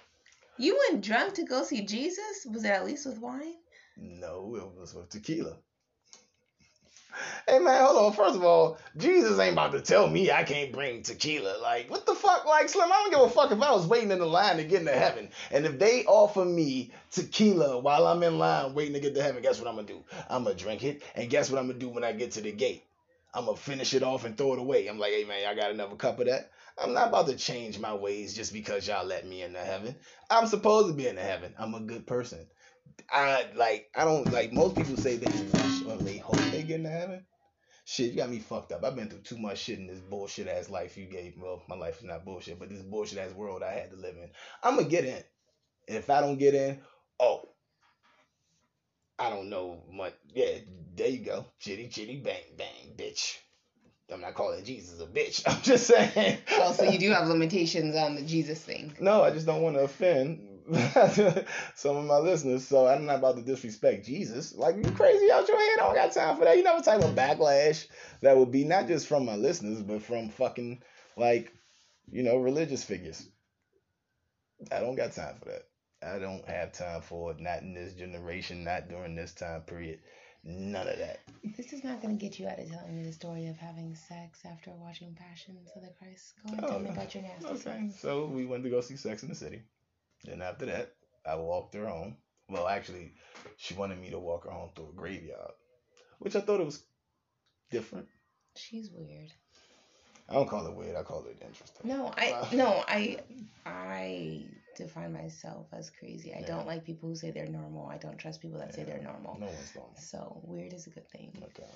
You 0.58 0.80
went 0.90 1.04
drunk 1.04 1.36
to 1.36 1.44
go 1.44 1.64
see 1.64 1.82
Jesus? 1.82 2.46
Was 2.52 2.64
it 2.64 2.70
at 2.70 2.86
least 2.86 3.06
with 3.06 3.20
wine? 3.20 3.56
No, 3.98 4.56
it 4.56 4.80
was 4.80 4.94
with 4.94 5.10
tequila. 5.10 5.58
Hey 7.48 7.60
man, 7.60 7.84
hold 7.84 7.98
on. 7.98 8.14
First 8.14 8.36
of 8.36 8.44
all, 8.44 8.78
Jesus 8.98 9.40
ain't 9.40 9.54
about 9.54 9.72
to 9.74 9.82
tell 9.82 10.08
me 10.10 10.32
I 10.32 10.44
can't 10.44 10.72
bring 10.72 11.04
tequila. 11.04 11.58
Like, 11.62 11.90
what 11.90 12.06
the 12.06 12.16
fuck? 12.16 12.46
Like, 12.46 12.70
Slim, 12.70 12.92
I 12.92 12.96
don't 12.96 13.12
give 13.12 13.22
a 13.22 13.30
fuck 13.30 13.52
if 13.52 13.62
I 13.62 13.72
was 13.72 13.88
waiting 13.88 14.12
in 14.12 14.20
the 14.20 14.26
line 14.26 14.58
to 14.58 14.64
get 14.64 14.82
into 14.82 14.94
heaven. 14.94 15.30
And 15.52 15.66
if 15.66 15.80
they 15.80 16.06
offer 16.06 16.46
me 16.46 16.92
tequila 17.12 17.80
while 17.80 18.08
I'm 18.08 18.24
in 18.24 18.40
line 18.40 18.74
waiting 18.74 18.94
to 18.94 19.00
get 19.00 19.16
to 19.16 19.24
heaven, 19.24 19.42
guess 19.42 19.60
what 19.60 19.68
I'm 19.68 19.76
gonna 19.76 19.88
do? 19.88 20.04
I'm 20.30 20.44
gonna 20.44 20.56
drink 20.56 20.84
it. 20.84 21.04
And 21.16 21.30
guess 21.30 21.52
what 21.52 21.60
I'm 21.60 21.68
gonna 21.68 21.80
do 21.80 21.90
when 21.90 22.04
I 22.04 22.14
get 22.14 22.32
to 22.32 22.42
the 22.42 22.52
gate? 22.52 22.84
I'm 23.34 23.46
gonna 23.46 23.58
finish 23.58 23.94
it 23.94 24.04
off 24.04 24.26
and 24.26 24.38
throw 24.38 24.54
it 24.54 24.60
away. 24.60 24.88
I'm 24.88 25.00
like, 25.00 25.12
hey 25.12 25.24
man, 25.24 25.44
y'all 25.44 25.56
got 25.56 25.72
another 25.72 25.96
cup 25.96 26.20
of 26.20 26.28
that? 26.28 26.52
I'm 26.82 26.94
not 26.94 27.10
about 27.10 27.28
to 27.28 27.36
change 27.36 27.80
my 27.80 27.94
ways 27.94 28.34
just 28.34 28.54
because 28.54 28.88
y'all 28.88 29.06
let 29.06 29.28
me 29.28 29.44
into 29.44 29.60
heaven. 29.60 29.96
I'm 30.30 30.48
supposed 30.48 30.88
to 30.88 30.94
be 30.94 31.08
in 31.08 31.18
heaven. 31.18 31.54
I'm 31.58 31.74
a 31.74 31.80
good 31.80 32.08
person. 32.08 32.48
I 33.10 33.46
like 33.56 33.90
I 33.96 34.06
don't 34.06 34.32
like 34.32 34.54
most 34.54 34.76
people 34.76 34.98
say 34.98 35.18
they 35.18 35.32
they 35.84 36.18
hope 36.18 36.40
they 36.52 36.64
get 36.64 36.78
into 36.78 36.90
heaven. 36.90 37.26
Shit, 37.86 38.12
you 38.12 38.18
got 38.18 38.30
me 38.30 38.40
fucked 38.40 38.72
up. 38.72 38.84
I've 38.86 38.96
been 38.96 39.10
through 39.10 39.20
too 39.20 39.38
much 39.38 39.60
shit 39.60 39.78
in 39.78 39.88
this 39.88 40.00
bullshit 40.00 40.48
ass 40.48 40.70
life 40.70 40.98
you 40.98 41.06
gave. 41.06 41.34
Well, 41.38 41.62
my 41.68 41.76
life 41.76 42.00
is 42.00 42.06
not 42.06 42.24
bullshit, 42.24 42.58
but 42.58 42.70
this 42.70 42.82
bullshit 42.82 43.20
ass 43.20 43.34
world 43.34 43.62
I 43.62 43.74
had 43.74 43.92
to 43.92 43.98
live 43.98 44.16
in. 44.16 44.30
I'm 44.64 44.76
gonna 44.76 44.88
get 44.88 45.06
in. 45.06 45.22
And 45.90 45.98
if 45.98 46.10
I 46.10 46.22
don't 46.22 46.38
get 46.38 46.56
in, 46.56 46.80
oh, 47.20 47.50
I 49.20 49.30
don't 49.30 49.50
know 49.50 49.84
much. 49.92 50.14
Yeah, 50.34 50.60
there 50.96 51.10
you 51.10 51.26
go. 51.26 51.46
Chitty 51.60 51.90
chitty 51.90 52.22
bang 52.22 52.44
bang, 52.58 52.96
bitch. 52.96 53.38
I'm 54.12 54.22
not 54.22 54.34
calling 54.34 54.64
Jesus 54.64 55.02
a 55.02 55.08
bitch. 55.08 55.44
I'm 55.48 55.62
just 55.62 55.88
saying. 55.88 56.38
Oh, 56.52 56.72
so 56.72 56.84
you 56.84 57.00
do 57.00 57.12
have 57.12 57.28
limitations 57.28 57.96
on 57.96 58.16
the 58.16 58.22
Jesus 58.22 58.60
thing. 58.60 58.94
No, 59.00 59.24
I 59.24 59.32
just 59.32 59.46
don't 59.46 59.62
want 59.62 59.76
to 59.76 59.84
offend 59.84 60.53
some 61.76 61.98
of 61.98 62.06
my 62.06 62.18
listeners. 62.18 62.68
So 62.68 62.88
I'm 62.88 63.06
not 63.06 63.18
about 63.20 63.36
to 63.38 63.42
disrespect 63.44 64.06
Jesus. 64.06 64.56
Like 64.56 64.76
you 64.78 64.84
crazy 64.92 65.32
out 65.32 65.48
your 65.48 65.58
head. 65.58 65.80
I 65.80 65.86
don't 65.86 65.96
got 65.96 66.12
time 66.14 66.38
for 66.38 66.46
that. 66.46 66.58
You 66.58 66.64
know 66.64 66.76
what 66.76 66.86
type 66.86 67.02
of 67.04 67.16
backlash 67.16 67.88
that 68.22 68.38
would 68.38 68.52
be 68.52 68.64
not 68.64 68.88
just 68.88 69.08
from 69.08 69.26
my 69.26 69.36
listeners, 69.36 69.82
but 69.82 70.02
from 70.02 70.30
fucking 70.30 70.82
like, 71.18 71.52
you 72.12 72.24
know, 72.24 72.38
religious 72.38 72.84
figures. 72.84 73.28
I 74.72 74.80
don't 74.80 74.96
got 74.96 75.12
time 75.14 75.36
for 75.40 75.46
that. 75.50 75.64
I 76.06 76.20
don't 76.20 76.48
have 76.48 76.74
time 76.74 77.02
for 77.02 77.32
it. 77.32 77.40
Not 77.40 77.62
in 77.62 77.74
this 77.74 77.94
generation. 77.94 78.64
Not 78.64 78.90
during 78.90 79.16
this 79.16 79.34
time 79.34 79.62
period. 79.62 80.00
None 80.46 80.88
of 80.88 80.98
that. 80.98 81.20
This 81.56 81.72
is 81.72 81.86
not 81.86 82.02
going 82.02 82.18
to 82.18 82.22
get 82.22 82.38
you 82.38 82.48
out 82.50 82.60
of 82.60 82.70
telling 82.70 82.98
me 82.98 83.04
the 83.04 83.14
story 83.14 83.48
of 83.48 83.56
having 83.56 83.96
sex 83.96 84.40
after 84.46 84.72
watching 84.72 85.16
Passions 85.16 85.70
of 85.76 85.82
the 85.82 85.90
Christ. 85.98 86.34
Go 86.46 86.52
ahead, 86.54 86.64
Oh, 86.66 86.68
tell 86.68 86.80
me 86.80 86.90
about 86.90 87.16
your 87.16 87.24
nasty 87.24 87.46
Okay, 87.48 87.58
sex. 87.88 88.00
so 88.02 88.26
we 88.26 88.46
went 88.46 88.64
to 88.66 88.70
go 88.70 88.82
see 88.82 88.98
Sex 88.98 89.24
in 89.24 89.30
the 89.30 89.36
City. 89.36 89.62
Then 90.24 90.42
after 90.42 90.66
that, 90.68 90.94
I 91.26 91.36
walked 91.36 91.74
her 91.76 91.88
home. 91.88 92.18
Well, 92.50 92.68
actually, 92.68 93.14
she 93.58 93.74
wanted 93.74 94.00
me 94.00 94.10
to 94.12 94.20
walk 94.20 94.46
her 94.46 94.52
home 94.52 94.72
through 94.76 94.90
a 94.90 94.96
graveyard, 94.96 95.52
which 96.20 96.36
I 96.36 96.42
thought 96.42 96.60
it 96.62 96.66
was 96.66 96.84
different. 97.72 98.08
She's 98.56 98.90
weird. 98.92 99.32
I 100.30 100.34
don't 100.34 100.48
call 100.50 100.68
it 100.68 100.76
weird. 100.76 100.96
I 100.96 101.04
call 101.04 101.26
it 101.26 101.38
interesting. 101.42 101.90
No, 101.90 102.12
I 102.16 102.32
uh, 102.32 102.48
no, 102.54 102.84
I 102.88 103.18
I 103.66 104.46
define 104.76 105.14
myself 105.14 105.68
as 105.74 105.90
crazy. 105.90 106.34
I 106.34 106.40
Yeah. 106.40 106.48
don't 106.48 106.68
like 106.68 106.86
people 106.86 107.10
who 107.10 107.16
say 107.16 107.32
they're 107.32 107.48
normal. 107.48 107.88
I 107.88 107.98
don't 107.98 108.18
trust 108.18 108.42
people 108.42 108.60
that 108.60 108.74
say 108.74 108.84
they're 108.84 109.02
normal. 109.02 109.38
No 109.40 109.48
one's 109.48 109.76
normal. 109.76 109.96
So 109.98 110.42
weird 110.44 110.74
is 110.74 110.88
a 110.88 110.92
good 110.92 111.10
thing. 111.10 111.32
Okay. 111.44 111.70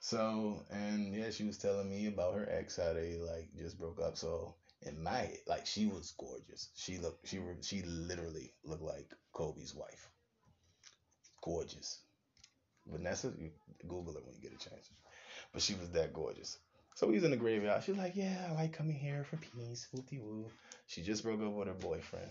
So 0.00 0.64
and 0.70 1.14
yeah, 1.14 1.30
she 1.30 1.44
was 1.44 1.58
telling 1.58 1.90
me 1.90 2.06
about 2.06 2.34
her 2.34 2.48
ex, 2.50 2.76
how 2.76 2.92
they 2.94 3.18
like 3.18 3.50
just 3.58 3.78
broke 3.78 4.00
up. 4.00 4.16
So 4.16 4.54
in 4.82 5.02
my 5.02 5.30
like 5.46 5.66
she 5.66 5.86
was 5.86 6.12
gorgeous. 6.18 6.70
She 6.74 6.98
looked, 6.98 7.28
she 7.28 7.38
she 7.62 7.82
literally 7.82 8.52
looked 8.64 8.82
like 8.82 9.10
Kobe's 9.32 9.74
wife. 9.74 10.08
Gorgeous. 11.42 12.00
Vanessa, 12.86 13.32
you 13.38 13.50
Google 13.86 14.16
it 14.16 14.24
when 14.24 14.34
you 14.34 14.42
get 14.42 14.52
a 14.52 14.68
chance. 14.68 14.90
But 15.52 15.62
she 15.62 15.74
was 15.74 15.90
that 15.90 16.12
gorgeous. 16.12 16.58
So 16.94 17.06
we 17.06 17.14
was 17.14 17.24
in 17.24 17.30
the 17.30 17.36
graveyard. 17.36 17.82
She's 17.84 17.96
like, 17.96 18.16
yeah, 18.16 18.48
I 18.48 18.52
like 18.52 18.72
coming 18.72 18.96
here 18.96 19.24
for 19.24 19.36
peace, 19.36 19.88
whoopty 19.94 20.20
woo. 20.20 20.46
She 20.86 21.02
just 21.02 21.22
broke 21.22 21.40
up 21.40 21.52
with 21.52 21.68
her 21.68 21.74
boyfriend. 21.74 22.30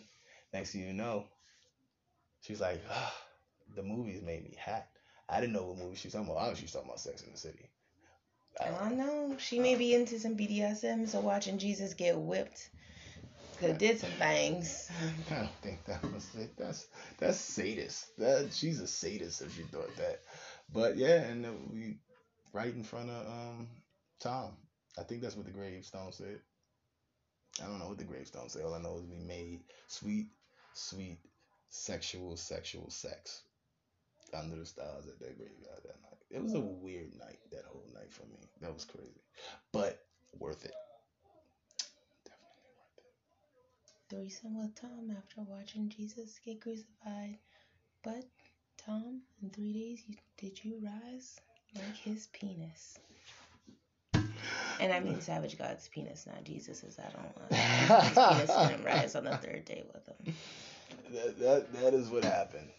Next 0.54 0.72
thing 0.72 0.82
you 0.82 0.94
know, 0.94 1.26
she's 2.42 2.60
like, 2.60 2.82
the 3.76 3.84
movies 3.84 4.22
made 4.22 4.44
me 4.44 4.58
hot. 4.64 4.86
I 5.28 5.40
didn't 5.40 5.54
know 5.54 5.64
what 5.64 5.78
movie 5.78 5.96
she 5.96 6.08
was 6.08 6.14
talking 6.14 6.30
about. 6.30 6.58
She 6.58 6.64
was 6.64 6.72
talking 6.72 6.90
about 6.90 7.00
Sex 7.00 7.22
in 7.22 7.32
the 7.32 7.38
City. 7.38 7.70
I 8.62 8.70
don't 8.70 8.98
know. 8.98 9.36
She 9.38 9.60
may 9.60 9.76
be 9.76 9.94
into 9.94 10.20
some 10.20 10.36
BDSM, 10.36 11.08
so 11.08 11.20
watching 11.20 11.58
Jesus 11.58 11.94
get 11.94 12.18
whipped 12.18 12.70
could 13.60 13.78
did 13.78 14.00
some 14.00 14.12
things. 14.12 14.90
I 15.30 15.36
don't 15.36 15.50
think 15.62 15.84
that 15.86 16.02
was 16.14 16.28
it. 16.36 16.56
That's 16.58 16.88
that's 17.18 17.38
sadist. 17.38 18.18
That 18.18 18.54
she's 18.54 18.80
a 18.80 18.88
sadist 18.88 19.42
if 19.42 19.56
she 19.56 19.64
thought 19.64 19.96
that. 19.98 20.22
But 20.72 20.98
yeah, 20.98 21.22
and 21.24 21.46
we 21.72 21.98
right 22.54 22.74
in 22.74 22.84
front 22.84 23.10
of 23.10 23.28
um 23.28 23.68
Tom. 24.20 24.54
I 24.98 25.04
think 25.04 25.22
that's 25.22 25.36
what 25.36 25.46
the 25.46 25.52
gravestone 25.52 26.12
said. 26.12 26.40
I 27.62 27.68
don't 27.68 27.80
know 27.80 27.90
what 27.90 27.98
the 27.98 28.06
gravestone 28.06 28.50
said. 28.50 28.64
All 28.64 28.74
I 28.74 28.82
know 28.82 28.98
is 28.98 29.06
we 29.06 29.20
made 29.20 29.62
sweet, 29.88 30.28
sweet, 30.74 31.20
sexual, 31.70 32.38
sexual 32.38 32.90
sex 32.90 33.44
under 34.34 34.56
the 34.56 34.66
stars 34.66 35.08
at 35.08 35.20
that 35.20 35.38
graveyard 35.38 35.82
that 35.84 36.02
night. 36.02 36.18
It 36.30 36.44
was 36.44 36.54
a 36.54 36.60
weird 36.60 37.18
night, 37.18 37.40
that 37.52 37.66
whole 37.66 37.86
night 37.94 38.12
for 38.12 38.24
me. 38.24 38.38
That 38.62 38.74
was 38.74 38.86
crazy. 38.86 39.22
But 39.72 40.00
worth 40.38 40.66
it. 40.66 40.74
Definitely 42.24 42.70
worth 42.78 42.98
it. 42.98 44.16
Threesome 44.16 44.62
with 44.62 44.76
Tom 44.76 45.16
after 45.18 45.42
watching 45.42 45.90
Jesus 45.90 46.40
get 46.46 46.62
crucified. 46.62 47.38
But 48.04 48.26
Tom, 48.78 49.22
in 49.42 49.50
three 49.50 49.74
days, 49.74 50.04
you, 50.08 50.16
did 50.38 50.64
you 50.64 50.80
rise 50.84 51.40
like 51.76 51.96
his 51.98 52.28
penis? 52.28 53.00
And 54.80 54.94
I 54.94 55.00
mean 55.02 55.20
Savage 55.20 55.58
God's 55.58 55.88
penis, 55.90 56.26
not 56.26 56.44
Jesus's. 56.46 56.98
I 57.00 57.10
don't. 57.12 57.60
His 57.60 58.18
penis 58.18 58.70
didn't 58.70 58.86
rise 58.86 59.16
on 59.16 59.26
the 59.26 59.36
third 59.38 59.66
day 59.66 59.84
with 59.94 60.08
him. 60.08 60.36
that, 61.12 61.40
that 61.40 61.74
that 61.74 61.94
is 61.94 62.10
what 62.10 62.24
happened. 62.24 62.70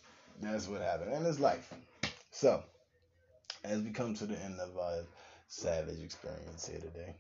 That's 0.41 0.69
what 0.69 0.81
happened, 0.81 1.13
and 1.13 1.27
it's 1.27 1.39
life. 1.39 1.73
So, 2.31 2.63
as 3.63 3.83
we 3.83 3.91
come 3.91 4.15
to 4.15 4.27
the 4.27 4.39
end 4.43 4.59
of 4.59 4.77
our 4.79 5.03
savage 5.49 6.01
experience 6.03 6.67
here 6.67 6.81
today, 6.81 7.15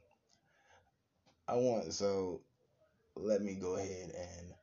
I 1.46 1.56
want 1.56 1.92
so 1.92 2.40
let 3.16 3.42
me 3.42 3.54
go 3.54 3.74
ahead 3.74 4.14
and 4.16 4.54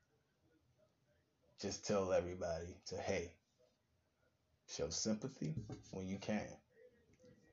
just 1.61 1.85
tell 1.85 2.11
everybody 2.11 2.75
to 2.87 2.97
hey, 2.97 3.31
show 4.67 4.89
sympathy 4.89 5.53
when 5.91 6.07
you 6.07 6.17
can, 6.17 6.47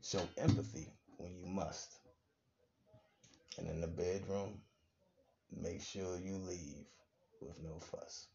show 0.03 0.27
empathy 0.39 0.89
when 1.19 1.37
you 1.37 1.47
must, 1.47 1.99
and 3.59 3.69
in 3.69 3.83
the 3.83 3.89
bedroom, 3.89 4.59
make 5.61 5.83
sure 5.83 6.19
you 6.19 6.37
leave 6.37 6.87
with 7.43 7.63
no 7.63 7.79
fuss. 7.79 8.29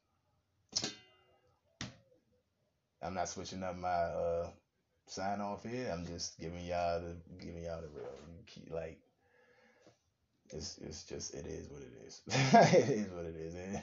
I'm 3.01 3.13
not 3.13 3.29
switching 3.29 3.63
up 3.63 3.77
my 3.77 3.87
uh 3.87 4.47
sign 5.07 5.41
off 5.41 5.63
here. 5.63 5.89
I'm 5.91 6.05
just 6.05 6.39
giving 6.39 6.65
y'all 6.65 7.01
the 7.01 7.15
giving 7.43 7.63
y'all 7.63 7.81
the 7.81 7.87
real. 7.87 8.09
Like 8.69 8.99
it's 10.51 10.77
it's 10.79 11.03
just 11.03 11.33
it 11.33 11.45
is 11.45 11.69
what 11.69 11.81
it 11.81 11.93
is. 12.05 12.21
it 12.73 12.89
is 12.89 13.11
what 13.11 13.25
it 13.25 13.35
is. 13.35 13.79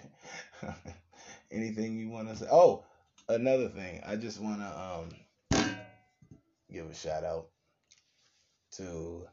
Anything 1.51 1.97
you 1.97 2.09
want 2.09 2.29
to 2.29 2.37
say? 2.37 2.47
Oh, 2.51 2.85
another 3.29 3.69
thing. 3.69 4.03
I 4.07 4.17
just 4.17 4.41
want 4.41 4.61
to 4.61 4.67
um 4.67 5.09
give 6.73 6.91
a 6.91 6.95
shout 6.95 7.25
out 7.25 7.47
to 8.73 9.27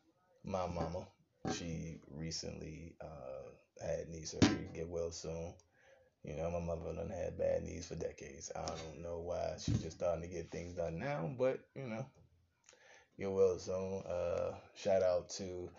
my 0.45 0.67
mama. 0.67 1.05
She 1.53 1.99
recently 2.09 2.95
uh 3.01 3.85
had 3.85 4.09
knee 4.09 4.23
surgery. 4.23 4.69
Get 4.73 4.87
well 4.87 5.11
soon. 5.11 5.53
You 6.23 6.35
know, 6.35 6.49
my 6.51 6.59
mother 6.59 6.93
done 6.93 7.09
had 7.09 7.37
bad 7.37 7.63
knees 7.63 7.87
for 7.87 7.95
decades. 7.95 8.51
I 8.55 8.65
don't 8.65 9.01
know 9.01 9.19
why 9.19 9.55
she's 9.59 9.81
just 9.81 9.97
starting 9.97 10.21
to 10.21 10.33
get 10.33 10.51
things 10.51 10.73
done 10.73 10.97
now, 10.97 11.29
but 11.37 11.59
you 11.75 11.87
know, 11.87 12.05
get 13.19 13.31
well 13.31 13.57
soon. 13.59 14.03
Uh, 14.03 14.55
shout 14.75 15.03
out 15.03 15.29
to 15.31 15.69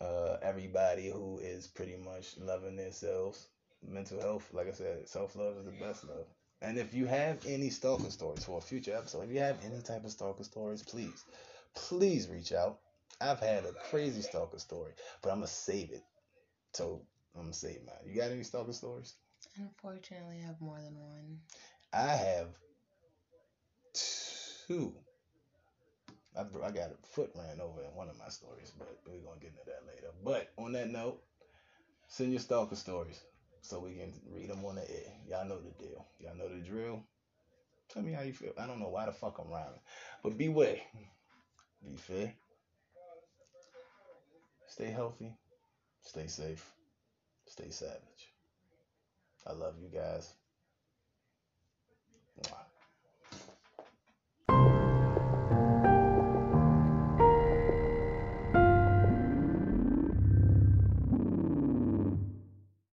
uh, 0.00 0.36
everybody 0.42 1.08
who 1.08 1.38
is 1.38 1.66
pretty 1.66 1.96
much 1.96 2.36
loving 2.38 2.76
themselves. 2.76 3.48
Mental 3.86 4.20
health, 4.20 4.48
like 4.52 4.68
I 4.68 4.72
said, 4.72 5.08
self 5.08 5.36
love 5.36 5.56
is 5.58 5.64
the 5.64 5.72
best 5.72 6.04
love. 6.04 6.26
And 6.62 6.78
if 6.78 6.94
you 6.94 7.06
have 7.06 7.38
any 7.46 7.70
stalker 7.70 8.10
stories 8.10 8.44
for 8.44 8.58
a 8.58 8.62
future 8.62 8.96
episode, 8.96 9.22
if 9.24 9.32
you 9.32 9.40
have 9.40 9.64
any 9.64 9.80
type 9.82 10.04
of 10.04 10.10
stalker 10.10 10.44
stories, 10.44 10.82
please, 10.82 11.24
please 11.74 12.28
reach 12.28 12.52
out. 12.52 12.78
I've 13.20 13.40
had 13.40 13.64
a 13.64 13.72
crazy 13.90 14.22
stalker 14.22 14.58
story, 14.58 14.92
but 15.22 15.30
I'm 15.30 15.36
gonna 15.38 15.46
save 15.46 15.90
it. 15.92 16.02
So 16.72 17.02
I'm 17.34 17.42
gonna 17.42 17.54
save 17.54 17.80
mine. 17.86 17.96
You 18.06 18.14
got 18.20 18.30
any 18.30 18.42
stalker 18.42 18.72
stories? 18.72 19.14
Unfortunately, 19.58 20.36
I 20.42 20.46
have 20.46 20.60
more 20.60 20.78
than 20.80 20.98
one. 20.98 21.38
I 21.92 22.08
have 22.08 22.48
two. 24.68 24.92
I, 26.36 26.40
I 26.40 26.70
got 26.70 26.90
a 26.90 27.06
foot 27.06 27.30
ran 27.34 27.60
over 27.60 27.80
in 27.80 27.94
one 27.94 28.10
of 28.10 28.18
my 28.18 28.28
stories, 28.28 28.72
but 28.78 28.98
we're 29.06 29.20
gonna 29.20 29.40
get 29.40 29.52
into 29.52 29.64
that 29.66 29.86
later. 29.86 30.12
But 30.22 30.52
on 30.58 30.72
that 30.72 30.90
note, 30.90 31.22
send 32.08 32.32
your 32.32 32.40
stalker 32.40 32.76
stories 32.76 33.20
so 33.62 33.80
we 33.80 33.94
can 33.94 34.12
read 34.30 34.50
them 34.50 34.64
on 34.64 34.76
the 34.76 34.82
air. 34.82 35.12
Y'all 35.28 35.48
know 35.48 35.58
the 35.58 35.84
deal. 35.84 36.04
Y'all 36.20 36.36
know 36.36 36.48
the 36.48 36.62
drill. 36.62 37.02
Tell 37.88 38.02
me 38.02 38.12
how 38.12 38.22
you 38.22 38.32
feel. 38.32 38.52
I 38.58 38.66
don't 38.66 38.80
know 38.80 38.88
why 38.88 39.06
the 39.06 39.12
fuck 39.12 39.38
I'm 39.38 39.50
rhyming, 39.50 39.80
but 40.22 40.36
beware. 40.36 40.80
Be 41.84 41.96
fair. 41.96 42.34
Stay 44.66 44.90
healthy. 44.90 45.32
Stay 46.02 46.26
safe. 46.26 46.72
Stay 47.46 47.70
savage. 47.70 48.35
I 49.46 49.52
love 49.54 49.74
you 49.80 49.88
guys. 49.88 50.34
Mwah. 52.40 52.65